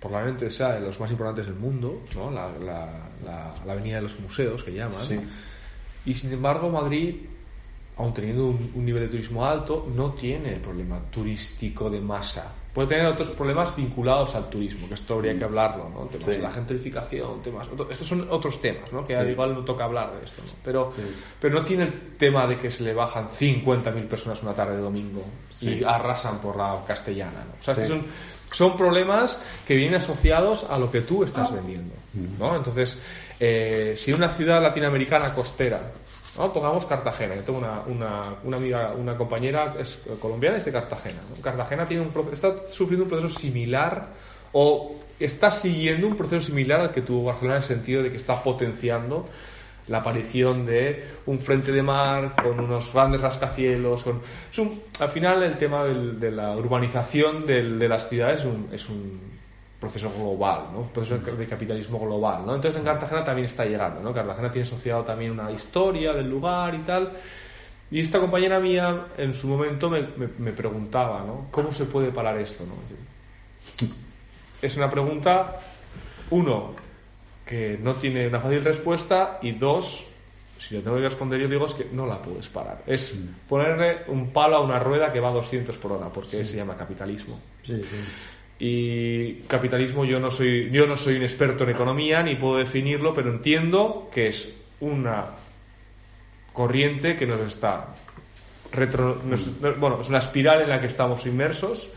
probablemente 0.01 0.51
sea 0.51 0.72
de 0.72 0.80
los 0.80 0.99
más 0.99 1.09
importantes 1.12 1.47
del 1.47 1.55
mundo, 1.55 2.03
¿no? 2.16 2.33
la, 2.33 2.51
la, 2.59 3.12
la, 3.24 3.72
avenida 3.72 3.97
de 3.97 4.03
los 4.03 4.18
museos 4.18 4.64
que 4.64 4.72
llaman. 4.72 5.30
Y 6.05 6.12
sin 6.12 6.33
embargo, 6.33 6.68
Madrid, 6.68 7.14
aun 7.97 8.12
teniendo 8.12 8.47
un, 8.47 8.85
nivel 8.85 9.05
de 9.05 9.09
turismo 9.09 9.47
alto, 9.47 9.87
no 9.95 10.14
tiene 10.14 10.55
el 10.55 10.61
problema 10.61 11.01
turístico 11.12 11.89
de 11.89 12.01
masa. 12.01 12.53
Puede 12.74 12.89
tener 12.89 13.07
otros 13.07 13.30
problemas 13.30 13.76
vinculados 13.76 14.35
al 14.35 14.51
turismo, 14.51 14.89
que 14.89 14.95
esto 14.95 15.14
habría 15.14 15.39
que 15.39 15.45
hablarlo, 15.45 15.89
¿no? 15.91 16.07
Temas 16.07 16.26
de 16.26 16.39
la 16.41 16.51
gentrificación, 16.51 17.41
temas. 17.41 17.68
estos 17.91 18.09
son 18.09 18.26
otros 18.28 18.61
temas, 18.61 18.93
¿no? 18.93 19.05
Que 19.05 19.12
igual 19.30 19.55
no 19.55 19.62
toca 19.62 19.85
hablar 19.85 20.18
de 20.18 20.24
esto, 20.24 20.43
¿no? 20.45 20.53
Pero, 20.64 20.91
pero 21.39 21.55
no 21.55 21.64
tiene 21.64 21.85
el 21.85 22.16
tema 22.16 22.49
de 22.49 22.59
que 22.59 22.70
se 22.70 22.83
le 22.83 22.95
bajan 22.95 23.28
50.000 23.28 24.09
personas 24.09 24.43
una 24.43 24.55
tarde 24.55 24.74
de 24.74 24.83
domingo 24.83 25.22
y 25.61 25.85
arrasan 25.85 26.41
por 26.41 26.57
la 26.57 26.83
castellana, 26.85 27.45
¿no? 27.47 27.55
O 27.61 27.62
sea, 27.62 27.74
estos 27.74 27.89
son 27.89 28.07
son 28.53 28.77
problemas 28.77 29.41
que 29.67 29.75
vienen 29.75 29.97
asociados 29.97 30.65
a 30.69 30.79
lo 30.79 30.91
que 30.91 31.01
tú 31.01 31.25
estás 31.25 31.53
vendiendo. 31.53 31.95
¿no? 32.39 32.57
Entonces, 32.57 32.99
eh, 33.41 33.95
si 33.97 34.13
una 34.13 34.29
ciudad 34.29 34.63
latinoamericana 34.63 35.35
costera, 35.35 35.91
¿no? 36.39 36.53
pongamos 36.53 36.87
Cartagena, 36.87 37.35
yo 37.35 37.43
tengo 37.43 37.59
una, 37.59 37.81
una, 37.87 38.35
una, 38.45 38.57
amiga, 38.57 38.93
una 38.93 39.17
compañera 39.17 39.75
es 39.79 39.99
colombiana, 40.21 40.59
es 40.59 40.65
de 40.65 40.73
Cartagena. 40.73 41.21
Cartagena 41.43 41.85
tiene 41.87 42.05
un 42.05 42.33
está 42.33 42.55
sufriendo 42.69 43.05
un 43.05 43.11
proceso 43.11 43.39
similar 43.39 44.09
o 44.53 44.97
está 45.19 45.51
siguiendo 45.51 46.07
un 46.07 46.17
proceso 46.17 46.47
similar 46.47 46.81
al 46.81 46.93
que 46.93 47.03
tuvo 47.03 47.25
Barcelona 47.25 47.57
en 47.57 47.63
el 47.63 47.69
sentido 47.69 48.03
de 48.03 48.11
que 48.11 48.17
está 48.17 48.43
potenciando 48.43 49.27
la 49.89 49.99
aparición 49.99 50.64
de 50.64 51.05
un 51.26 51.41
frente 51.41 51.72
de 51.72 51.83
mar 51.83 52.35
con 52.41 52.61
unos 52.61 52.93
grandes 52.93 53.20
rascacielos. 53.20 54.03
Con... 54.05 54.20
al 55.01 55.09
final 55.09 55.43
el 55.43 55.59
tema 55.59 55.85
de 55.85 56.30
la 56.30 56.57
urbanización 56.57 57.47
de 57.47 57.89
las 57.89 58.09
ciudades 58.09 58.41
es 58.41 58.47
un, 58.47 58.68
es 58.72 58.89
un 58.89 59.33
proceso 59.83 60.09
global, 60.11 60.66
¿no? 60.72 60.80
un 60.80 60.89
proceso 60.91 61.18
de 61.18 61.47
capitalismo 61.47 61.99
global. 61.99 62.47
¿no? 62.47 62.55
Entonces 62.55 62.78
en 62.78 62.85
Cartagena 62.85 63.24
también 63.24 63.47
está 63.47 63.64
llegando. 63.64 64.01
¿no? 64.01 64.14
Cartagena 64.14 64.49
tiene 64.51 64.62
asociado 64.62 65.03
también 65.03 65.33
una 65.33 65.51
historia 65.51 66.12
del 66.12 66.30
lugar 66.30 66.74
y 66.76 66.78
tal. 66.83 67.11
Y 67.91 67.99
esta 67.99 68.20
compañera 68.20 68.61
mía 68.61 69.07
en 69.18 69.35
su 69.35 69.49
momento 69.49 69.91
me, 69.91 70.07
me, 70.39 70.53
preguntaba, 70.53 71.24
¿no? 71.26 71.49
¿Cómo 71.51 71.74
se 71.74 71.85
puede 71.85 72.11
parar 72.11 72.39
esto? 72.39 72.64
¿no? 72.64 72.72
Es 74.62 74.76
una 74.76 74.89
pregunta, 74.89 75.61
uno, 76.30 76.74
que 77.53 77.77
no 77.79 77.97
tiene 77.97 78.29
una 78.29 78.41
fácil 78.41 78.65
respuesta 78.65 79.39
y 79.43 79.53
dos, 79.53 80.07
si 80.59 80.75
yo 80.75 80.81
tengo 80.81 80.97
que 80.97 81.03
responder 81.03 81.39
yo 81.39 81.49
digo 81.49 81.67
es 81.67 81.75
que 81.75 81.85
no 81.93 82.07
la 82.07 82.23
puedes 82.23 82.49
parar. 82.49 82.83
Es 82.87 83.15
ponerle 83.47 84.05
un 84.09 84.33
palo 84.33 84.57
a 84.57 84.63
una 84.63 84.79
rueda 84.79 85.13
que 85.13 85.21
va 85.21 85.29
a 85.29 85.33
200 85.33 85.77
por 85.77 85.93
hora, 85.93 86.09
porque 86.09 86.45
se 86.47 86.57
llama 86.57 86.79
capitalismo. 86.79 87.39
Y 88.59 89.35
capitalismo 89.43 90.07
yo 90.07 90.19
no 90.19 90.31
soy 90.31 90.71
yo 90.71 90.87
no 90.87 90.97
soy 90.97 91.17
un 91.17 91.25
experto 91.25 91.65
en 91.65 91.71
economía 91.71 92.23
ni 92.23 92.37
puedo 92.37 92.57
definirlo, 92.57 93.13
pero 93.13 93.31
entiendo 93.31 94.09
que 94.11 94.29
es 94.29 94.59
una 94.81 95.27
corriente 96.55 97.17
que 97.17 97.27
nos 97.27 97.41
está 97.41 97.89
retro, 98.73 99.21
mm. 99.23 99.79
bueno, 99.79 100.01
es 100.01 100.09
una 100.09 100.19
espiral 100.19 100.63
en 100.63 100.71
la 100.71 100.81
que 100.81 100.87
estamos 100.87 101.27
inmersos, 101.27 101.91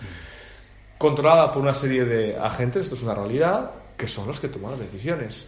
controlada 0.97 1.49
por 1.49 1.61
una 1.61 1.73
serie 1.73 2.03
de 2.03 2.37
agentes, 2.37 2.83
esto 2.83 2.95
es 2.95 3.03
una 3.03 3.15
realidad, 3.15 3.84
que 3.97 4.07
son 4.07 4.27
los 4.27 4.39
que 4.39 4.47
toman 4.47 4.71
las 4.71 4.81
decisiones. 4.81 5.47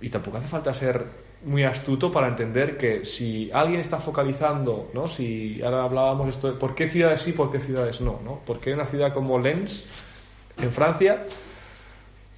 Y 0.00 0.08
tampoco 0.08 0.38
hace 0.38 0.48
falta 0.48 0.72
ser 0.72 1.04
muy 1.44 1.64
astuto 1.64 2.10
para 2.10 2.28
entender 2.28 2.76
que 2.76 3.04
si 3.04 3.50
alguien 3.52 3.80
está 3.80 3.98
focalizando, 3.98 4.90
¿no? 4.92 5.06
Si 5.06 5.60
ahora 5.62 5.84
hablábamos 5.84 6.28
esto 6.28 6.52
de 6.52 6.58
por 6.58 6.74
qué 6.74 6.88
ciudades 6.88 7.22
sí, 7.22 7.32
por 7.32 7.50
qué 7.50 7.58
ciudades 7.58 8.00
no, 8.00 8.20
¿no? 8.24 8.40
Porque 8.46 8.72
una 8.72 8.86
ciudad 8.86 9.12
como 9.12 9.38
Lens, 9.38 9.86
en 10.58 10.70
Francia, 10.72 11.24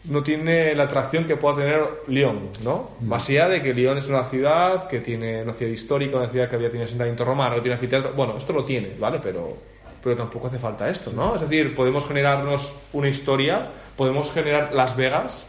no 0.05 0.23
tiene 0.23 0.75
la 0.75 0.85
atracción 0.85 1.25
que 1.25 1.37
pueda 1.37 1.57
tener 1.57 1.83
Lyon, 2.09 2.51
¿no? 2.65 2.91
Mm. 3.01 3.09
Más 3.09 3.29
allá 3.29 3.49
de 3.49 3.63
que 3.63 3.75
Lyon 3.75 3.99
es 3.99 4.09
una 4.09 4.25
ciudad 4.25 4.89
que 4.89 5.01
tiene 5.01 5.43
una 5.43 5.53
ciudad 5.53 5.73
histórica, 5.73 6.17
una 6.17 6.29
ciudad 6.29 6.49
que 6.49 6.57
había 6.57 6.69
tenido 6.69 6.87
asentamiento 6.87 7.25
romano, 7.25 7.61
tiene 7.61 7.75
anfiteatro. 7.75 8.13
Bueno, 8.15 8.37
esto 8.37 8.53
lo 8.53 8.65
tiene, 8.65 8.95
¿vale? 8.99 9.21
Pero, 9.23 9.57
pero 10.03 10.17
tampoco 10.17 10.49
hace 10.49 10.59
falta 10.59 10.89
esto, 10.89 11.13
¿no? 11.13 11.35
Es 11.35 11.43
decir, 11.43 11.75
podemos 11.75 12.07
generarnos 12.07 12.75
una 12.93 13.09
historia, 13.09 13.71
podemos 13.97 14.33
generar 14.33 14.73
Las 14.73 14.97
Vegas, 14.97 15.47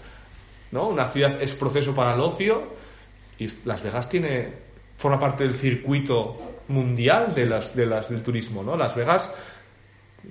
¿no? 0.71 0.87
Una 0.89 1.07
ciudad 1.07 1.41
es 1.41 1.53
proceso 1.53 1.95
para 1.95 2.13
el 2.13 2.19
ocio 2.19 2.63
y 3.39 3.47
Las 3.65 3.81
Vegas 3.81 4.09
tiene 4.09 4.53
forma 4.97 5.19
parte 5.19 5.43
del 5.43 5.55
circuito 5.55 6.59
mundial 6.67 7.33
de 7.33 7.45
las, 7.45 7.75
de 7.75 7.85
las, 7.85 8.09
del 8.09 8.23
turismo, 8.23 8.63
¿no? 8.63 8.77
Las 8.77 8.95
Vegas 8.95 9.29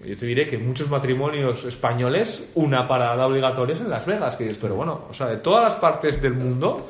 yo 0.04 0.16
te 0.16 0.26
diré 0.26 0.46
que 0.46 0.56
muchos 0.56 0.88
matrimonios 0.88 1.64
españoles, 1.64 2.50
una 2.54 2.86
parada 2.86 3.26
obligatoria 3.26 3.74
es 3.74 3.80
en 3.80 3.90
Las 3.90 4.06
Vegas, 4.06 4.36
que 4.36 4.44
dices, 4.44 4.58
pero 4.60 4.74
bueno, 4.74 5.06
o 5.10 5.14
sea, 5.14 5.26
de 5.26 5.36
todas 5.36 5.62
las 5.62 5.76
partes 5.76 6.20
del 6.22 6.32
mundo, 6.32 6.88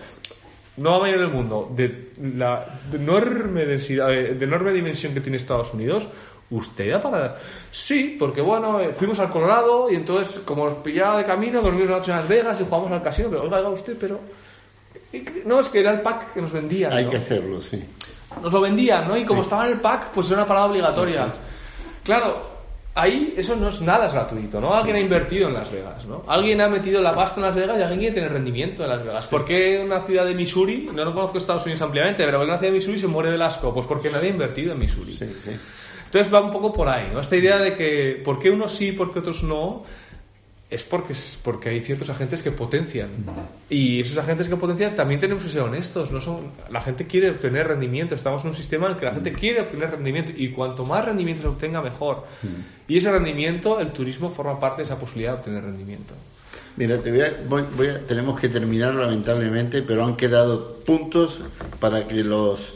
no 0.76 0.90
la 0.92 0.98
mayoría 1.00 1.22
del 1.22 1.32
mundo, 1.32 1.70
de 1.74 2.12
la 2.36 2.80
de 2.90 2.98
enorme 2.98 3.66
densidad, 3.66 4.08
de, 4.08 4.34
de 4.34 4.44
enorme 4.44 4.72
dimensión 4.72 5.12
que 5.12 5.20
tiene 5.20 5.36
Estados 5.36 5.74
Unidos, 5.74 6.08
usted 6.52 6.92
da 6.92 7.00
para... 7.00 7.36
Sí, 7.70 8.16
porque 8.18 8.40
bueno, 8.40 8.80
eh, 8.80 8.92
fuimos 8.92 9.18
al 9.18 9.30
Colorado 9.30 9.90
y 9.90 9.96
entonces, 9.96 10.40
como 10.44 10.66
nos 10.66 10.78
pillaba 10.78 11.18
de 11.18 11.24
camino, 11.24 11.60
dormimos 11.60 11.88
una 11.88 11.98
noche 11.98 12.10
en 12.10 12.16
Las 12.18 12.28
Vegas 12.28 12.60
y 12.60 12.64
jugamos 12.64 12.92
al 12.92 13.02
casino, 13.02 13.28
pero 13.30 13.42
oiga, 13.42 13.58
oiga 13.58 13.68
usted, 13.70 13.96
pero... 13.98 14.20
No, 15.44 15.60
es 15.60 15.68
que 15.68 15.80
era 15.80 15.92
el 15.92 16.00
pack 16.00 16.32
que 16.32 16.40
nos 16.40 16.52
vendía. 16.52 16.88
Hay 16.90 17.04
¿no? 17.04 17.10
que 17.10 17.18
hacerlo, 17.18 17.60
sí. 17.60 17.82
nos 18.42 18.52
lo 18.52 18.60
vendían, 18.60 19.08
¿no? 19.08 19.16
Y 19.16 19.24
como 19.24 19.42
estaba 19.42 19.66
en 19.66 19.72
el 19.72 19.80
pack, 19.80 20.10
pues 20.10 20.28
era 20.28 20.38
una 20.38 20.46
parada 20.46 20.66
obligatoria. 20.66 21.26
Sí, 21.26 21.40
Claro, 22.02 22.42
ahí 22.94 23.34
eso 23.36 23.54
no 23.56 23.68
es 23.68 23.80
nada 23.80 24.08
gratuito, 24.08 24.60
¿no? 24.60 24.74
Alguien 24.74 24.96
ha 24.96 25.00
invertido 25.00 25.48
en 25.48 25.54
Las 25.54 25.70
Vegas, 25.70 26.04
¿no? 26.04 26.24
Alguien 26.26 26.60
ha 26.60 26.68
metido 26.68 27.00
la 27.00 27.14
pasta 27.14 27.40
en 27.40 27.46
Las 27.46 27.54
Vegas 27.54 27.78
y 27.78 27.82
alguien 27.82 28.00
quiere 28.00 28.14
tener 28.14 28.32
rendimiento 28.32 28.82
en 28.82 28.90
Las 28.90 29.04
Vegas. 29.04 29.26
¿Por 29.28 29.44
qué 29.44 29.80
una 29.84 30.00
ciudad 30.00 30.24
de 30.24 30.34
Missouri, 30.34 30.90
no 30.92 31.04
lo 31.04 31.14
conozco 31.14 31.38
Estados 31.38 31.64
Unidos 31.64 31.82
ampliamente, 31.82 32.24
pero 32.24 32.38
¿por 32.38 32.46
qué 32.46 32.50
una 32.50 32.58
ciudad 32.58 32.72
de 32.72 32.78
Missouri 32.78 32.98
se 32.98 33.06
muere 33.06 33.30
del 33.30 33.42
asco? 33.42 33.72
Pues 33.72 33.86
porque 33.86 34.10
nadie 34.10 34.28
ha 34.28 34.32
invertido 34.32 34.72
en 34.72 34.78
Missouri. 34.78 35.14
Sí, 35.14 35.26
sí. 35.42 35.50
Entonces 36.12 36.32
va 36.32 36.42
un 36.42 36.50
poco 36.50 36.74
por 36.74 36.88
ahí, 36.88 37.08
¿no? 37.10 37.20
Esta 37.20 37.36
idea 37.36 37.56
de 37.58 37.72
que 37.72 38.20
por 38.22 38.38
qué 38.38 38.50
unos 38.50 38.72
sí, 38.74 38.92
por 38.92 39.12
qué 39.14 39.20
otros 39.20 39.42
no, 39.44 39.82
es 40.68 40.84
porque, 40.84 41.14
es 41.14 41.38
porque 41.42 41.70
hay 41.70 41.80
ciertos 41.80 42.10
agentes 42.10 42.42
que 42.42 42.50
potencian. 42.50 43.08
Y 43.70 44.00
esos 44.00 44.18
agentes 44.18 44.46
que 44.46 44.56
potencian 44.56 44.94
también 44.94 45.20
tenemos 45.20 45.42
que 45.42 45.48
ser 45.48 45.62
honestos. 45.62 46.12
No 46.12 46.20
son, 46.20 46.50
la 46.70 46.82
gente 46.82 47.06
quiere 47.06 47.30
obtener 47.30 47.68
rendimiento. 47.68 48.14
Estamos 48.14 48.42
en 48.42 48.50
un 48.50 48.56
sistema 48.56 48.86
en 48.86 48.92
el 48.92 48.98
que 48.98 49.06
la 49.06 49.12
gente 49.14 49.32
quiere 49.32 49.62
obtener 49.62 49.90
rendimiento. 49.90 50.32
Y 50.36 50.50
cuanto 50.50 50.84
más 50.84 51.02
rendimiento 51.04 51.40
se 51.42 51.48
obtenga, 51.48 51.80
mejor. 51.80 52.24
Y 52.88 52.98
ese 52.98 53.10
rendimiento, 53.10 53.80
el 53.80 53.92
turismo 53.92 54.28
forma 54.30 54.60
parte 54.60 54.82
de 54.82 54.84
esa 54.84 54.98
posibilidad 54.98 55.32
de 55.32 55.38
obtener 55.38 55.64
rendimiento. 55.64 56.12
Mira, 56.76 56.98
te 56.98 57.10
voy 57.10 57.20
a, 57.22 57.32
voy- 57.48 57.64
voy 57.76 57.88
a- 57.88 58.00
tenemos 58.06 58.38
que 58.40 58.48
terminar 58.50 58.94
lamentablemente, 58.94 59.80
pero 59.82 60.04
han 60.04 60.16
quedado 60.16 60.76
puntos 60.80 61.40
para 61.80 62.04
que 62.06 62.22
los 62.24 62.72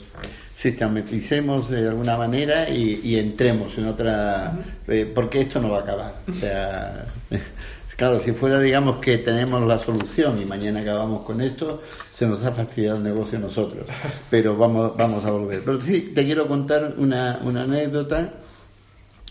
sistematicemos 0.57 1.68
de 1.68 1.86
alguna 1.86 2.16
manera 2.16 2.68
y, 2.70 3.00
y 3.04 3.18
entremos 3.18 3.76
en 3.76 3.86
otra... 3.86 4.59
eh, 4.88 5.11
porque 5.14 5.42
esto 5.42 5.61
no 5.61 5.68
va 5.68 5.78
a 5.78 5.82
acabar. 5.82 6.14
O 6.26 6.32
sea, 6.32 7.04
claro, 7.96 8.18
si 8.20 8.32
fuera, 8.32 8.59
digamos, 8.59 8.96
que 8.96 9.18
tenemos 9.18 9.61
la 9.68 9.78
solución 9.78 10.40
y 10.40 10.46
mañana 10.46 10.80
acabamos 10.80 11.24
con 11.24 11.42
esto, 11.42 11.82
se 12.11 12.26
nos 12.26 12.42
ha 12.42 12.52
fastidiado 12.52 12.96
el 12.96 13.02
negocio 13.02 13.36
a 13.36 13.42
nosotros. 13.42 13.86
Pero 14.30 14.57
vamos, 14.57 14.96
vamos 14.96 15.22
a 15.26 15.30
volver. 15.30 15.61
Pero 15.62 15.78
sí, 15.82 16.12
te 16.14 16.24
quiero 16.24 16.48
contar 16.48 16.94
una, 16.96 17.38
una 17.44 17.64
anécdota. 17.64 18.32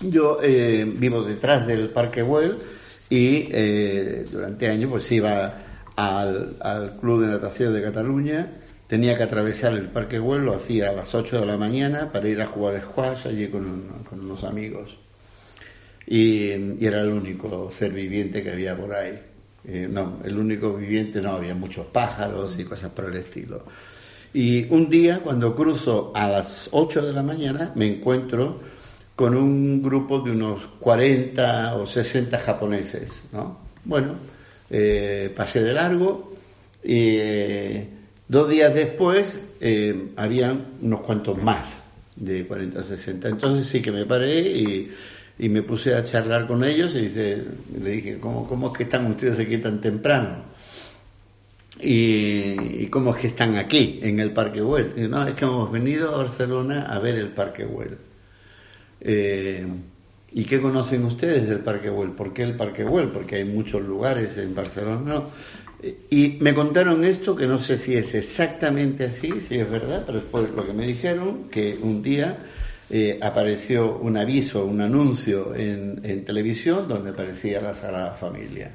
Yo 0.01 0.37
eh, 0.43 0.85
vivo 0.85 1.23
detrás 1.23 1.65
del 1.65 1.89
Parque 1.89 2.21
Güell 2.21 2.57
y 3.09 3.47
eh, 3.51 4.27
durante 4.31 4.69
años 4.69 4.91
pues 4.91 5.11
iba 5.11 5.53
al, 5.95 6.55
al 6.59 6.97
Club 6.97 7.21
de 7.21 7.27
Natación 7.29 7.73
de 7.73 7.81
Cataluña. 7.81 8.47
Tenía 8.87 9.17
que 9.17 9.23
atravesar 9.23 9.73
el 9.73 9.87
Parque 9.89 10.19
Güell, 10.19 10.45
lo 10.45 10.53
hacía 10.55 10.89
a 10.89 10.93
las 10.93 11.15
8 11.15 11.39
de 11.39 11.45
la 11.45 11.57
mañana 11.57 12.11
para 12.11 12.27
ir 12.27 12.39
a 12.41 12.45
jugar 12.45 12.79
squash 12.81 13.27
allí 13.27 13.47
con, 13.47 13.65
un- 13.65 13.89
con 14.07 14.19
unos 14.19 14.43
amigos. 14.43 14.97
Y, 16.07 16.51
y 16.51 16.77
era 16.85 17.01
el 17.01 17.09
único 17.09 17.71
ser 17.71 17.91
viviente 17.91 18.43
que 18.43 18.51
había 18.51 18.77
por 18.77 18.93
ahí. 18.93 19.19
Eh, 19.67 19.87
no, 19.89 20.19
el 20.23 20.37
único 20.37 20.75
viviente 20.75 21.19
no, 21.19 21.31
había 21.31 21.55
muchos 21.55 21.87
pájaros 21.87 22.59
y 22.59 22.63
cosas 22.63 22.91
por 22.91 23.05
el 23.05 23.15
estilo. 23.15 23.63
Y 24.33 24.71
un 24.71 24.89
día, 24.89 25.19
cuando 25.23 25.55
cruzo 25.55 26.11
a 26.13 26.27
las 26.27 26.69
8 26.71 27.03
de 27.03 27.13
la 27.13 27.23
mañana, 27.23 27.71
me 27.75 27.87
encuentro 27.87 28.59
con 29.15 29.35
un 29.35 29.81
grupo 29.81 30.19
de 30.19 30.29
unos 30.31 30.61
40 30.79 31.75
o 31.77 31.87
60 31.87 32.37
japoneses, 32.37 33.23
¿no? 33.31 33.57
Bueno, 33.85 34.15
eh, 34.69 35.33
pasé 35.35 35.63
de 35.63 35.73
largo 35.73 36.33
eh, 36.83 37.87
dos 38.27 38.49
días 38.49 38.73
después 38.73 39.39
eh, 39.61 40.09
habían 40.15 40.65
unos 40.81 41.01
cuantos 41.01 41.41
más 41.41 41.81
de 42.15 42.45
40 42.45 42.79
o 42.79 42.83
60. 42.83 43.29
Entonces 43.29 43.67
sí 43.67 43.81
que 43.81 43.91
me 43.91 44.05
paré 44.05 44.41
y, 44.41 44.91
me 45.49 45.61
puse 45.63 45.93
a 45.93 46.01
charlar 46.01 46.47
con 46.47 46.63
ellos 46.63 46.95
y 46.95 47.01
dice, 47.01 47.43
le 47.81 47.89
dije, 47.91 48.17
¿cómo, 48.19 48.47
¿cómo 48.47 48.67
es 48.67 48.77
que 48.77 48.83
están 48.83 49.05
ustedes 49.07 49.37
aquí 49.39 49.57
tan 49.57 49.81
temprano? 49.81 50.43
¿Y, 51.81 52.83
y 52.83 52.87
cómo 52.87 53.13
es 53.13 53.21
que 53.21 53.27
están 53.27 53.57
aquí, 53.57 53.99
en 54.01 54.21
el 54.21 54.31
Parque 54.31 54.61
Güell? 54.61 54.93
Y, 54.95 55.01
no, 55.01 55.27
es 55.27 55.33
que 55.35 55.43
hemos 55.43 55.69
venido 55.71 56.15
a 56.15 56.17
Barcelona 56.19 56.85
a 56.85 56.99
ver 56.99 57.15
el 57.15 57.29
Parque 57.29 57.65
Güell. 57.65 57.97
Eh, 59.01 59.67
¿Y 60.31 60.45
qué 60.45 60.59
conocen 60.59 61.05
ustedes 61.05 61.47
del 61.47 61.59
Parque 61.59 61.89
Güell? 61.89 62.11
¿Por 62.11 62.33
qué 62.33 62.43
el 62.43 62.55
Parque 62.55 62.83
Güell? 62.83 63.09
Porque 63.09 63.35
hay 63.35 63.45
muchos 63.45 63.81
lugares 63.81 64.37
en 64.37 64.55
Barcelona. 64.55 65.21
Y 66.09 66.37
me 66.39 66.53
contaron 66.53 67.03
esto, 67.05 67.35
que 67.35 67.47
no 67.47 67.59
sé 67.59 67.77
si 67.77 67.95
es 67.95 68.15
exactamente 68.15 69.05
así, 69.05 69.39
si 69.41 69.55
es 69.55 69.69
verdad, 69.69 70.03
pero 70.05 70.21
fue 70.21 70.47
lo 70.47 70.65
que 70.65 70.73
me 70.73 70.87
dijeron, 70.87 71.49
que 71.49 71.77
un 71.81 72.01
día 72.01 72.37
eh, 72.87 73.17
apareció 73.19 73.97
un 73.97 74.15
aviso, 74.15 74.63
un 74.63 74.79
anuncio 74.79 75.55
en, 75.55 76.23
televisión 76.23 76.87
donde 76.87 77.09
aparecía 77.09 77.59
la 77.59 77.73
Sagrada 77.73 78.11
Familia 78.11 78.71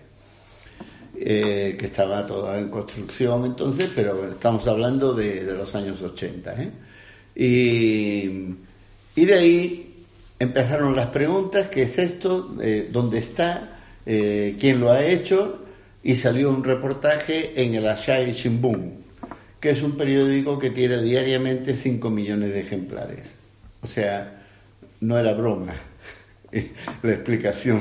eh, 1.17 1.77
que 1.79 1.87
estaba 1.87 2.27
toda 2.27 2.59
en 2.59 2.71
construcción 2.71 3.45
entonces, 3.47 3.89
pero 3.95 4.29
estamos 4.29 4.67
hablando 4.67 5.15
de, 5.15 5.43
los 5.45 5.75
años 5.77 6.03
80. 6.03 6.63
¿eh? 6.63 6.71
Y, 9.15 9.25
de 9.25 9.35
ahí 9.35 10.05
empezaron 10.39 10.97
las 10.97 11.07
preguntas, 11.09 11.69
¿qué 11.69 11.83
es 11.83 11.99
esto? 11.99 12.57
Eh, 12.61 12.89
¿Dónde 12.91 13.19
está? 13.19 13.77
¿Quién 14.05 14.81
lo 14.81 14.91
ha 14.91 15.05
hecho? 15.05 15.61
Y 16.03 16.15
salió 16.17 16.51
un 16.51 16.65
reportaje 16.65 17.63
en 17.63 17.75
el 17.75 17.87
Asahi 17.87 18.33
Shimbun, 18.33 19.05
que 19.61 19.71
es 19.71 19.83
un 19.83 19.97
periódico 19.97 20.59
que 20.59 20.71
tiene 20.71 21.03
diariamente 21.03 21.77
5 21.77 22.11
millones 22.11 22.53
de 22.55 22.61
ejemplares. 22.61 23.35
O 23.83 23.87
sea, 23.87 24.43
no 25.01 25.19
era 25.19 25.35
broma 25.35 25.75
la 27.03 27.13
explicación 27.13 27.81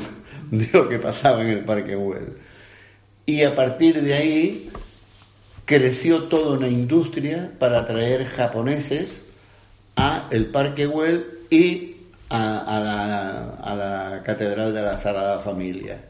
de 0.52 0.70
lo 0.74 0.90
que 0.90 1.00
pasaba 1.00 1.42
en 1.42 1.50
el 1.50 1.66
Parque 1.66 1.96
Güell. 1.96 2.38
Y 3.26 3.44
a 3.44 3.56
partir 3.56 4.02
de 4.02 4.14
ahí 4.14 4.70
creció 5.66 6.24
toda 6.24 6.58
una 6.58 6.68
industria 6.68 7.52
para 7.60 7.80
atraer 7.80 8.26
japoneses 8.26 9.22
a 9.96 10.28
el 10.32 10.48
Parque 10.48 10.88
Güell 10.88 11.26
y 11.50 11.98
a, 12.30 12.58
a 12.60 12.80
la, 12.80 13.50
a 13.56 13.76
la 13.76 14.24
Catedral 14.24 14.74
de 14.74 14.82
la 14.82 14.98
Sagrada 14.98 15.40
Familia. 15.40 16.09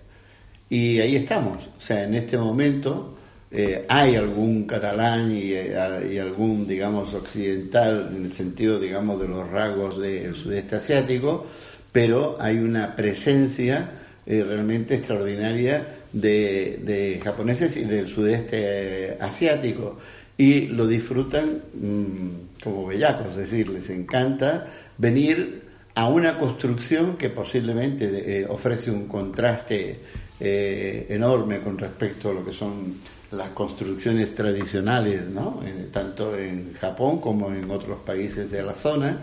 Y 0.70 1.00
ahí 1.00 1.16
estamos. 1.16 1.68
O 1.78 1.82
sea, 1.82 2.04
en 2.04 2.14
este 2.14 2.38
momento 2.38 3.18
eh, 3.52 3.86
hay 3.90 4.16
algún 4.16 4.66
catalán 4.66 5.32
y, 5.32 5.54
eh, 5.54 5.74
y 6.12 6.18
algún, 6.18 6.68
digamos, 6.68 7.14
occidental, 7.14 8.12
en 8.16 8.26
el 8.26 8.34
sentido, 8.34 8.80
digamos, 8.80 9.20
de 9.20 9.28
los 9.28 9.50
rasgos 9.50 10.00
del 10.00 10.36
sudeste 10.36 10.76
asiático, 10.76 11.48
pero 11.92 12.38
hay 12.40 12.58
una 12.58 12.96
presencia 12.96 13.90
eh, 14.26 14.44
realmente 14.44 14.96
extraordinaria 14.96 15.88
de, 16.14 16.80
de 16.84 17.20
japoneses 17.24 17.76
y 17.78 17.86
del 17.86 18.08
sudeste 18.08 19.18
asiático 19.20 19.98
y 20.40 20.68
lo 20.68 20.88
disfrutan 20.88 21.64
mm, 21.74 22.64
como 22.64 22.86
bellacos, 22.86 23.28
es 23.32 23.36
decir, 23.36 23.68
les 23.68 23.90
encanta 23.90 24.68
venir 24.98 25.64
a 25.96 26.08
una 26.08 26.38
construcción 26.38 27.18
que 27.18 27.30
posiblemente 27.30 28.40
eh, 28.40 28.46
ofrece 28.48 28.90
un 28.90 29.08
contraste 29.10 30.00
eh, 30.40 31.06
enorme 31.10 31.60
con 31.62 31.78
respecto 31.78 32.30
a 32.30 32.34
lo 32.34 32.46
que 32.46 32.52
son 32.52 32.96
las 33.32 33.50
construcciones 33.50 34.34
tradicionales. 34.34 35.28
Eh, 35.28 35.88
tanto 35.92 36.36
en 36.38 36.74
Japón 36.74 37.20
como 37.20 37.52
en 37.54 37.70
otros 37.70 38.00
países 38.00 38.50
de 38.52 38.64
la 38.64 38.74
zona. 38.74 39.20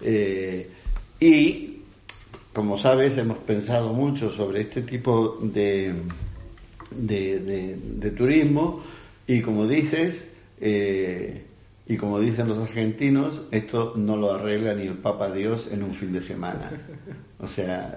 Eh, 0.00 0.68
y 1.20 1.70
como 2.52 2.78
sabes, 2.78 3.16
hemos 3.18 3.38
pensado 3.38 3.92
mucho 3.92 4.30
sobre 4.30 4.60
este 4.62 4.82
tipo 4.82 5.38
de, 5.42 5.92
de, 6.90 7.40
de- 7.40 8.10
turismo 8.12 8.82
y 9.26 9.40
como 9.40 9.66
dices, 9.66 10.32
y 10.60 11.96
como 11.96 12.20
dicen 12.20 12.46
los 12.48 12.58
argentinos, 12.58 13.42
esto 13.50 13.94
no 13.96 14.16
lo 14.16 14.32
arregla 14.34 14.74
ni 14.74 14.86
el 14.86 14.94
Papa 14.98 15.30
Dios 15.32 15.68
en 15.72 15.82
un 15.82 15.94
fin 15.94 16.12
de 16.12 16.22
semana. 16.22 16.70
O 17.40 17.46
sea, 17.48 17.96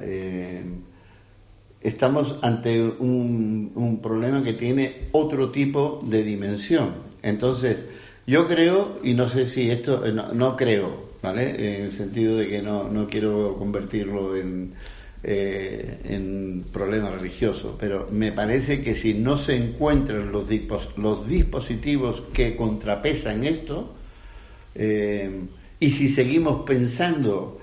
estamos 1.81 2.35
ante 2.41 2.81
un, 2.81 3.71
un 3.75 4.01
problema 4.01 4.43
que 4.43 4.53
tiene 4.53 5.09
otro 5.11 5.51
tipo 5.51 6.01
de 6.03 6.23
dimensión. 6.23 7.07
Entonces, 7.21 7.85
yo 8.25 8.45
creo, 8.47 8.99
y 9.03 9.13
no 9.13 9.29
sé 9.29 9.45
si 9.45 9.71
esto, 9.71 10.05
eh, 10.05 10.11
no, 10.11 10.57
creo, 10.57 11.11
¿vale? 11.21 11.77
En 11.77 11.85
el 11.85 11.91
sentido 11.91 12.35
de 12.35 12.49
que 12.49 12.61
no, 12.61 12.89
no 12.89 13.07
quiero 13.07 13.53
convertirlo 13.53 14.35
en, 14.35 14.73
eh, 15.23 16.01
en 16.03 16.65
problema 16.71 17.09
religioso, 17.09 17.77
pero 17.79 18.07
me 18.11 18.33
parece 18.33 18.83
que 18.83 18.95
si 18.95 19.13
no 19.13 19.37
se 19.37 19.55
encuentran 19.55 20.31
los, 20.31 20.47
los 20.97 21.27
dispositivos 21.27 22.23
que 22.33 22.55
contrapesan 22.55 23.45
esto, 23.45 23.93
eh, 24.75 25.29
y 25.79 25.91
si 25.91 26.09
seguimos 26.09 26.63
pensando 26.65 27.59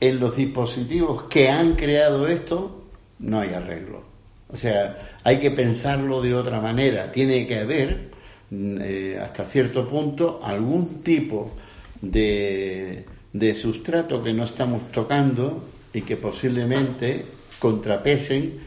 en 0.00 0.18
los 0.18 0.34
dispositivos 0.34 1.24
que 1.24 1.50
han 1.50 1.76
creado 1.76 2.26
esto, 2.26 2.79
no 3.20 3.40
hay 3.40 3.54
arreglo. 3.54 4.02
O 4.48 4.56
sea, 4.56 5.18
hay 5.22 5.38
que 5.38 5.50
pensarlo 5.50 6.20
de 6.20 6.34
otra 6.34 6.60
manera. 6.60 7.12
Tiene 7.12 7.46
que 7.46 7.58
haber, 7.58 8.10
mm, 8.50 8.78
eh, 8.80 9.20
hasta 9.22 9.44
cierto 9.44 9.88
punto, 9.88 10.40
algún 10.42 11.02
tipo 11.02 11.52
de, 12.00 13.06
de 13.32 13.54
sustrato 13.54 14.22
que 14.22 14.32
no 14.32 14.44
estamos 14.44 14.90
tocando 14.90 15.68
y 15.92 16.02
que 16.02 16.16
posiblemente 16.16 17.26
contrapesen 17.58 18.60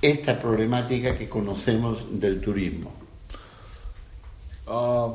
esta 0.00 0.38
problemática 0.38 1.16
que 1.16 1.28
conocemos 1.28 2.06
del 2.20 2.40
turismo. 2.40 2.92
Ah, 4.66 5.12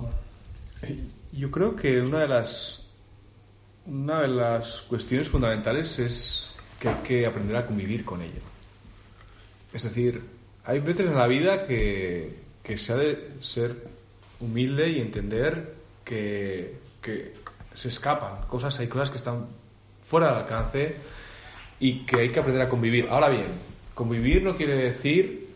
yo 1.32 1.52
creo 1.52 1.76
que 1.76 2.02
una 2.02 2.22
de 2.22 2.28
las 2.28 2.86
una 3.86 4.22
de 4.22 4.28
las 4.28 4.82
cuestiones 4.82 5.28
fundamentales 5.30 5.98
es 6.00 6.49
que 6.80 6.90
hay 6.90 6.96
que 7.04 7.26
aprender 7.26 7.56
a 7.58 7.66
convivir 7.66 8.06
con 8.06 8.22
ello. 8.22 8.42
Es 9.74 9.84
decir, 9.84 10.24
hay 10.66 10.80
veces 10.80 11.08
en 11.08 11.16
la 11.16 11.28
vida 11.28 11.66
que, 11.68 12.40
que 12.64 12.78
se 12.78 12.94
ha 12.94 12.96
de 12.96 13.34
ser 13.42 13.88
humilde 14.40 14.90
y 14.90 15.00
entender 15.00 15.76
que, 16.04 16.76
que 17.02 17.34
se 17.74 17.90
escapan 17.90 18.48
cosas, 18.48 18.80
hay 18.80 18.88
cosas 18.88 19.10
que 19.10 19.18
están 19.18 19.48
fuera 20.02 20.28
del 20.28 20.38
alcance 20.38 20.96
y 21.80 22.06
que 22.06 22.22
hay 22.22 22.30
que 22.30 22.40
aprender 22.40 22.64
a 22.64 22.70
convivir. 22.70 23.08
Ahora 23.10 23.30
bien, 23.30 23.48
convivir 23.94 24.44
no 24.44 24.56
quiere 24.56 24.76
decir 24.76 25.50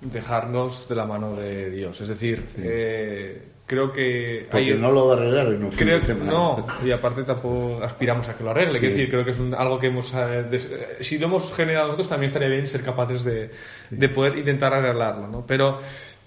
dejarnos 0.00 0.88
de 0.88 0.94
la 0.94 1.04
mano 1.04 1.36
de 1.36 1.70
Dios. 1.70 2.00
Es 2.00 2.08
decir, 2.08 2.44
eh, 2.56 3.51
creo 3.72 3.90
que... 3.90 4.46
Porque 4.50 4.74
no 4.74 4.92
lo 4.92 5.06
va 5.06 5.14
a 5.14 5.16
arreglar 5.16 5.46
en 5.46 5.64
un 5.64 5.70
creo, 5.70 5.98
No, 6.24 6.66
y 6.84 6.90
aparte 6.90 7.22
tampoco 7.22 7.82
aspiramos 7.82 8.28
a 8.28 8.36
que 8.36 8.44
lo 8.44 8.50
arregle. 8.50 8.74
Es 8.74 8.82
decir, 8.82 9.08
creo 9.08 9.24
que 9.24 9.30
es 9.30 9.40
algo 9.56 9.78
que 9.78 9.86
hemos... 9.86 10.12
Eh, 10.12 10.44
eh, 10.52 10.96
si 11.00 11.18
lo 11.18 11.26
hemos 11.26 11.54
generado 11.54 11.86
nosotros, 11.86 12.08
también 12.08 12.26
estaría 12.26 12.48
bien 12.48 12.66
ser 12.66 12.82
capaces 12.82 13.24
de, 13.24 13.50
de 13.88 14.08
poder 14.10 14.36
intentar 14.36 14.74
arreglarlo. 14.74 15.26
¿no? 15.26 15.46
Pero 15.46 15.80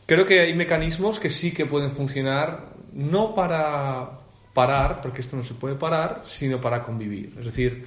creo 0.08 0.26
que 0.26 0.40
hay 0.40 0.56
mecanismos 0.56 1.20
que 1.20 1.30
sí 1.30 1.54
que 1.54 1.68
pueden 1.68 1.92
funcionar, 1.92 2.70
no 2.94 3.36
para 3.36 4.10
parar, 4.56 5.02
porque 5.02 5.22
esto 5.22 5.38
no 5.38 5.44
se 5.44 5.54
puede 5.54 5.76
parar, 5.76 6.24
sino 6.26 6.60
para 6.60 6.82
convivir. 6.82 7.36
Es 7.38 7.46
decir, 7.46 7.86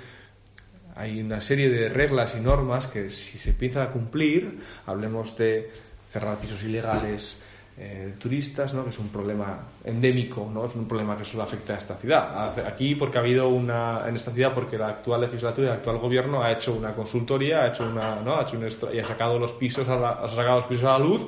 hay 0.94 1.20
una 1.20 1.40
serie 1.40 1.68
de 1.68 1.88
reglas 1.88 2.36
y 2.38 2.40
normas 2.40 2.86
que 2.86 3.10
si 3.10 3.38
se 3.38 3.50
empiezan 3.50 3.88
a 3.88 3.90
cumplir, 3.90 4.60
hablemos 4.86 5.36
de 5.36 5.72
cerrar 6.08 6.38
pisos 6.38 6.62
ilegales, 6.62 7.38
eh, 7.80 8.14
turistas, 8.18 8.74
¿no? 8.74 8.82
que 8.82 8.90
es 8.90 8.98
un 8.98 9.08
problema 9.08 9.60
endémico, 9.84 10.50
¿no? 10.52 10.66
es 10.66 10.74
un 10.74 10.88
problema 10.88 11.16
que 11.16 11.24
solo 11.24 11.44
afecta 11.44 11.74
a 11.74 11.78
esta 11.78 11.94
ciudad. 11.94 12.58
Aquí 12.66 12.96
porque 12.96 13.18
ha 13.18 13.20
habido 13.20 13.48
una, 13.48 14.08
en 14.08 14.16
esta 14.16 14.32
ciudad, 14.32 14.52
porque 14.52 14.76
la 14.76 14.88
actual 14.88 15.20
legislatura, 15.20 15.68
el 15.68 15.74
actual 15.74 15.98
gobierno 15.98 16.42
ha 16.42 16.50
hecho 16.50 16.74
una 16.74 16.92
consultoría, 16.92 17.62
ha 17.62 17.68
hecho 17.68 17.88
una, 17.88 18.16
¿no? 18.16 18.36
ha 18.36 18.42
hecho 18.42 18.58
y 18.92 18.98
ha 18.98 19.04
sacado 19.04 19.38
los 19.38 19.52
pisos 19.52 19.88
a 19.88 19.96
la, 19.96 20.10
ha 20.10 20.28
sacado 20.28 20.56
los 20.56 20.66
pisos 20.66 20.84
a 20.84 20.98
la 20.98 20.98
luz 20.98 21.26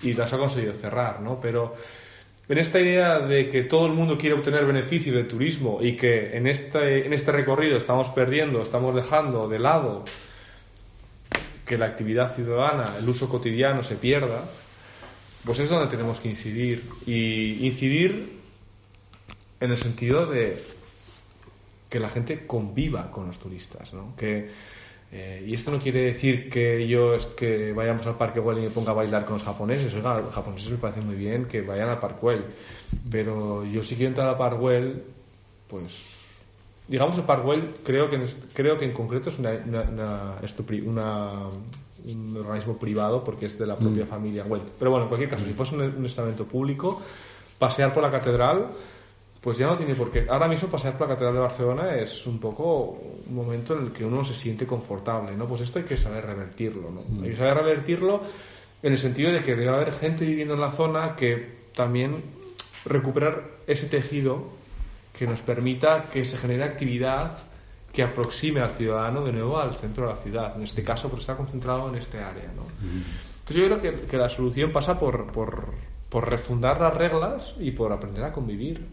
y 0.00 0.14
las 0.14 0.32
ha 0.32 0.38
conseguido 0.38 0.72
cerrar, 0.72 1.20
¿no? 1.20 1.38
Pero 1.38 1.74
en 2.48 2.58
esta 2.58 2.80
idea 2.80 3.20
de 3.20 3.50
que 3.50 3.64
todo 3.64 3.86
el 3.86 3.92
mundo 3.92 4.16
quiere 4.16 4.34
obtener 4.34 4.64
beneficio 4.64 5.12
del 5.12 5.28
turismo 5.28 5.80
y 5.82 5.96
que 5.96 6.36
en 6.36 6.46
este, 6.46 7.04
en 7.04 7.12
este 7.12 7.30
recorrido 7.30 7.76
estamos 7.76 8.08
perdiendo, 8.08 8.62
estamos 8.62 8.94
dejando 8.94 9.48
de 9.48 9.58
lado 9.58 10.04
que 11.66 11.76
la 11.76 11.86
actividad 11.86 12.34
ciudadana, 12.34 12.94
el 12.98 13.08
uso 13.08 13.28
cotidiano 13.28 13.82
se 13.82 13.96
pierda, 13.96 14.42
pues 15.44 15.58
es 15.58 15.70
donde 15.70 15.88
tenemos 15.88 16.20
que 16.20 16.28
incidir. 16.28 16.88
Y 17.06 17.66
incidir 17.66 18.40
en 19.60 19.70
el 19.70 19.76
sentido 19.76 20.26
de 20.26 20.60
que 21.88 22.00
la 22.00 22.08
gente 22.08 22.46
conviva 22.46 23.10
con 23.10 23.26
los 23.26 23.38
turistas, 23.38 23.92
¿no? 23.92 24.14
Que, 24.16 24.50
eh, 25.12 25.44
y 25.46 25.54
esto 25.54 25.72
no 25.72 25.80
quiere 25.80 26.02
decir 26.02 26.48
que 26.48 26.86
yo 26.86 27.16
que 27.36 27.72
vayamos 27.72 28.06
al 28.06 28.16
Parque 28.16 28.38
Güell 28.38 28.58
y 28.58 28.62
me 28.62 28.70
ponga 28.70 28.92
a 28.92 28.94
bailar 28.94 29.24
con 29.24 29.34
los 29.34 29.42
japoneses. 29.42 29.92
Oiga, 29.94 30.20
los 30.20 30.32
japoneses 30.32 30.70
me 30.70 30.78
parece 30.78 31.00
muy 31.00 31.16
bien 31.16 31.46
que 31.46 31.62
vayan 31.62 31.88
al 31.88 31.98
Parque 31.98 32.20
Güell. 32.20 32.44
Pero 33.10 33.64
yo 33.64 33.82
si 33.82 33.96
quiero 33.96 34.10
entrar 34.10 34.28
al 34.28 34.36
Parque 34.36 34.58
Güell, 34.58 35.02
pues... 35.68 36.16
Digamos, 36.86 37.16
el 37.18 37.24
Parque 37.24 37.44
Güell 37.44 37.74
creo 37.84 38.10
que, 38.10 38.24
creo 38.52 38.78
que 38.78 38.84
en 38.84 38.92
concreto 38.92 39.28
es 39.28 39.38
una, 39.38 39.52
una, 39.52 40.34
un 42.06 42.36
organismo 42.36 42.76
privado 42.78 43.22
porque 43.22 43.46
es 43.46 43.58
de 43.58 43.66
la 43.66 43.76
propia 43.76 44.04
mm. 44.04 44.08
familia 44.08 44.44
Güell. 44.44 44.62
Pero 44.78 44.90
bueno, 44.90 45.04
en 45.04 45.08
cualquier 45.08 45.30
caso, 45.30 45.44
si 45.44 45.52
fuese 45.52 45.74
un, 45.74 45.82
un 45.82 46.06
estamento 46.06 46.44
público, 46.44 47.00
pasear 47.58 47.92
por 47.92 48.02
la 48.02 48.10
catedral 48.10 48.68
pues 49.40 49.56
ya 49.56 49.66
no 49.66 49.76
tiene 49.76 49.94
por 49.94 50.10
qué. 50.10 50.26
Ahora 50.28 50.46
mismo 50.46 50.68
pasear 50.68 50.98
por 50.98 51.08
la 51.08 51.14
Catedral 51.14 51.34
de 51.34 51.40
Barcelona 51.40 51.96
es 51.96 52.26
un 52.26 52.38
poco 52.38 53.00
un 53.26 53.34
momento 53.34 53.74
en 53.74 53.86
el 53.86 53.92
que 53.92 54.04
uno 54.04 54.22
se 54.22 54.34
siente 54.34 54.66
confortable, 54.66 55.34
¿no? 55.34 55.46
Pues 55.46 55.62
esto 55.62 55.78
hay 55.78 55.86
que 55.86 55.96
saber 55.96 56.26
revertirlo, 56.26 56.90
¿no? 56.90 57.02
Mm. 57.08 57.24
Hay 57.24 57.30
que 57.30 57.36
saber 57.36 57.54
revertirlo 57.54 58.20
en 58.82 58.92
el 58.92 58.98
sentido 58.98 59.32
de 59.32 59.40
que 59.42 59.56
debe 59.56 59.70
haber 59.70 59.92
gente 59.92 60.26
viviendo 60.26 60.54
en 60.54 60.60
la 60.60 60.70
zona 60.70 61.16
que 61.16 61.60
también 61.74 62.22
recuperar 62.84 63.44
ese 63.66 63.86
tejido 63.86 64.44
que 65.18 65.26
nos 65.26 65.40
permita 65.40 66.04
que 66.12 66.24
se 66.24 66.36
genere 66.36 66.64
actividad 66.64 67.38
que 67.92 68.02
aproxime 68.02 68.60
al 68.60 68.70
ciudadano 68.70 69.24
de 69.24 69.32
nuevo 69.32 69.58
al 69.58 69.74
centro 69.74 70.04
de 70.04 70.10
la 70.10 70.16
ciudad. 70.16 70.56
En 70.56 70.62
este 70.62 70.82
caso, 70.84 71.08
porque 71.08 71.22
está 71.22 71.36
concentrado 71.36 71.88
en 71.88 71.96
este 71.96 72.18
área, 72.18 72.52
¿no? 72.54 72.64
Entonces 72.80 73.56
yo 73.56 73.64
creo 73.64 73.80
que, 73.80 74.06
que 74.06 74.16
la 74.16 74.28
solución 74.28 74.70
pasa 74.70 74.98
por, 74.98 75.32
por, 75.32 75.74
por 76.08 76.30
refundar 76.30 76.80
las 76.80 76.94
reglas 76.94 77.56
y 77.58 77.72
por 77.72 77.92
aprender 77.92 78.24
a 78.24 78.32
convivir. 78.32 78.86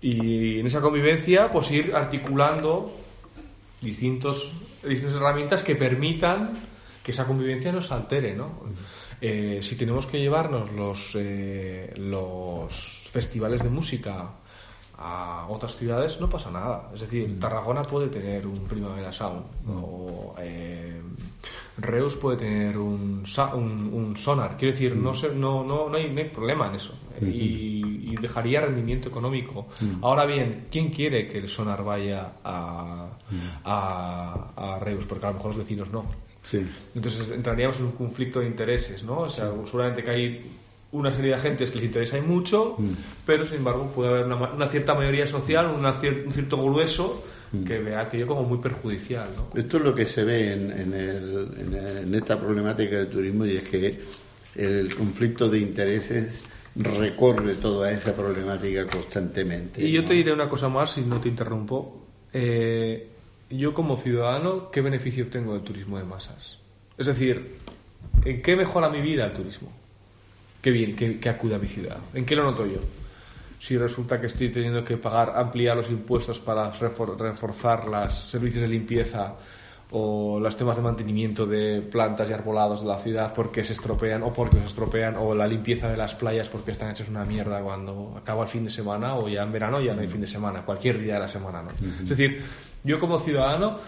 Y 0.00 0.60
en 0.60 0.66
esa 0.66 0.80
convivencia, 0.80 1.50
pues 1.50 1.70
ir 1.70 1.94
articulando 1.94 2.94
distintos, 3.80 4.52
distintas 4.82 5.16
herramientas 5.16 5.62
que 5.62 5.76
permitan 5.76 6.52
que 7.02 7.10
esa 7.10 7.26
convivencia 7.26 7.70
no 7.70 7.82
se 7.82 7.92
altere, 7.92 8.34
¿no? 8.34 8.62
Eh, 9.20 9.60
si 9.62 9.76
tenemos 9.76 10.06
que 10.06 10.18
llevarnos 10.18 10.72
los, 10.72 11.16
eh, 11.18 11.92
los 11.96 13.08
festivales 13.10 13.62
de 13.62 13.68
música 13.68 14.32
a 14.98 15.46
otras 15.48 15.76
ciudades 15.76 16.20
no 16.20 16.28
pasa 16.28 16.50
nada. 16.50 16.90
Es 16.94 17.00
decir, 17.00 17.28
mm. 17.28 17.40
Tarragona 17.40 17.82
puede 17.82 18.08
tener 18.08 18.46
un 18.46 18.60
Primavera 18.60 19.10
Sound 19.12 19.42
mm. 19.64 19.70
o 19.70 20.34
eh, 20.38 21.00
Reus 21.78 22.16
puede 22.16 22.36
tener 22.36 22.78
un, 22.78 23.24
un, 23.54 24.16
sonar. 24.16 24.56
Quiero 24.56 24.72
decir, 24.72 24.96
no, 24.96 25.12
mm. 25.12 25.40
no, 25.40 25.64
no, 25.64 25.88
no, 25.88 25.96
hay, 25.96 26.30
problema 26.32 26.68
en 26.68 26.76
eso 26.76 26.94
mm-hmm. 27.20 27.32
y, 27.32 28.14
dejaría 28.20 28.60
rendimiento 28.62 29.08
económico. 29.08 29.66
Ahora 30.00 30.24
bien, 30.24 30.68
¿quién 30.70 30.88
quiere 30.90 31.26
que 31.26 31.38
el 31.38 31.48
sonar 31.48 31.84
vaya 31.84 32.36
a, 32.42 33.08
a, 33.64 34.50
a 34.56 34.78
Reus? 34.78 35.04
Porque 35.04 35.26
a 35.26 35.30
lo 35.30 35.34
mejor 35.34 35.48
los 35.48 35.58
vecinos 35.58 35.90
no. 35.90 36.06
Entonces 36.94 37.28
entraríamos 37.30 37.78
en 37.80 37.86
un 37.86 37.92
conflicto 37.92 38.40
de 38.40 38.46
intereses, 38.46 39.02
¿no? 39.02 39.20
O 39.20 39.28
sea, 39.28 39.50
seguramente 39.64 40.02
que 40.02 40.10
hay 40.10 40.52
una 40.94 41.10
serie 41.10 41.30
de 41.30 41.34
agentes 41.34 41.70
que 41.70 41.76
les 41.76 41.86
interesa 41.86 42.16
y 42.16 42.22
mucho, 42.22 42.76
mm. 42.78 42.92
pero 43.26 43.44
sin 43.44 43.58
embargo 43.58 43.90
puede 43.94 44.10
haber 44.10 44.26
una, 44.26 44.68
cierta 44.68 44.94
mayoría 44.94 45.26
social, 45.26 45.66
un 45.66 46.32
cierto 46.32 46.62
grueso 46.62 47.24
mm. 47.52 47.64
que 47.64 47.78
vea 47.80 48.00
aquello 48.00 48.28
como 48.28 48.44
muy 48.44 48.58
perjudicial. 48.58 49.28
¿no? 49.36 49.58
Esto 49.58 49.78
es 49.78 49.82
lo 49.82 49.94
que 49.94 50.06
se 50.06 50.22
ve 50.22 50.52
en, 50.52 50.70
en, 50.72 52.14
esta 52.14 52.38
problemática 52.38 52.96
del 52.96 53.08
turismo 53.08 53.44
y 53.44 53.56
es 53.56 53.64
que 53.64 54.00
el 54.54 54.94
conflicto 54.94 55.48
de 55.48 55.58
intereses 55.58 56.40
recorre 56.76 57.54
toda 57.54 57.90
esa 57.90 58.14
problemática 58.14 58.86
constantemente. 58.86 59.82
Y 59.84 59.90
yo 59.90 60.04
te 60.04 60.14
diré 60.14 60.32
una 60.32 60.48
cosa 60.48 60.68
más, 60.68 60.92
si 60.92 61.00
no 61.00 61.20
te 61.20 61.28
interrumpo. 61.28 62.06
Eh, 62.32 63.08
yo 63.50 63.74
como 63.74 63.96
ciudadano, 63.96 64.70
¿qué 64.70 64.80
beneficio 64.80 65.24
obtengo 65.24 65.54
del 65.54 65.62
turismo 65.62 65.98
de 65.98 66.04
masas? 66.04 66.58
Es 66.96 67.06
decir, 67.06 67.56
¿en 68.24 68.42
qué 68.42 68.54
mejora 68.54 68.88
mi 68.88 69.00
vida 69.00 69.26
el 69.26 69.32
turismo? 69.32 69.72
Qué 70.64 70.70
bien 70.70 70.96
que, 70.96 71.28
acuda 71.28 71.56
a 71.56 71.58
mi 71.58 71.68
ciudad. 71.68 71.98
¿En 72.14 72.24
qué 72.24 72.34
lo 72.34 72.42
noto 72.42 72.64
yo? 72.64 72.78
Si 73.60 73.76
resulta 73.76 74.18
que 74.18 74.28
estoy 74.28 74.48
teniendo 74.48 74.82
que 74.82 74.96
pagar, 74.96 75.34
ampliar 75.36 75.76
los 75.76 75.90
impuestos 75.90 76.38
para 76.38 76.70
reforzar 76.70 77.86
los 77.86 78.14
servicios 78.14 78.62
de 78.62 78.68
limpieza 78.68 79.34
o 79.90 80.40
los 80.40 80.56
temas 80.56 80.76
de 80.76 80.82
mantenimiento 80.82 81.44
de 81.44 81.82
plantas 81.82 82.30
y 82.30 82.32
arbolados 82.32 82.80
de 82.80 82.86
la 82.86 82.96
ciudad 82.96 83.34
porque 83.34 83.62
se 83.62 83.74
estropean 83.74 84.22
o 84.22 84.32
porque 84.32 84.58
se 84.58 84.64
estropean 84.64 85.16
o 85.18 85.34
la 85.34 85.46
limpieza 85.46 85.86
de 85.86 85.98
las 85.98 86.14
playas 86.14 86.48
porque 86.48 86.70
están 86.70 86.90
hechas 86.90 87.10
una 87.10 87.26
mierda 87.26 87.60
cuando 87.60 88.14
acaba 88.16 88.44
el 88.44 88.48
fin 88.48 88.64
de 88.64 88.70
semana 88.70 89.16
o 89.16 89.28
ya 89.28 89.42
en 89.42 89.52
verano 89.52 89.82
ya 89.82 89.94
no 89.94 90.00
hay 90.00 90.08
fin 90.08 90.22
de 90.22 90.26
semana, 90.26 90.62
cualquier 90.62 90.98
día 90.98 91.14
de 91.14 91.20
la 91.20 91.28
semana. 91.28 91.62
¿no? 91.62 91.72
Es 92.02 92.08
decir, 92.08 92.42
yo 92.82 92.98
como 92.98 93.18
ciudadano 93.18 93.78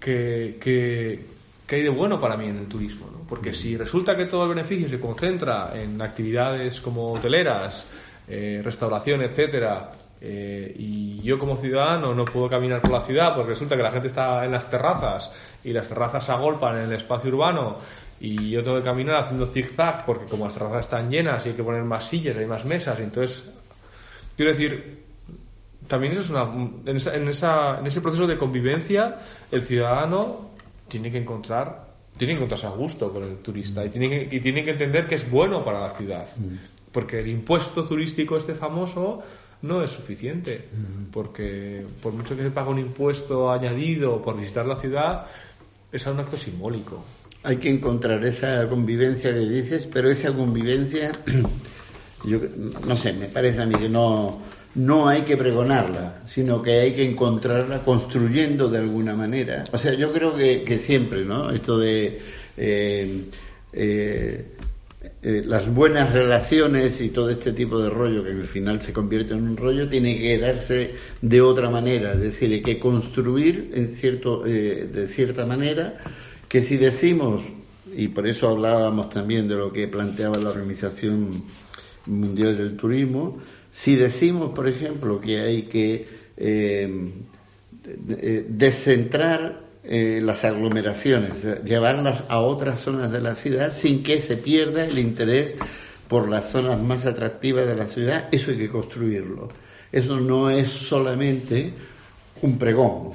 que, 0.00 0.56
que 0.58 1.33
¿qué 1.66 1.76
hay 1.76 1.82
de 1.82 1.88
bueno 1.88 2.20
para 2.20 2.36
mí 2.36 2.46
en 2.46 2.58
el 2.58 2.66
turismo? 2.66 3.08
¿no? 3.10 3.26
Porque 3.28 3.52
si 3.52 3.76
resulta 3.76 4.16
que 4.16 4.26
todo 4.26 4.44
el 4.44 4.50
beneficio 4.50 4.88
se 4.88 5.00
concentra 5.00 5.72
en 5.74 6.00
actividades 6.00 6.80
como 6.80 7.12
hoteleras, 7.12 7.86
eh, 8.28 8.60
restauración, 8.64 9.22
etcétera, 9.22 9.92
eh, 10.26 10.74
y 10.78 11.20
yo 11.22 11.38
como 11.38 11.54
ciudadano 11.56 12.14
no 12.14 12.24
puedo 12.24 12.48
caminar 12.48 12.80
por 12.80 12.92
la 12.92 13.02
ciudad 13.02 13.34
porque 13.34 13.50
resulta 13.50 13.76
que 13.76 13.82
la 13.82 13.90
gente 13.90 14.06
está 14.06 14.42
en 14.46 14.52
las 14.52 14.70
terrazas 14.70 15.30
y 15.62 15.70
las 15.70 15.86
terrazas 15.86 16.24
se 16.24 16.32
agolpan 16.32 16.78
en 16.78 16.84
el 16.84 16.92
espacio 16.94 17.30
urbano 17.30 17.76
y 18.20 18.48
yo 18.48 18.62
tengo 18.62 18.78
que 18.78 18.84
caminar 18.84 19.16
haciendo 19.16 19.46
zigzag 19.46 20.06
porque 20.06 20.24
como 20.24 20.46
las 20.46 20.54
terrazas 20.54 20.80
están 20.80 21.10
llenas 21.10 21.44
y 21.44 21.50
hay 21.50 21.54
que 21.54 21.62
poner 21.62 21.84
más 21.84 22.08
sillas, 22.08 22.36
hay 22.38 22.46
más 22.46 22.64
mesas, 22.64 22.98
entonces 23.00 23.52
quiero 24.34 24.52
decir, 24.52 25.04
también 25.88 26.12
eso 26.12 26.22
es 26.22 26.30
una, 26.30 26.44
en, 26.86 26.96
esa, 26.96 27.78
en, 27.78 27.86
ese 27.86 28.00
proceso 28.00 28.26
de 28.26 28.38
convivencia 28.38 29.18
el 29.50 29.60
ciudadano 29.60 30.53
tiene 30.88 31.10
que 31.10 31.18
encontrar 31.18 31.94
tiene 32.16 32.34
que 32.34 32.38
encontrarse 32.38 32.66
a 32.66 32.70
gusto 32.70 33.12
con 33.12 33.24
el 33.24 33.36
turista 33.38 33.84
y 33.84 33.88
tiene 33.90 34.08
que, 34.08 34.36
y 34.36 34.40
tiene 34.40 34.64
que 34.64 34.70
entender 34.70 35.06
que 35.08 35.16
es 35.16 35.28
bueno 35.28 35.64
para 35.64 35.80
la 35.80 35.90
ciudad. 35.90 36.26
Porque 36.92 37.20
el 37.20 37.28
impuesto 37.28 37.84
turístico 37.84 38.36
este 38.36 38.54
famoso 38.54 39.22
no 39.62 39.82
es 39.82 39.90
suficiente, 39.90 40.68
porque 41.10 41.84
por 42.02 42.12
mucho 42.12 42.36
que 42.36 42.42
se 42.42 42.50
pague 42.50 42.70
un 42.70 42.78
impuesto 42.78 43.50
añadido 43.50 44.22
por 44.22 44.38
visitar 44.38 44.66
la 44.66 44.76
ciudad, 44.76 45.26
es 45.90 46.06
un 46.06 46.20
acto 46.20 46.36
simbólico. 46.36 47.04
Hay 47.42 47.56
que 47.56 47.68
encontrar 47.68 48.24
esa 48.24 48.68
convivencia 48.68 49.32
que 49.32 49.40
dices, 49.40 49.86
pero 49.86 50.08
esa 50.10 50.32
convivencia, 50.32 51.12
yo 52.24 52.38
no 52.86 52.96
sé, 52.96 53.12
me 53.12 53.26
parece 53.26 53.62
a 53.62 53.66
mí 53.66 53.74
que 53.74 53.88
no, 53.88 54.38
no 54.74 55.08
hay 55.08 55.22
que 55.22 55.36
pregonarla, 55.36 56.22
sino 56.26 56.62
que 56.62 56.80
hay 56.80 56.92
que 56.92 57.08
encontrarla 57.08 57.82
construyendo 57.84 58.68
de 58.68 58.78
alguna 58.78 59.14
manera. 59.14 59.64
O 59.72 59.78
sea, 59.78 59.94
yo 59.94 60.12
creo 60.12 60.34
que, 60.36 60.78
siempre, 60.78 61.24
¿no? 61.24 61.50
Esto 61.50 61.78
de... 61.78 62.20
Eh, 62.56 63.24
eh, 63.72 64.46
eh, 65.22 65.42
las 65.44 65.72
buenas 65.72 66.12
relaciones 66.12 67.00
y 67.00 67.10
todo 67.10 67.28
este 67.30 67.52
tipo 67.52 67.78
de 67.78 67.90
rollo 67.90 68.22
que 68.24 68.30
en 68.30 68.40
el 68.40 68.46
final 68.46 68.80
se 68.80 68.92
convierte 68.92 69.34
en 69.34 69.48
un 69.48 69.56
rollo 69.56 69.88
tiene 69.88 70.18
que 70.18 70.38
darse 70.38 70.92
de 71.20 71.40
otra 71.40 71.68
manera, 71.68 72.12
es 72.14 72.20
decir, 72.20 72.52
hay 72.52 72.62
que 72.62 72.78
construir 72.78 73.70
en 73.74 73.88
cierto, 73.94 74.42
de 74.42 75.06
cierta 75.06 75.44
manera 75.44 75.98
que 76.48 76.62
si 76.62 76.76
decimos, 76.76 77.42
y 77.94 78.08
por 78.08 78.26
eso 78.26 78.48
hablábamos 78.48 79.10
también 79.10 79.48
de 79.48 79.56
lo 79.56 79.72
que 79.72 79.88
planteaba 79.88 80.38
la 80.38 80.50
Organización 80.50 81.44
Mundial 82.06 82.56
del 82.56 82.76
Turismo, 82.76 83.40
si 83.74 83.96
decimos, 83.96 84.52
por 84.54 84.68
ejemplo, 84.68 85.20
que 85.20 85.40
hay 85.40 85.62
que 85.62 86.06
eh, 86.36 87.10
descentrar 88.48 89.62
eh, 89.82 90.20
las 90.22 90.44
aglomeraciones, 90.44 91.44
llevarlas 91.64 92.22
a 92.28 92.38
otras 92.38 92.78
zonas 92.78 93.10
de 93.10 93.20
la 93.20 93.34
ciudad 93.34 93.72
sin 93.72 94.04
que 94.04 94.22
se 94.22 94.36
pierda 94.36 94.84
el 94.84 94.96
interés 95.00 95.56
por 96.06 96.28
las 96.28 96.50
zonas 96.50 96.80
más 96.80 97.04
atractivas 97.04 97.66
de 97.66 97.74
la 97.74 97.86
ciudad, 97.86 98.28
eso 98.30 98.52
hay 98.52 98.58
que 98.58 98.68
construirlo. 98.68 99.48
Eso 99.90 100.20
no 100.20 100.50
es 100.50 100.70
solamente 100.70 101.72
un 102.42 102.56
pregón. 102.56 103.10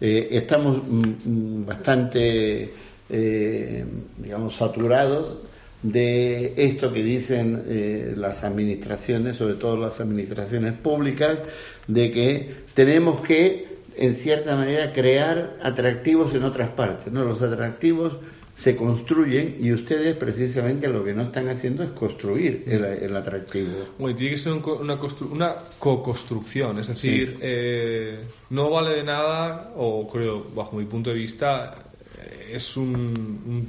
Eh, 0.00 0.28
estamos 0.30 0.78
mm, 0.82 1.08
mm, 1.26 1.66
bastante, 1.66 2.72
eh, 3.10 3.84
digamos, 4.16 4.56
saturados 4.56 5.36
de 5.84 6.54
esto 6.56 6.92
que 6.92 7.04
dicen 7.04 8.14
las 8.16 8.42
administraciones, 8.42 9.36
sobre 9.36 9.54
todo 9.54 9.76
las 9.76 10.00
administraciones 10.00 10.72
públicas, 10.72 11.38
de 11.86 12.10
que 12.10 12.54
tenemos 12.74 13.20
que 13.20 13.74
en 13.96 14.14
cierta 14.14 14.56
manera, 14.56 14.92
crear 14.92 15.56
atractivos 15.62 16.34
en 16.34 16.44
otras 16.44 16.70
partes. 16.70 17.12
¿no? 17.12 17.24
Los 17.24 17.42
atractivos 17.42 18.18
se 18.54 18.76
construyen 18.76 19.56
y 19.60 19.72
ustedes 19.72 20.14
precisamente 20.16 20.88
lo 20.88 21.04
que 21.04 21.12
no 21.12 21.22
están 21.22 21.48
haciendo 21.48 21.82
es 21.82 21.90
construir 21.90 22.64
el, 22.66 23.16
atractivo. 23.16 23.72
Bueno, 23.98 24.16
tiene 24.16 24.34
que 24.34 24.40
ser 24.40 24.52
una, 24.52 24.98
una 25.30 25.54
co-construcción, 25.78 26.78
es 26.78 26.86
decir, 26.86 27.38
eh, 27.40 28.20
no 28.50 28.70
vale 28.70 28.96
de 28.96 29.02
nada, 29.02 29.72
o 29.76 30.08
creo, 30.08 30.46
bajo 30.54 30.76
mi 30.76 30.84
punto 30.84 31.10
de 31.10 31.16
vista, 31.16 31.74
eh, 32.16 32.52
es 32.54 32.76
un 32.76 33.66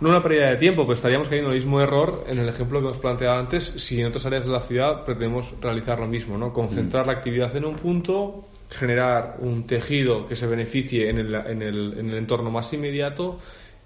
no 0.00 0.08
una 0.08 0.22
pérdida 0.22 0.50
de 0.50 0.56
tiempo, 0.56 0.86
pues 0.86 0.98
estaríamos 0.98 1.28
cayendo 1.28 1.50
en 1.50 1.56
el 1.56 1.62
mismo 1.62 1.80
error 1.80 2.24
en 2.26 2.38
el 2.38 2.48
ejemplo 2.48 2.80
que 2.80 2.86
hemos 2.86 2.98
planteado 2.98 3.38
antes 3.38 3.64
si 3.64 4.00
en 4.00 4.06
otras 4.06 4.24
áreas 4.26 4.46
de 4.46 4.52
la 4.52 4.60
ciudad 4.60 5.04
pretendemos 5.04 5.54
realizar 5.60 6.00
lo 6.00 6.06
mismo, 6.06 6.38
¿no? 6.38 6.52
Concentrar 6.52 7.06
la 7.06 7.12
actividad 7.12 7.54
en 7.56 7.66
un 7.66 7.76
punto, 7.76 8.46
generar 8.70 9.36
un 9.40 9.66
tejido 9.66 10.26
que 10.26 10.36
se 10.36 10.46
beneficie 10.46 11.10
en 11.10 11.18
el, 11.18 11.34
en 11.34 11.62
el, 11.62 11.98
en 11.98 12.10
el 12.10 12.16
entorno 12.16 12.50
más 12.50 12.72
inmediato 12.72 13.38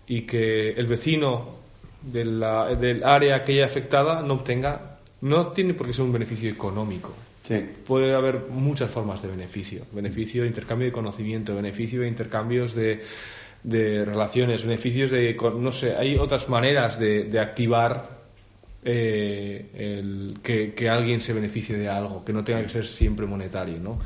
y 0.07 0.23
que 0.23 0.71
el 0.71 0.87
vecino 0.87 1.57
de 2.03 2.25
la, 2.25 2.75
del 2.75 3.03
área 3.03 3.43
que 3.45 3.53
haya 3.53 3.67
afectada 3.67 4.23
no 4.23 4.35
obtenga, 4.35 4.99
no 5.23 5.49
tiene 5.49 5.75
por 5.75 5.87
qué 5.87 5.95
ser 5.95 6.05
un 6.05 6.13
beneficio 6.13 6.51
económico. 6.51 7.13
Sí. 7.43 7.57
Puede 7.87 8.15
haber 8.15 8.47
muchas 8.51 8.91
formas 8.91 9.21
de 9.21 9.29
beneficio. 9.29 9.83
Beneficio 9.93 10.43
de 10.43 10.49
intercambio 10.49 10.87
de 10.87 10.93
conocimiento, 10.93 11.55
beneficio 11.55 12.01
de 12.01 12.09
intercambios 12.09 12.75
de 12.75 13.03
de 13.65 14.05
relaciones, 14.05 14.63
beneficios 14.65 15.11
de, 15.11 15.37
no 15.59 15.73
sé, 15.73 15.97
hay 15.97 16.17
otras 16.17 16.49
maneras 16.49 16.99
de, 16.99 17.25
de 17.25 17.41
activar 17.41 18.11
eh, 18.85 19.71
el, 19.75 20.39
que, 20.43 20.75
que, 20.75 20.89
alguien 20.91 21.19
se 21.19 21.33
beneficie 21.33 21.77
de 21.77 21.89
algo, 21.89 22.23
que 22.25 22.33
no 22.33 22.45
tenga 22.45 22.63
que 22.63 22.69
ser 22.69 22.85
siempre 22.85 23.27
monetario, 23.27 23.81
¿no? 23.81 23.99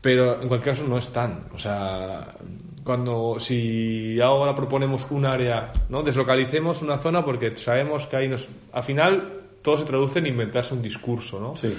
Pero 0.00 0.42
en 0.42 0.48
cualquier 0.48 0.74
caso 0.74 0.88
no 0.88 0.98
es 0.98 1.10
tan, 1.10 1.44
o 1.54 1.58
sea, 1.58 2.34
cuando, 2.82 3.38
si 3.38 4.20
ahora 4.20 4.54
proponemos 4.54 5.08
un 5.10 5.24
área, 5.24 5.72
¿no? 5.88 6.02
Deslocalicemos 6.02 6.82
una 6.82 6.98
zona 6.98 7.24
porque 7.24 7.56
sabemos 7.56 8.06
que 8.06 8.16
ahí 8.16 8.28
nos, 8.28 8.48
al 8.72 8.82
final 8.82 9.32
todo 9.62 9.78
se 9.78 9.84
traduce 9.84 10.18
en 10.18 10.26
inventarse 10.26 10.74
un 10.74 10.82
discurso, 10.82 11.38
¿no? 11.38 11.54
Sí. 11.54 11.72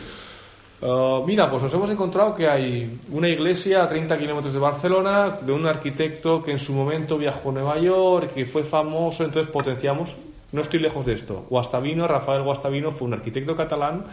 Uh, 0.81 1.23
mira, 1.27 1.47
pues 1.47 1.61
nos 1.61 1.73
hemos 1.75 1.91
encontrado 1.91 2.33
que 2.33 2.47
hay 2.47 2.99
una 3.11 3.29
iglesia 3.29 3.83
a 3.83 3.87
30 3.87 4.17
kilómetros 4.17 4.51
de 4.51 4.59
Barcelona 4.59 5.37
de 5.39 5.51
un 5.51 5.67
arquitecto 5.67 6.41
que 6.41 6.51
en 6.51 6.57
su 6.57 6.73
momento 6.73 7.19
viajó 7.19 7.51
a 7.51 7.53
Nueva 7.53 7.79
York, 7.79 8.33
que 8.33 8.47
fue 8.47 8.63
famoso, 8.63 9.23
entonces 9.23 9.51
potenciamos. 9.51 10.17
No 10.51 10.61
estoy 10.61 10.79
lejos 10.79 11.05
de 11.05 11.13
esto. 11.13 11.45
Guastavino, 11.49 12.07
Rafael 12.07 12.41
Guastavino, 12.41 12.91
fue 12.91 13.07
un 13.07 13.13
arquitecto 13.13 13.55
catalán 13.55 14.05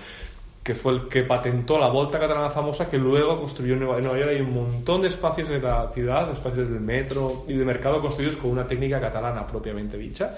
que 0.62 0.74
fue 0.74 0.92
el 0.92 1.08
que 1.08 1.22
patentó 1.22 1.78
la 1.78 1.88
Volta 1.88 2.20
Catalana 2.20 2.50
famosa, 2.50 2.90
que 2.90 2.98
luego 2.98 3.38
construyó 3.38 3.72
en 3.72 3.80
Nueva, 3.80 4.00
York. 4.02 4.28
Hay 4.28 4.42
un 4.42 4.52
montón 4.52 5.00
de 5.00 5.08
espacios 5.08 5.48
de 5.48 5.60
la 5.60 5.88
ciudad, 5.88 6.30
espacios 6.30 6.68
del 6.68 6.80
metro 6.80 7.46
y 7.48 7.54
de 7.54 7.64
mercado 7.64 8.02
construidos 8.02 8.36
con 8.36 8.50
una 8.50 8.66
técnica 8.66 9.00
catalana 9.00 9.46
propiamente 9.46 9.96
dicha. 9.96 10.34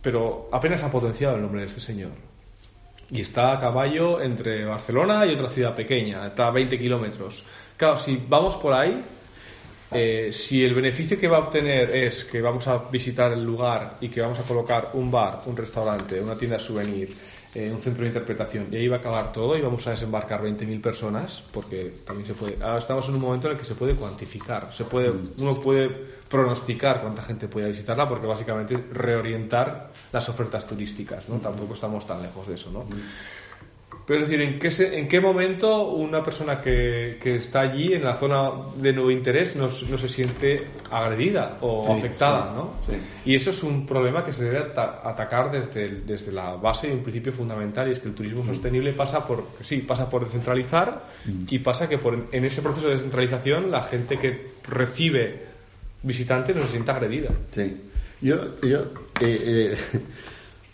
Pero 0.00 0.48
apenas 0.50 0.82
ha 0.82 0.90
potenciado 0.90 1.36
el 1.36 1.42
nombre 1.42 1.60
de 1.60 1.66
este 1.66 1.80
señor 1.80 2.33
y 3.14 3.20
está 3.20 3.52
a 3.52 3.60
caballo 3.60 4.20
entre 4.20 4.64
Barcelona 4.64 5.24
y 5.24 5.34
otra 5.34 5.48
ciudad 5.48 5.72
pequeña, 5.72 6.26
está 6.26 6.48
a 6.48 6.50
20 6.50 6.76
kilómetros. 6.76 7.44
Claro, 7.76 7.96
si 7.96 8.20
vamos 8.28 8.56
por 8.56 8.72
ahí, 8.72 9.04
eh, 9.92 10.30
si 10.32 10.64
el 10.64 10.74
beneficio 10.74 11.20
que 11.20 11.28
va 11.28 11.36
a 11.36 11.40
obtener 11.40 11.94
es 11.94 12.24
que 12.24 12.42
vamos 12.42 12.66
a 12.66 12.76
visitar 12.90 13.32
el 13.32 13.44
lugar 13.44 13.98
y 14.00 14.08
que 14.08 14.20
vamos 14.20 14.40
a 14.40 14.42
colocar 14.42 14.90
un 14.94 15.12
bar, 15.12 15.42
un 15.46 15.56
restaurante, 15.56 16.20
una 16.20 16.36
tienda 16.36 16.56
de 16.56 16.64
souvenir, 16.64 17.16
eh, 17.54 17.70
un 17.70 17.78
centro 17.80 18.02
de 18.02 18.08
interpretación 18.08 18.66
y 18.72 18.76
ahí 18.76 18.88
va 18.88 18.96
a 18.96 18.98
acabar 18.98 19.32
todo 19.32 19.56
y 19.56 19.60
vamos 19.60 19.86
a 19.86 19.92
desembarcar 19.92 20.42
20.000 20.42 20.80
personas 20.80 21.42
porque 21.52 21.92
también 22.04 22.26
se 22.26 22.34
puede 22.34 22.56
ahora 22.62 22.78
estamos 22.78 23.08
en 23.08 23.14
un 23.14 23.20
momento 23.20 23.46
en 23.46 23.52
el 23.52 23.58
que 23.58 23.64
se 23.64 23.74
puede 23.74 23.94
cuantificar 23.94 24.72
se 24.72 24.84
puede 24.84 25.10
mm. 25.10 25.34
uno 25.38 25.60
puede 25.60 25.88
pronosticar 26.28 27.00
cuánta 27.00 27.22
gente 27.22 27.46
puede 27.46 27.68
visitarla 27.68 28.08
porque 28.08 28.26
básicamente 28.26 28.76
reorientar 28.92 29.92
las 30.12 30.28
ofertas 30.28 30.66
turísticas 30.66 31.28
no 31.28 31.36
tampoco 31.36 31.74
estamos 31.74 32.04
tan 32.06 32.22
lejos 32.22 32.46
de 32.48 32.54
eso 32.54 32.70
no 32.72 32.80
mm. 32.80 33.02
Pero 34.06 34.20
es 34.20 34.28
decir, 34.28 34.42
¿en 34.42 34.58
qué, 34.58 34.68
¿en 34.98 35.08
qué 35.08 35.18
momento 35.18 35.88
una 35.88 36.22
persona 36.22 36.60
que, 36.60 37.18
que, 37.22 37.36
está 37.36 37.60
allí 37.60 37.94
en 37.94 38.04
la 38.04 38.16
zona 38.16 38.50
de 38.76 38.92
nuevo 38.92 39.10
interés 39.10 39.56
no, 39.56 39.64
no 39.64 39.98
se 39.98 40.08
siente 40.10 40.66
agredida 40.90 41.56
o 41.62 41.90
afectada? 41.90 42.52
¿no? 42.54 42.74
Y 43.24 43.34
eso 43.34 43.48
es 43.48 43.62
un 43.62 43.86
problema 43.86 44.22
que 44.22 44.34
se 44.34 44.44
debe 44.44 44.58
atacar 44.58 45.50
desde, 45.50 46.02
desde 46.02 46.32
la 46.32 46.56
base 46.56 46.88
y 46.88 46.90
un 46.90 47.02
principio 47.02 47.32
fundamental 47.32 47.88
y 47.88 47.92
es 47.92 47.98
que 47.98 48.08
el 48.08 48.14
turismo 48.14 48.44
sostenible 48.44 48.92
pasa 48.92 49.26
por, 49.26 49.46
sí, 49.62 49.78
pasa 49.78 50.10
por 50.10 50.24
descentralizar 50.24 51.02
y 51.48 51.58
pasa 51.60 51.88
que 51.88 51.96
por, 51.96 52.26
en 52.30 52.44
ese 52.44 52.60
proceso 52.60 52.88
de 52.88 52.94
descentralización 52.94 53.70
la 53.70 53.84
gente 53.84 54.18
que 54.18 54.48
recibe 54.68 55.44
visitantes 56.02 56.54
no 56.54 56.66
se 56.66 56.72
sienta 56.72 56.92
agredida. 56.92 57.30
Sí. 57.52 57.74
Yo, 58.20 58.60
yo, 58.60 58.82
eh, 59.20 59.76
eh, 59.76 59.76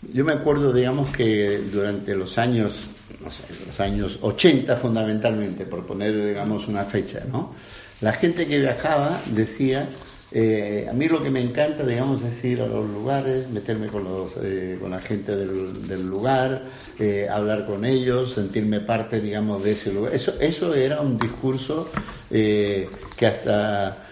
yo 0.13 0.25
me 0.25 0.33
acuerdo, 0.33 0.73
digamos, 0.73 1.11
que 1.11 1.59
durante 1.71 2.13
los 2.13 2.37
años 2.37 2.87
los 3.23 3.79
años 3.79 4.19
80 4.21 4.75
fundamentalmente, 4.77 5.65
por 5.65 5.85
poner, 5.85 6.25
digamos, 6.25 6.67
una 6.67 6.85
fecha, 6.85 7.23
¿no? 7.31 7.53
La 8.01 8.13
gente 8.13 8.47
que 8.47 8.57
viajaba 8.57 9.21
decía, 9.27 9.89
eh, 10.31 10.87
a 10.89 10.93
mí 10.93 11.09
lo 11.09 11.21
que 11.21 11.29
me 11.29 11.41
encanta, 11.41 11.85
digamos, 11.85 12.23
es 12.23 12.43
ir 12.45 12.61
a 12.61 12.67
los 12.67 12.89
lugares, 12.89 13.49
meterme 13.49 13.87
con, 13.87 14.05
los, 14.05 14.31
eh, 14.41 14.77
con 14.79 14.91
la 14.91 14.99
gente 14.99 15.35
del, 15.35 16.07
lugar, 16.07 16.63
eh, 16.97 17.27
hablar 17.29 17.65
con 17.65 17.83
ellos, 17.83 18.33
sentirme 18.33 18.79
parte, 18.79 19.19
digamos, 19.19 19.63
de 19.63 19.71
ese 19.73 19.91
lugar. 19.91 20.15
Eso, 20.15 20.33
eso 20.39 20.73
era 20.73 21.01
un 21.01 21.17
discurso 21.19 21.89
que 22.29 22.87
hasta 23.27 24.05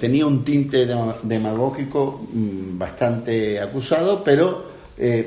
tenía 0.00 0.24
un 0.26 0.42
tinte 0.42 0.88
demagógico 1.22 2.26
mm, 2.32 2.78
bastante 2.78 3.60
acusado, 3.60 4.24
pero 4.24 4.70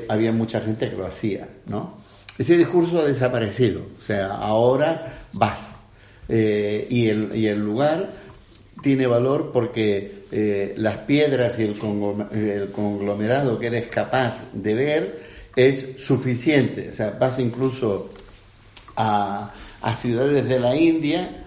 había 0.08 0.32
mucha 0.32 0.60
gente 0.60 0.90
que 0.90 0.96
lo 0.96 1.06
hacía, 1.06 1.48
¿no? 1.66 2.03
Ese 2.38 2.56
discurso 2.56 3.00
ha 3.00 3.04
desaparecido, 3.04 3.82
o 3.98 4.02
sea, 4.02 4.32
ahora 4.36 5.26
vas. 5.32 5.70
Eh, 6.28 6.86
y, 6.90 7.08
el, 7.08 7.30
y 7.34 7.46
el 7.46 7.60
lugar 7.60 8.10
tiene 8.82 9.06
valor 9.06 9.50
porque 9.52 10.24
las 10.76 10.98
piedras 10.98 11.58
y 11.60 11.62
el 11.62 12.70
conglomerado 12.72 13.58
que 13.58 13.68
eres 13.68 13.86
capaz 13.86 14.46
de 14.52 14.74
ver 14.74 15.22
es 15.54 15.94
suficiente. 15.98 16.90
O 16.90 16.94
sea, 16.94 17.12
vas 17.12 17.38
incluso 17.38 18.10
a, 18.96 19.52
a 19.80 19.94
ciudades 19.94 20.48
de 20.48 20.58
la 20.58 20.74
India, 20.74 21.44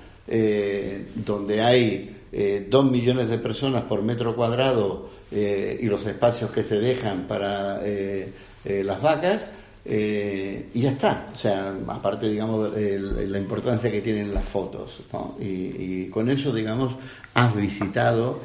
donde 1.25 1.61
hay 1.61 2.17
eh, 2.31 2.67
dos 2.69 2.89
millones 2.91 3.29
de 3.29 3.37
personas 3.37 3.83
por 3.83 4.01
metro 4.03 4.35
cuadrado 4.35 5.09
eh, 5.31 5.79
y 5.81 5.85
los 5.85 6.05
espacios 6.05 6.51
que 6.51 6.61
se 6.61 6.77
dejan 6.77 7.25
para 7.25 7.79
eh, 7.83 8.33
las 8.65 9.01
vacas, 9.01 9.49
y 9.89 10.81
ya 10.81 10.91
está. 10.91 11.29
O 11.33 11.37
sea, 11.37 11.73
aparte, 11.87 12.29
digamos, 12.29 12.71
la 12.75 13.37
importancia 13.37 13.91
que 13.91 14.01
tienen 14.01 14.33
las 14.33 14.45
fotos. 14.45 15.03
Y, 15.39 16.07
con 16.07 16.29
eso, 16.29 16.53
digamos, 16.53 16.95
has 17.33 17.55
visitado 17.55 18.41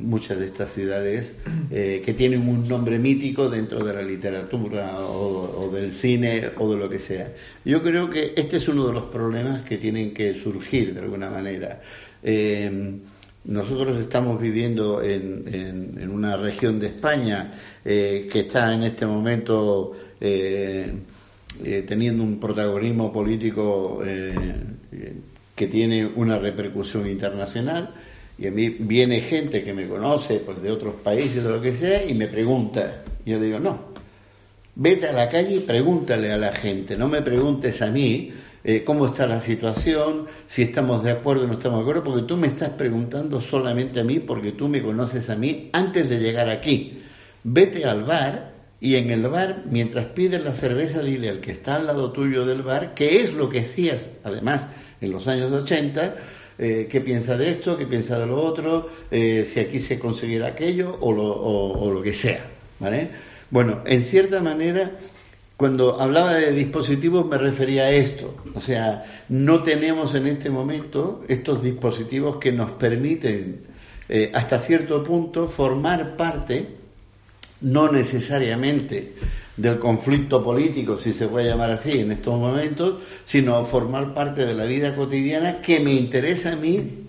muchas 0.00 0.38
de 0.38 0.46
estas 0.46 0.68
ciudades 0.68 1.32
que 1.70 2.14
tienen 2.16 2.46
un 2.48 2.68
nombre 2.68 2.98
mítico 2.98 3.48
dentro 3.48 3.82
de 3.84 3.94
la 3.94 4.02
literatura 4.02 4.98
o, 5.00 5.70
del 5.72 5.92
cine 5.92 6.50
o 6.58 6.70
de 6.72 6.78
lo 6.78 6.88
que 6.88 6.98
sea. 6.98 7.32
Yo 7.64 7.82
creo 7.82 8.10
que 8.10 8.34
este 8.36 8.58
es 8.58 8.68
uno 8.68 8.86
de 8.86 8.92
los 8.92 9.06
problemas 9.06 9.62
que 9.62 9.78
tienen 9.78 10.12
que 10.12 10.34
surgir 10.34 10.94
de 10.94 11.00
alguna 11.00 11.30
manera. 11.30 11.80
Eh, 12.22 13.00
nosotros 13.44 13.98
estamos 13.98 14.40
viviendo 14.40 15.02
en, 15.02 16.10
una 16.10 16.36
región 16.36 16.78
de 16.78 16.88
España 16.88 17.54
eh, 17.84 18.28
que 18.30 18.40
está 18.40 18.74
en 18.74 18.82
este 18.82 19.06
momento 19.06 19.92
eh, 20.20 20.92
teniendo 21.86 22.22
un 22.22 22.38
protagonismo 22.38 23.12
político 23.12 24.00
que 25.54 25.66
tiene 25.66 26.06
una 26.06 26.38
repercusión 26.38 27.08
internacional 27.08 27.94
y 28.40 28.46
a 28.46 28.50
mí 28.50 28.70
viene 28.70 29.20
gente 29.20 29.62
que 29.62 29.74
me 29.74 29.86
conoce 29.86 30.36
pues, 30.36 30.62
de 30.62 30.70
otros 30.70 30.94
países, 30.94 31.44
de 31.44 31.50
lo 31.50 31.60
que 31.60 31.74
sea, 31.74 32.06
y 32.06 32.14
me 32.14 32.26
pregunta. 32.26 33.02
Y 33.26 33.32
yo 33.32 33.38
le 33.38 33.46
digo, 33.46 33.60
no, 33.60 33.90
vete 34.74 35.08
a 35.08 35.12
la 35.12 35.28
calle 35.28 35.56
y 35.56 35.60
pregúntale 35.60 36.32
a 36.32 36.38
la 36.38 36.52
gente, 36.52 36.96
no 36.96 37.06
me 37.06 37.20
preguntes 37.20 37.82
a 37.82 37.88
mí 37.88 38.32
eh, 38.64 38.82
cómo 38.82 39.06
está 39.06 39.26
la 39.26 39.40
situación, 39.40 40.26
si 40.46 40.62
estamos 40.62 41.04
de 41.04 41.10
acuerdo 41.10 41.44
o 41.44 41.46
no 41.48 41.52
estamos 41.52 41.80
de 41.80 41.82
acuerdo, 41.82 42.04
porque 42.04 42.26
tú 42.26 42.38
me 42.38 42.46
estás 42.46 42.70
preguntando 42.70 43.42
solamente 43.42 44.00
a 44.00 44.04
mí, 44.04 44.20
porque 44.20 44.52
tú 44.52 44.68
me 44.68 44.82
conoces 44.82 45.28
a 45.28 45.36
mí 45.36 45.68
antes 45.74 46.08
de 46.08 46.18
llegar 46.18 46.48
aquí. 46.48 47.02
Vete 47.44 47.84
al 47.84 48.04
bar 48.04 48.49
y 48.80 48.96
en 48.96 49.10
el 49.10 49.28
bar, 49.28 49.64
mientras 49.70 50.06
pides 50.06 50.42
la 50.42 50.52
cerveza, 50.52 51.02
dile 51.02 51.28
al 51.28 51.40
que 51.40 51.52
está 51.52 51.76
al 51.76 51.86
lado 51.86 52.12
tuyo 52.12 52.46
del 52.46 52.62
bar, 52.62 52.94
que 52.94 53.22
es 53.22 53.34
lo 53.34 53.48
que 53.48 53.60
hacías, 53.60 54.08
además, 54.24 54.66
en 55.00 55.10
los 55.10 55.28
años 55.28 55.52
80, 55.52 56.14
eh, 56.58 56.88
qué 56.90 57.00
piensa 57.00 57.36
de 57.36 57.50
esto, 57.50 57.76
qué 57.76 57.86
piensa 57.86 58.18
de 58.18 58.26
lo 58.26 58.40
otro, 58.40 58.88
eh, 59.10 59.44
si 59.46 59.60
aquí 59.60 59.80
se 59.80 59.98
consiguiera 59.98 60.48
aquello 60.48 60.96
o 61.00 61.12
lo, 61.12 61.24
o 61.24 61.92
lo 61.92 62.02
que 62.02 62.14
sea. 62.14 62.44
¿vale? 62.78 63.10
Bueno, 63.50 63.82
en 63.84 64.02
cierta 64.02 64.40
manera 64.42 64.92
cuando 65.60 66.00
hablaba 66.00 66.36
de 66.36 66.52
dispositivos 66.52 67.26
me 67.26 67.36
refería 67.36 67.82
a 67.82 67.90
esto, 67.90 68.34
o 68.54 68.60
sea, 68.60 69.04
no 69.28 69.62
tenemos 69.62 70.14
en 70.14 70.26
este 70.26 70.48
momento 70.48 71.22
estos 71.28 71.62
dispositivos 71.62 72.38
que 72.38 72.50
nos 72.50 72.70
permiten 72.70 73.66
eh, 74.08 74.32
hasta 74.32 74.58
cierto 74.58 75.04
punto 75.04 75.46
formar 75.46 76.16
parte, 76.16 76.66
no 77.60 77.90
necesariamente 77.90 79.14
del 79.56 79.78
conflicto 79.78 80.42
político, 80.42 80.98
si 80.98 81.12
se 81.12 81.28
puede 81.28 81.48
llamar 81.48 81.70
así 81.70 81.98
en 81.98 82.12
estos 82.12 82.38
momentos, 82.38 83.02
sino 83.24 83.62
formar 83.64 84.14
parte 84.14 84.46
de 84.46 84.54
la 84.54 84.64
vida 84.64 84.96
cotidiana 84.96 85.60
que 85.60 85.80
me 85.80 85.92
interesa 85.92 86.52
a 86.52 86.56
mí 86.56 87.06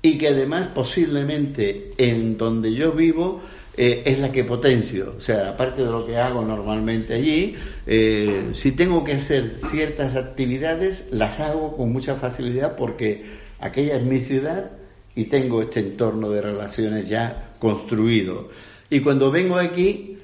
y 0.00 0.18
que 0.18 0.28
además 0.28 0.68
posiblemente 0.68 1.92
en 1.98 2.38
donde 2.38 2.74
yo 2.74 2.92
vivo 2.92 3.42
eh, 3.76 4.02
es 4.04 4.18
la 4.18 4.32
que 4.32 4.44
potencio. 4.44 5.14
O 5.16 5.20
sea, 5.20 5.50
aparte 5.50 5.82
de 5.84 5.90
lo 5.90 6.06
que 6.06 6.16
hago 6.16 6.42
normalmente 6.42 7.14
allí, 7.14 7.56
eh, 7.86 8.50
si 8.54 8.72
tengo 8.72 9.04
que 9.04 9.12
hacer 9.12 9.56
ciertas 9.70 10.16
actividades, 10.16 11.08
las 11.10 11.40
hago 11.40 11.76
con 11.76 11.92
mucha 11.92 12.16
facilidad 12.16 12.76
porque 12.76 13.24
aquella 13.60 13.96
es 13.96 14.02
mi 14.02 14.20
ciudad 14.20 14.72
y 15.14 15.24
tengo 15.24 15.62
este 15.62 15.80
entorno 15.80 16.30
de 16.30 16.42
relaciones 16.42 17.08
ya 17.08 17.54
construido. 17.58 18.50
Y 18.92 19.00
cuando 19.00 19.30
vengo 19.30 19.56
aquí, 19.56 20.18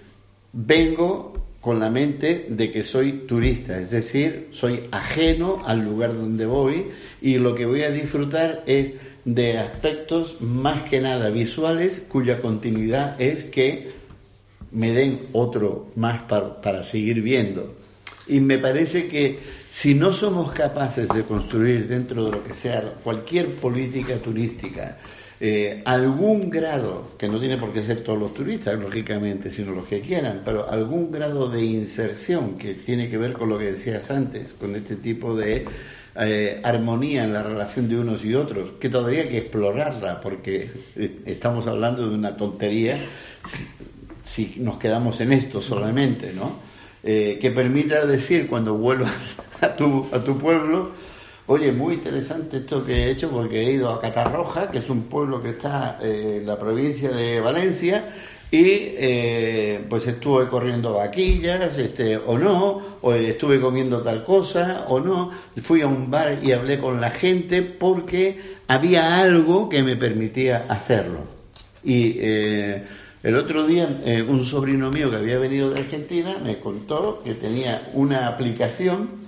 vengo 0.53 1.33
con 1.59 1.81
la 1.81 1.89
mente 1.89 2.49
de 2.51 2.71
que 2.71 2.83
soy 2.83 3.25
turista, 3.27 3.79
es 3.79 3.91
decir, 3.91 4.49
soy 4.51 4.89
ajeno 4.91 5.63
al 5.65 5.83
lugar 5.83 6.15
donde 6.15 6.45
voy 6.45 6.89
y 7.23 7.39
lo 7.39 7.55
que 7.55 7.65
voy 7.65 7.85
a 7.85 7.91
disfrutar 7.91 8.65
es 8.67 8.93
de 9.25 9.57
aspectos 9.57 10.43
más 10.43 10.83
que 10.83 11.01
nada 11.01 11.31
visuales 11.31 12.03
cuya 12.11 12.43
continuidad 12.43 13.19
es 13.19 13.45
que 13.45 13.93
me 14.71 14.93
den 14.93 15.29
otro 15.33 15.91
más 15.97 16.25
para, 16.25 16.85
seguir 16.85 17.23
viendo. 17.23 17.75
Y 18.27 18.41
me 18.41 18.59
parece 18.59 19.09
que 19.09 19.39
si 19.71 19.95
no 19.95 20.13
somos 20.13 20.53
capaces 20.53 21.09
de 21.09 21.23
construir 21.23 21.89
dentro 21.89 22.27
de 22.27 22.33
lo 22.33 22.45
que 22.45 22.53
sea 22.53 22.83
cualquier 23.03 23.47
política 23.47 24.17
turística, 24.19 24.99
eh, 25.41 25.83
algún 25.85 26.51
grado, 26.51 27.13
que 27.17 27.29
no 27.29 27.39
tiene 27.39 27.57
por 27.59 27.73
qué 27.73 27.83
ser 27.83 28.01
todos 28.01 28.19
los 28.19 28.35
turistas, 28.35 28.79
lógicamente, 28.79 29.51
sino 29.51 29.73
los 29.73 29.87
que 29.87 30.01
quieran, 30.01 30.43
pero 30.45 30.69
algún 30.69 31.13
grado 31.13 31.49
de 31.49 31.65
inserción 31.65 32.59
que 32.59 32.75
tiene 32.75 33.09
que 33.09 33.19
ver 33.19 33.35
con 33.35 33.49
lo 33.49 33.59
que 33.59 33.73
decías 33.73 34.11
antes, 34.11 34.53
con 34.55 34.75
este 34.75 34.97
tipo 34.97 35.37
de 35.37 35.65
eh, 36.21 36.61
armonía 36.65 37.23
en 37.23 37.33
la 37.33 37.45
relación 37.45 37.89
de 37.89 37.97
unos 37.97 38.25
y 38.25 38.35
otros, 38.35 38.71
que 38.81 38.89
todavía 38.89 39.23
hay 39.23 39.29
que 39.29 39.39
explorarla, 39.39 40.21
porque 40.21 40.71
eh, 40.97 41.21
estamos 41.27 41.69
hablando 41.69 42.09
de 42.09 42.15
una 42.17 42.37
tontería 42.37 42.99
si, 44.25 44.57
nos 44.59 44.79
quedamos 44.79 45.21
en 45.21 45.33
esto 45.33 45.63
solamente, 45.63 46.33
¿no? 46.33 46.59
Eh, 47.05 47.39
que 47.41 47.53
permita 47.53 48.05
decir 48.05 48.49
cuando 48.49 48.75
vuelvas 48.75 49.15
a 49.61 49.77
tu, 49.77 50.09
a 50.13 50.19
tu 50.19 50.37
pueblo, 50.37 50.91
oye, 51.49 51.73
muy 51.73 51.95
interesante 51.95 52.59
esto 52.59 52.85
que 52.85 52.93
he 52.93 53.11
hecho 53.11 53.31
porque 53.31 53.61
he 53.61 53.73
ido 53.73 53.91
a 53.91 54.01
Catarroja, 54.01 54.71
que 54.71 54.79
es 54.79 54.89
un 54.89 55.05
pueblo 55.05 55.43
que 55.43 55.51
está 55.51 55.99
en 56.01 56.47
la 56.47 56.59
provincia 56.59 57.11
de 57.11 57.41
Valencia, 57.41 58.13
y 58.51 58.63
eh, 58.63 59.85
pues 59.91 60.07
estuve 60.07 60.49
corriendo 60.49 60.95
vaquillas 60.95 61.77
este 61.77 62.17
o 62.17 62.39
no 62.39 62.99
o 63.03 63.13
estuve 63.13 63.61
comiendo 63.61 64.01
tal 64.01 64.25
cosa 64.25 64.87
o 64.89 65.01
no. 65.01 65.31
Fui 65.63 65.83
a 65.83 65.87
un 65.87 66.11
bar 66.11 66.39
y 66.43 66.53
hablé 66.53 66.79
con 66.79 67.01
la 67.01 67.11
gente 67.11 67.61
porque 67.63 68.41
había 68.67 69.21
algo 69.21 69.69
que 69.69 69.83
me 69.83 69.97
permitía 69.97 70.65
hacerlo. 70.69 71.21
Y 71.85 72.17
eh, 72.21 72.85
el 73.23 73.37
otro 73.37 73.67
día 73.67 74.01
eh, 74.05 74.23
un 74.23 74.45
sobrino 74.45 74.91
mío 74.91 75.11
que 75.11 75.17
había 75.17 75.39
venido 75.39 75.71
de 75.71 75.81
Argentina 75.81 76.39
me 76.43 76.59
contó 76.59 77.23
que 77.23 77.35
tenía 77.35 77.91
una 77.93 78.29
aplicación 78.29 79.28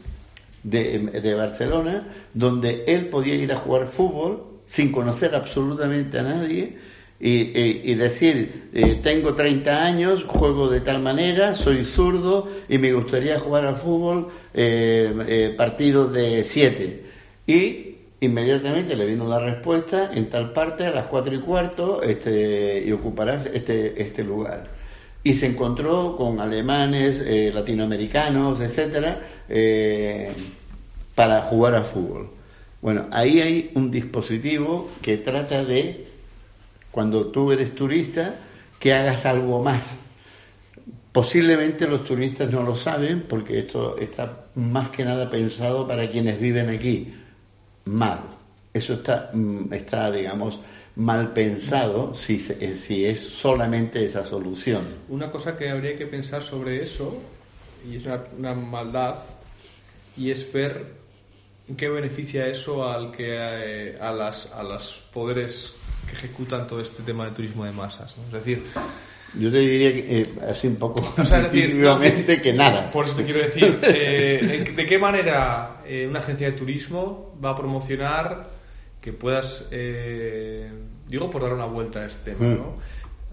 de, 0.63 0.99
de 0.99 1.35
Barcelona 1.35 2.09
donde 2.35 2.85
él 2.87 3.07
podía 3.07 3.35
ir 3.35 3.53
a 3.53 3.57
jugar 3.57 3.87
fútbol 3.87 4.45
sin 4.67 4.93
conocer 4.93 5.35
absolutamente 5.35 6.19
a 6.19 6.23
nadie 6.23 6.77
y, 7.23 7.95
decir, 7.97 8.71
eh, 8.73 8.99
tengo 9.03 9.35
30 9.35 9.85
años, 9.85 10.25
juego 10.27 10.71
de 10.71 10.81
tal 10.81 11.03
manera, 11.03 11.55
soy 11.55 11.85
zurdo 11.85 12.49
y 12.67 12.79
me 12.79 12.95
gustaría 12.95 13.39
jugar 13.39 13.67
al 13.67 13.77
fútbol 13.77 14.29
eh, 14.55 15.13
eh, 15.29 15.55
partidos 15.57 16.13
de 16.15 16.43
7. 16.43 17.05
Y 17.47 17.97
inmediatamente 18.21 18.97
le 18.97 19.05
vino 19.05 19.29
la 19.29 19.39
respuesta 19.39 20.11
en 20.15 20.31
tal 20.31 20.55
parte 20.55 20.87
a 20.87 20.93
las 20.93 21.07
4 21.07 21.35
y 21.35 21.41
cuarto 21.41 22.03
este, 22.03 22.83
y 22.87 22.93
ocuparás 22.93 23.45
este, 23.53 24.01
este 24.01 24.25
lugar. 24.25 24.71
Y 25.23 25.35
se 25.35 25.47
encontró 25.47 26.17
con 26.17 26.41
alemanes, 26.41 27.23
latinoamericanos, 27.55 28.61
etcétera, 28.61 29.21
para 31.15 31.43
jugar 31.43 31.75
al 31.75 31.85
fútbol. 31.85 32.31
Bueno, 32.81 33.07
ahí 33.11 33.41
hay 33.41 33.71
un 33.75 33.91
dispositivo 33.91 34.91
que 35.03 35.19
trata 35.19 35.65
de 35.65 36.07
cuando 36.91 37.27
tú 37.27 37.53
eres 37.53 37.75
turista, 37.75 38.37
que 38.79 38.95
hagas 38.95 39.27
algo 39.27 39.63
más. 39.63 39.95
Posiblemente 41.13 41.87
los 41.87 42.05
turistas 42.05 42.51
no 42.51 42.63
lo 42.63 42.75
saben 42.75 43.27
porque 43.29 43.59
esto 43.61 43.99
está 43.99 44.47
más 44.55 44.91
que 44.91 45.05
nada 45.05 45.31
pensado 45.31 45.87
para 45.87 46.09
quienes 46.09 46.41
viven 46.41 46.71
aquí. 46.71 47.13
Mal. 47.85 48.21
Eso 48.73 48.95
está, 48.95 49.31
mm, 49.33 49.73
está 49.73 50.11
digamos, 50.11 50.61
mal 50.97 51.33
pensado 51.33 52.15
si, 52.15 52.35
eh, 52.61 52.75
si 52.75 53.07
es 53.07 53.21
solamente 53.21 54.05
esa 54.05 54.25
solución. 54.25 54.83
Una 55.09 55.31
cosa 55.31 55.57
que 55.57 55.71
habría 55.71 55.97
que 55.97 56.07
pensar 56.07 56.43
sobre 56.43 56.83
eso, 56.83 57.19
y 57.89 57.97
es 57.97 58.05
una, 58.37 58.55
maldad, 58.55 59.17
y 60.17 60.31
es 60.31 60.53
ver 60.53 61.01
qué 61.77 61.89
beneficia 61.89 62.47
eso 62.47 62.89
al 62.89 63.13
que, 63.13 63.29
eh, 63.29 63.99
a, 64.01 64.13
las, 64.13 64.53
a 64.53 64.63
los 64.63 65.03
poderes 65.13 65.73
que 66.07 66.13
ejecutan 66.15 66.67
todo 66.67 66.81
este 66.81 67.03
tema 67.03 67.27
de 67.27 67.31
turismo 67.31 67.65
de 67.65 67.73
masas. 67.73 68.17
¿no? 68.17 68.25
Es 68.27 68.33
decir, 68.33 68.65
yo 69.39 69.51
te 69.51 69.59
diría 69.59 69.93
que 69.95 70.21
eh, 70.23 70.27
así 70.49 70.67
un 70.67 70.77
poco 70.77 71.15
o 71.17 71.25
sea, 71.25 71.41
decir, 71.41 71.77
no, 71.77 72.01
que, 72.01 72.43
que 72.43 72.53
nada. 72.53 72.91
Por 72.93 73.07
eso 73.07 73.15
te 73.15 73.25
quiero 73.25 73.41
decir, 73.41 73.79
eh, 73.83 74.73
¿de 74.75 74.87
qué 74.87 74.99
manera 74.99 75.83
una 76.09 76.19
agencia 76.19 76.49
de 76.51 76.57
turismo 76.57 77.39
va 77.43 77.51
a 77.51 77.57
promocionar 77.57 78.60
que 79.01 79.13
puedas, 79.13 79.67
eh, 79.71 80.71
digo 81.09 81.31
por 81.31 81.43
dar 81.43 81.55
una 81.55 81.67
vuelta 81.67 82.01
a 82.01 82.07
este 82.07 82.33
tema, 82.33 82.51
Mm. 82.51 82.57
¿no? 82.57 82.77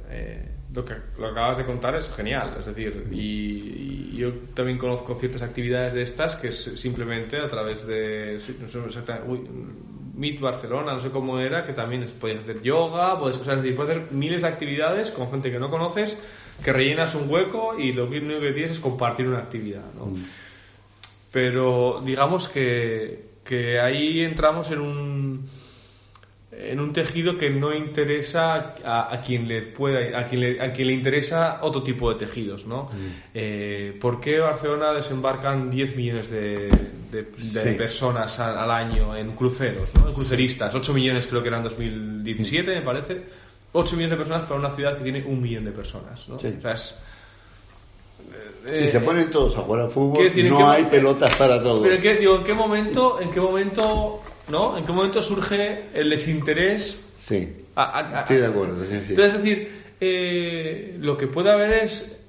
Eh, 0.09 0.49
lo, 0.73 0.85
que, 0.85 0.93
lo 1.17 1.27
acabas 1.27 1.57
de 1.57 1.65
contar 1.65 1.95
es 1.95 2.09
genial, 2.09 2.55
es 2.59 2.65
decir, 2.65 3.07
y, 3.11 4.11
y 4.13 4.17
yo 4.17 4.31
también 4.53 4.77
conozco 4.77 5.15
ciertas 5.15 5.41
actividades 5.41 5.93
de 5.93 6.03
estas 6.03 6.35
que 6.35 6.49
es 6.49 6.63
simplemente 6.75 7.37
a 7.37 7.49
través 7.49 7.85
de, 7.85 8.39
no 8.61 8.67
sé 8.67 8.79
exactamente, 8.85 9.29
uy, 9.29 9.41
Meet 10.15 10.39
Barcelona, 10.39 10.93
no 10.93 10.99
sé 10.99 11.11
cómo 11.11 11.39
era, 11.39 11.63
que 11.63 11.73
también 11.73 12.07
puedes 12.19 12.39
hacer 12.39 12.61
yoga, 12.63 13.19
puedes, 13.19 13.37
o 13.37 13.43
sea, 13.43 13.53
es 13.53 13.61
decir, 13.61 13.75
puedes 13.75 13.97
hacer 13.97 14.11
miles 14.11 14.41
de 14.41 14.47
actividades 14.47 15.11
con 15.11 15.29
gente 15.29 15.51
que 15.51 15.59
no 15.59 15.69
conoces, 15.69 16.17
que 16.63 16.73
rellenas 16.73 17.13
un 17.13 17.29
hueco 17.29 17.77
y 17.77 17.93
lo 17.93 18.05
único 18.07 18.39
que 18.39 18.51
tienes 18.51 18.71
es 18.71 18.79
compartir 18.79 19.27
una 19.27 19.37
actividad, 19.39 19.85
¿no? 19.95 20.11
Pero 21.31 22.01
digamos 22.03 22.47
que, 22.47 23.26
que 23.47 23.79
ahí 23.79 24.21
entramos 24.21 24.69
en 24.71 24.79
un 24.81 25.49
en 26.51 26.79
un 26.79 26.91
tejido 26.93 27.37
que 27.37 27.49
no 27.51 27.73
interesa 27.73 28.73
a, 28.83 29.13
a 29.13 29.21
quien 29.21 29.47
le 29.47 29.61
pueda 29.61 30.17
a 30.19 30.25
quien 30.25 30.41
le, 30.41 30.61
a 30.61 30.71
quien 30.73 30.87
le 30.87 30.93
interesa 30.93 31.59
otro 31.61 31.83
tipo 31.83 32.11
de 32.11 32.25
tejidos 32.25 32.65
¿no? 32.65 32.89
Eh, 33.33 33.95
¿por 34.01 34.19
qué 34.19 34.39
Barcelona 34.39 34.91
desembarcan 34.93 35.69
10 35.69 35.95
millones 35.95 36.29
de, 36.31 36.69
de- 37.11 37.23
de 37.23 37.37
Sí. 37.37 37.69
personas 37.77 38.39
al, 38.39 38.57
al 38.57 38.71
año 38.71 39.15
en 39.15 39.31
cruceros 39.33 39.93
¿no? 39.95 40.07
en 40.07 40.15
cruceristas 40.15 40.73
8 40.73 40.93
millones 40.93 41.27
creo 41.27 41.41
que 41.43 41.49
eran 41.49 41.63
2017 41.63 42.71
me 42.75 42.81
parece 42.81 43.21
8 43.73 43.95
millones 43.95 44.11
de 44.11 44.17
personas 44.17 44.41
para 44.43 44.59
una 44.59 44.71
ciudad 44.71 44.97
que 44.97 45.03
tiene 45.03 45.23
un 45.25 45.41
millón 45.41 45.65
de 45.65 45.71
personas 45.71 46.27
¿no? 46.29 46.39
Sí. 46.39 46.47
O 46.57 46.61
sea, 46.61 46.71
es- 46.71 46.97
Si 48.73 48.83
eh, 48.83 48.87
se 48.89 48.99
ponen 48.99 49.31
todos 49.31 49.57
a 49.57 49.61
jugar 49.61 49.81
al 49.83 49.89
fútbol, 49.91 50.23
decir, 50.25 50.45
¿en 50.45 50.53
no 50.53 50.69
hay 50.69 50.83
pelotas 50.85 51.33
para 51.37 51.61
todos. 51.63 51.81
Pero 51.81 51.95
¿en 51.95 52.01
qué, 52.01 52.15
digo, 52.15 52.35
¿en 52.37 52.43
qué 52.43 52.53
momento, 52.53 53.21
en 53.21 53.31
qué 53.31 53.39
momento, 53.39 54.21
no? 54.49 54.77
¿En 54.77 54.85
qué 54.85 54.91
momento 54.91 55.21
surge 55.21 55.85
el 55.93 56.09
desinterés? 56.09 56.99
Sí, 57.15 57.63
a- 57.75 57.83
a- 57.83 58.17
a- 58.17 58.21
estoy 58.21 58.37
de 58.37 58.45
acuerdo. 58.47 58.83
sí, 58.83 58.89
sí. 58.91 59.05
Entonces, 59.09 59.35
es 59.35 59.43
decir, 59.43 59.81
eh, 60.01 60.97
lo 60.99 61.17
que 61.17 61.27
puede 61.27 61.49
haber 61.51 61.71
es, 61.85 62.19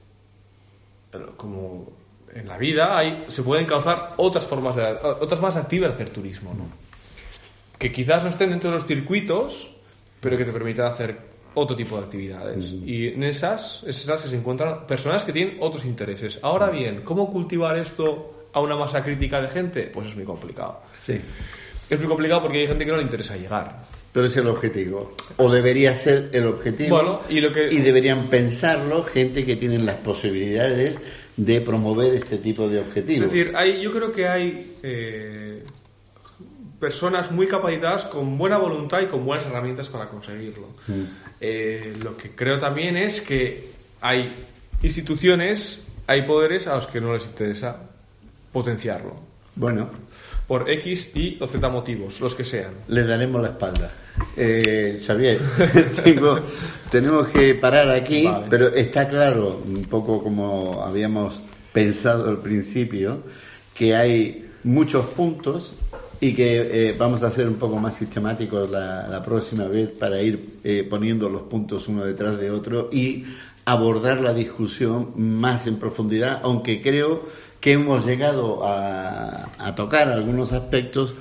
como 1.36 1.90
en 2.34 2.46
la 2.46 2.58
vida, 2.58 2.96
hay, 2.96 3.24
se 3.28 3.42
pueden 3.42 3.66
causar 3.66 4.14
otras 4.16 4.46
formas 4.46 4.76
de, 4.76 4.82
otras 5.20 5.40
más 5.40 5.56
activas 5.56 5.90
de 5.90 5.94
hacer 5.94 6.10
turismo, 6.10 6.54
¿no? 6.54 6.66
Que 7.78 7.90
quizás 7.90 8.22
no 8.22 8.30
estén 8.30 8.50
dentro 8.50 8.70
de 8.70 8.76
los 8.76 8.86
circuitos, 8.86 9.70
pero 10.20 10.36
que 10.36 10.44
te 10.44 10.52
permitan 10.52 10.86
hacer 10.86 11.18
otro 11.54 11.76
tipo 11.76 11.96
de 11.98 12.04
actividades. 12.04 12.72
Y 12.84 13.08
en 13.08 13.24
esas, 13.24 13.82
esas 13.86 14.22
que 14.22 14.28
se 14.28 14.36
encuentran 14.36 14.86
personas 14.86 15.24
que 15.24 15.32
tienen 15.32 15.56
otros 15.60 15.84
intereses. 15.84 16.38
Ahora 16.42 16.70
bien, 16.70 17.02
¿cómo 17.02 17.30
cultivar 17.30 17.76
esto 17.78 18.48
a 18.52 18.60
una 18.60 18.76
masa 18.76 19.02
crítica 19.02 19.40
de 19.40 19.48
gente? 19.48 19.82
Pues 19.92 20.08
es 20.08 20.14
muy 20.16 20.24
complicado. 20.24 20.80
Sí. 21.06 21.20
Es 21.90 21.98
muy 21.98 22.08
complicado 22.08 22.42
porque 22.42 22.58
hay 22.58 22.66
gente 22.66 22.84
que 22.84 22.90
no 22.90 22.96
le 22.96 23.02
interesa 23.02 23.36
llegar. 23.36 23.84
Pero 24.12 24.26
es 24.26 24.36
el 24.36 24.46
objetivo. 24.48 25.12
O 25.36 25.50
debería 25.50 25.94
ser 25.94 26.30
el 26.32 26.46
objetivo. 26.46 26.96
Bueno, 26.96 27.20
y 27.28 27.40
lo 27.40 27.52
que- 27.52 27.68
deberían 27.68 28.26
pensarlo 28.28 29.02
gente 29.04 29.44
que 29.44 29.56
tienen 29.56 29.84
las 29.86 29.96
posibilidades 29.96 31.00
de 31.36 31.60
promover 31.60 32.14
este 32.14 32.38
tipo 32.38 32.68
de 32.68 32.80
objetivos. 32.80 33.26
Es 33.26 33.32
decir, 33.32 33.52
hay, 33.56 33.80
yo 33.80 33.92
creo 33.92 34.12
que 34.12 34.26
hay 34.26 34.76
eh, 34.82 35.62
personas 36.80 37.30
muy 37.30 37.46
capacitadas 37.48 38.04
con 38.04 38.38
buena 38.38 38.56
voluntad 38.58 39.00
y 39.00 39.06
con 39.06 39.24
buenas 39.24 39.46
herramientas 39.46 39.88
para 39.88 40.08
conseguirlo. 40.08 40.68
Eh, 41.40 41.94
lo 42.02 42.16
que 42.16 42.30
creo 42.30 42.58
también 42.58 42.96
es 42.96 43.20
que 43.20 43.70
hay 44.00 44.44
instituciones, 44.82 45.84
hay 46.06 46.22
poderes 46.22 46.66
a 46.66 46.76
los 46.76 46.86
que 46.86 47.00
no 47.00 47.14
les 47.14 47.24
interesa 47.24 47.76
potenciarlo. 48.52 49.14
Bueno, 49.56 49.90
Por 50.46 50.70
X, 50.70 51.10
Y 51.14 51.36
o 51.42 51.46
Z 51.46 51.68
motivos, 51.68 52.20
los 52.22 52.34
que 52.34 52.42
sean. 52.44 52.70
le 52.88 53.04
daremos 53.04 53.42
la 53.42 53.48
espalda. 53.48 53.92
Eh, 54.36 54.98
Xavier, 55.04 55.38
tengo- 56.04 56.40
tenemos 56.90 57.28
que 57.28 57.54
parar 57.54 57.90
aquí, 57.90 58.24
Vale. 58.24 58.46
pero 58.48 58.68
está 58.68 59.08
claro, 59.08 59.62
un 59.66 59.84
poco 59.84 60.22
como 60.22 60.82
habíamos 60.82 61.40
pensado 61.72 62.30
al 62.30 62.38
principio, 62.38 63.22
que 63.74 63.94
hay 63.94 64.48
muchos 64.64 65.04
puntos 65.06 65.74
y 66.20 66.34
que 66.34 66.88
eh, 66.88 66.96
vamos 66.98 67.22
a 67.22 67.30
ser 67.30 67.46
un 67.46 67.54
poco 67.54 67.76
más 67.76 67.94
sistemáticos 67.96 68.70
la, 68.70 69.22
próxima 69.24 69.64
vez 69.64 69.88
para 69.88 70.20
ir 70.20 70.58
eh, 70.64 70.86
poniendo 70.88 71.28
los 71.28 71.42
puntos 71.42 71.88
uno 71.88 72.04
detrás 72.04 72.38
de 72.38 72.50
otro 72.50 72.90
y 72.92 73.24
abordar 73.64 74.20
la 74.20 74.32
discusión 74.32 75.12
más 75.16 75.66
en 75.66 75.76
profundidad, 75.76 76.40
aunque 76.42 76.80
creo 76.80 77.28
que 77.60 77.72
hemos 77.72 78.06
llegado 78.06 78.64
a, 78.64 79.50
a 79.58 79.74
tocar 79.74 80.08
algunos 80.08 80.52
aspectos 80.52 81.14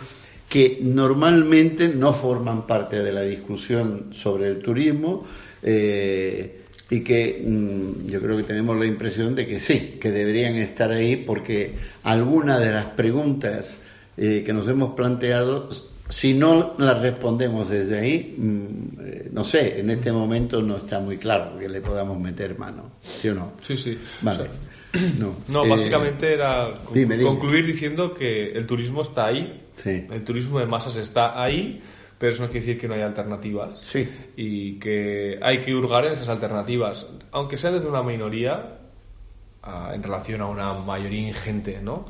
que 0.50 0.80
normalmente 0.82 1.90
no 1.90 2.14
forman 2.14 2.66
parte 2.66 3.04
de 3.04 3.12
la 3.12 3.22
discusión 3.22 4.14
sobre 4.14 4.48
el 4.48 4.60
turismo 4.60 5.26
eh, 5.62 6.62
y 6.90 7.02
que 7.02 7.44
mm, 7.46 8.08
yo 8.08 8.22
creo 8.22 8.38
que 8.38 8.44
tenemos 8.44 8.78
la 8.78 8.86
impresión 8.86 9.36
de 9.36 9.46
que 9.46 9.60
sí, 9.60 9.98
que 10.00 10.12
deberían 10.12 10.56
estar 10.56 10.92
ahí 10.92 11.18
porque 11.18 11.74
algunas 12.04 12.60
de 12.60 12.72
las 12.72 12.86
preguntas 12.86 13.78
eh, 14.18 14.44
que 14.46 14.54
nos 14.54 14.68
hemos 14.68 14.94
planteado, 14.96 15.70
si 16.10 16.34
no 16.34 16.76
las 16.78 17.02
respondemos 17.02 17.70
desde 17.70 18.00
ahí, 18.00 18.36
mm, 18.38 19.00
eh, 19.06 19.30
no 19.32 19.44
sé, 19.44 19.80
en 19.80 19.90
este 19.90 20.12
momento 20.12 20.62
no 20.62 20.78
está 20.78 21.00
muy 21.00 21.18
claro 21.18 21.58
que 21.60 21.70
le 21.70 21.82
podamos 21.82 22.20
meter 22.20 22.58
mano, 22.58 22.92
¿sí 23.02 23.30
o 23.30 23.36
no? 23.36 23.54
Sí, 23.62 23.78
sí. 23.78 23.98
Vale. 24.22 24.44
O 24.44 24.44
sea, 24.46 24.52
no, 25.20 25.36
no, 25.50 25.66
eh, 25.66 25.70
básicamente 25.70 26.34
era 26.34 26.74
dime. 26.94 27.22
concluir 27.22 27.66
diciendo 27.66 28.14
que 28.14 28.52
el 28.54 28.66
turismo 28.66 29.02
está 29.02 29.28
ahí, 29.28 29.64
Sí. 29.76 30.06
el 30.10 30.24
turismo 30.24 30.60
de 30.60 30.66
masas 30.66 30.96
está 30.96 31.42
ahí, 31.44 31.82
pero 32.18 32.32
eso 32.34 32.42
no 32.44 32.50
quiere 32.50 32.66
decir 32.66 32.82
que 32.82 32.88
no 32.88 32.96
haya 32.96 33.06
alternativas. 33.06 33.78
Sí. 33.82 34.08
Y 34.36 34.80
que 34.80 35.38
hay 35.42 35.60
que 35.60 35.76
hurgar 35.76 36.06
en 36.06 36.14
esas 36.14 36.30
alternativas, 36.30 37.06
aunque 37.32 37.58
sea 37.58 37.70
desde 37.72 37.88
una 37.88 38.02
minoría 38.02 38.80
ah, 39.68 39.92
en 39.94 40.02
relación 40.04 40.42
a 40.42 40.48
una 40.48 40.74
mayoría 40.74 41.28
ingente, 41.28 41.80
¿no? 41.82 42.06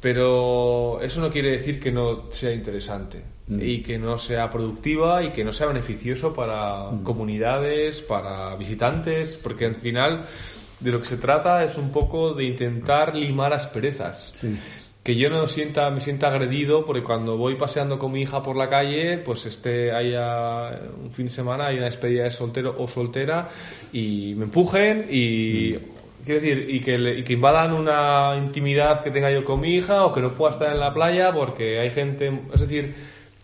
Pero 0.00 1.00
eso 1.00 1.20
no 1.20 1.30
quiere 1.30 1.50
decir 1.50 1.80
que 1.80 1.90
no 1.90 2.30
sea 2.30 2.52
interesante 2.52 3.22
Mm. 3.48 3.60
y 3.62 3.80
que 3.80 3.96
no 3.96 4.18
sea 4.18 4.50
productiva 4.50 5.22
y 5.22 5.30
que 5.30 5.44
no 5.44 5.52
sea 5.52 5.68
beneficioso 5.68 6.34
para 6.34 6.90
Mm. 6.90 7.02
comunidades, 7.04 8.02
para 8.02 8.54
visitantes, 8.56 9.36
porque 9.40 9.66
al 9.66 9.76
final 9.76 10.24
de 10.80 10.90
lo 10.90 11.00
que 11.00 11.06
se 11.06 11.16
trata 11.16 11.62
es 11.64 11.76
un 11.78 11.90
poco 11.92 12.34
de 12.34 12.44
intentar 12.44 13.14
limar 13.14 13.52
asperezas 13.52 14.32
Sí. 14.34 14.58
que 15.04 15.14
yo 15.14 15.30
no 15.30 15.46
sienta 15.46 15.88
me 15.90 16.00
sienta 16.00 16.26
agredido 16.26 16.84
porque 16.84 17.02
cuando 17.04 17.36
voy 17.36 17.54
paseando 17.54 17.98
con 18.00 18.10
mi 18.12 18.22
hija 18.22 18.42
por 18.42 18.56
la 18.56 18.68
calle 18.68 19.18
pues 19.18 19.46
este 19.46 19.92
haya 19.92 20.80
un 21.02 21.12
fin 21.12 21.26
de 21.26 21.32
semana 21.32 21.68
hay 21.68 21.76
una 21.76 21.84
despedida 21.86 22.24
de 22.24 22.30
soltero 22.32 22.74
o 22.78 22.88
soltera 22.88 23.48
y 23.92 24.34
me 24.36 24.44
empujen 24.46 25.06
y 25.08 25.76
quiero 26.24 26.40
decir 26.40 26.66
y 26.68 26.80
que, 26.80 26.98
le- 26.98 27.18
y 27.18 27.22
que 27.24 27.32
invadan 27.34 27.72
una 27.72 28.34
intimidad 28.36 29.02
que 29.02 29.10
tenga 29.10 29.30
yo 29.30 29.44
con 29.44 29.60
mi 29.60 29.74
hija 29.76 30.04
o 30.04 30.12
que 30.14 30.20
no 30.20 30.34
pueda 30.34 30.52
estar 30.52 30.72
en 30.72 30.80
la 30.80 30.92
playa 30.92 31.32
porque 31.32 31.78
hay 31.78 31.90
gente 31.90 32.32
es 32.52 32.60
decir 32.60 32.94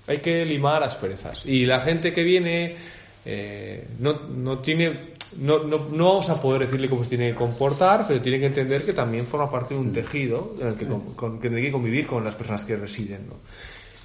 hay 0.06 0.18
que 0.18 0.44
limar 0.44 0.82
asperezas 0.82 1.46
y 1.46 1.64
la 1.66 1.80
gente 1.80 2.12
que 2.12 2.22
viene 2.22 2.76
eh, 3.24 3.86
no, 4.00 4.14
no 4.28 4.58
tiene 4.58 5.12
no, 5.38 5.60
no, 5.60 5.86
no 5.90 6.04
vamos 6.08 6.28
a 6.28 6.42
poder 6.42 6.62
decirle 6.62 6.88
cómo 6.90 7.04
se 7.04 7.10
tiene 7.10 7.30
que 7.30 7.34
comportar, 7.36 8.04
pero 8.06 8.20
tiene 8.20 8.38
que 8.38 8.46
entender 8.46 8.84
que 8.84 8.92
también 8.92 9.26
forma 9.26 9.50
parte 9.50 9.72
de 9.72 9.80
un 9.80 9.90
tejido 9.90 10.54
en 10.60 10.66
el 10.66 10.74
que, 10.74 10.84
con- 10.86 11.14
con- 11.14 11.40
que 11.40 11.48
tiene 11.48 11.62
que 11.62 11.72
convivir 11.72 12.06
con 12.06 12.22
las 12.22 12.34
personas 12.34 12.66
que 12.66 12.76
residen. 12.76 13.28
¿no? 13.28 13.36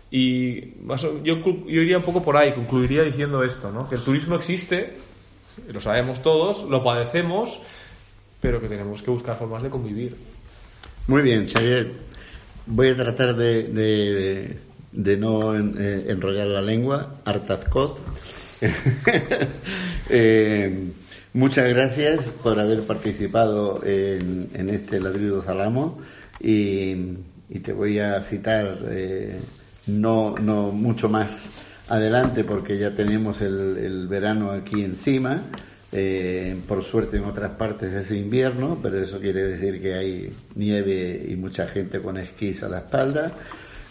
Y 0.09 0.61
yo, 1.23 1.35
yo 1.43 1.81
iría 1.81 1.97
un 1.97 2.03
poco 2.03 2.23
por 2.23 2.37
ahí, 2.37 2.53
concluiría 2.53 3.03
diciendo 3.03 3.43
esto, 3.43 3.71
¿no? 3.71 3.89
que 3.89 3.95
el 3.95 4.01
turismo 4.03 4.35
existe, 4.35 4.93
lo 5.69 5.81
sabemos 5.81 6.21
todos, 6.21 6.63
lo 6.69 6.81
padecemos, 6.81 7.59
pero 8.41 8.61
que 8.61 8.67
tenemos 8.67 9.01
que 9.01 9.11
buscar 9.11 9.37
formas 9.37 9.63
de 9.63 9.69
convivir. 9.69 10.15
Muy 11.07 11.21
bien, 11.21 11.47
Xavier. 11.47 11.91
Voy 12.65 12.89
a 12.89 12.95
tratar 12.95 13.35
de, 13.35 13.63
de- 14.91 15.17
no 15.17 15.55
eh, 15.55 16.05
enrollar 16.09 16.47
la 16.47 16.61
lengua. 16.61 17.15
Artazcot. 17.25 17.99
Eh, 20.09 20.89
muchas 21.33 21.67
gracias 21.67 22.29
por 22.41 22.59
haber 22.59 22.81
participado 22.83 23.81
en, 23.85 24.49
en 24.53 24.69
este 24.69 24.99
Ladrido 25.01 25.41
Salamo 25.41 25.99
y, 26.39 26.91
y 27.49 27.59
te 27.61 27.73
voy 27.73 27.99
a 27.99 28.21
citar 28.21 28.79
eh, 28.89 29.37
no, 29.87 30.35
no 30.39 30.71
mucho 30.71 31.09
más 31.09 31.35
adelante 31.89 32.45
porque 32.45 32.77
ya 32.77 32.95
tenemos 32.95 33.41
el, 33.41 33.77
el 33.77 34.07
verano 34.07 34.51
aquí 34.51 34.81
encima. 34.83 35.41
Eh, 35.91 36.57
por 36.67 36.83
suerte 36.83 37.15
en 37.15 37.23
otras 37.23 37.51
partes 37.51 37.93
es 37.93 38.11
invierno, 38.11 38.77
pero 38.81 38.99
eso 38.99 39.19
quiere 39.19 39.43
decir 39.43 39.81
que 39.81 39.93
hay 39.93 40.29
nieve 40.55 41.25
y 41.29 41.35
mucha 41.35 41.67
gente 41.67 42.01
con 42.01 42.17
esquís 42.17 42.61
a 42.63 42.69
la 42.69 42.79
espalda. 42.79 43.31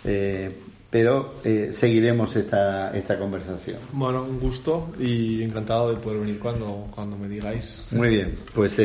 Eh, 0.04 0.50
pero 0.90 1.34
eh, 1.44 1.70
seguiremos 1.72 2.36
esta, 2.36 2.96
esta 2.96 3.18
conversación. 3.18 3.78
Bueno, 3.92 4.22
un 4.22 4.38
gusto 4.38 4.94
y 4.98 5.42
encantado 5.42 5.90
de 5.90 5.96
poder 5.96 6.20
venir 6.20 6.38
cuando, 6.38 6.86
cuando 6.94 7.18
me 7.18 7.28
digáis. 7.28 7.86
Muy 7.90 8.08
bien, 8.08 8.34
pues 8.54 8.80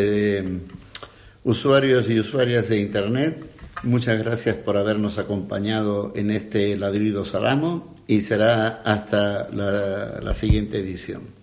usuarios 1.43 2.09
y 2.09 2.19
usuarias 2.19 2.69
de 2.69 2.79
Internet, 2.79 3.45
muchas 3.83 4.17
gracias 4.19 4.55
por 4.55 4.77
habernos 4.77 5.19
acompañado 5.19 6.11
en 6.15 6.31
este 6.31 6.75
ladrido 6.75 7.23
salamo 7.23 7.95
y 8.07 8.21
será 8.21 8.81
hasta 8.83 9.49
la 9.49 10.33
siguiente 10.33 10.79
edición. 10.79 11.40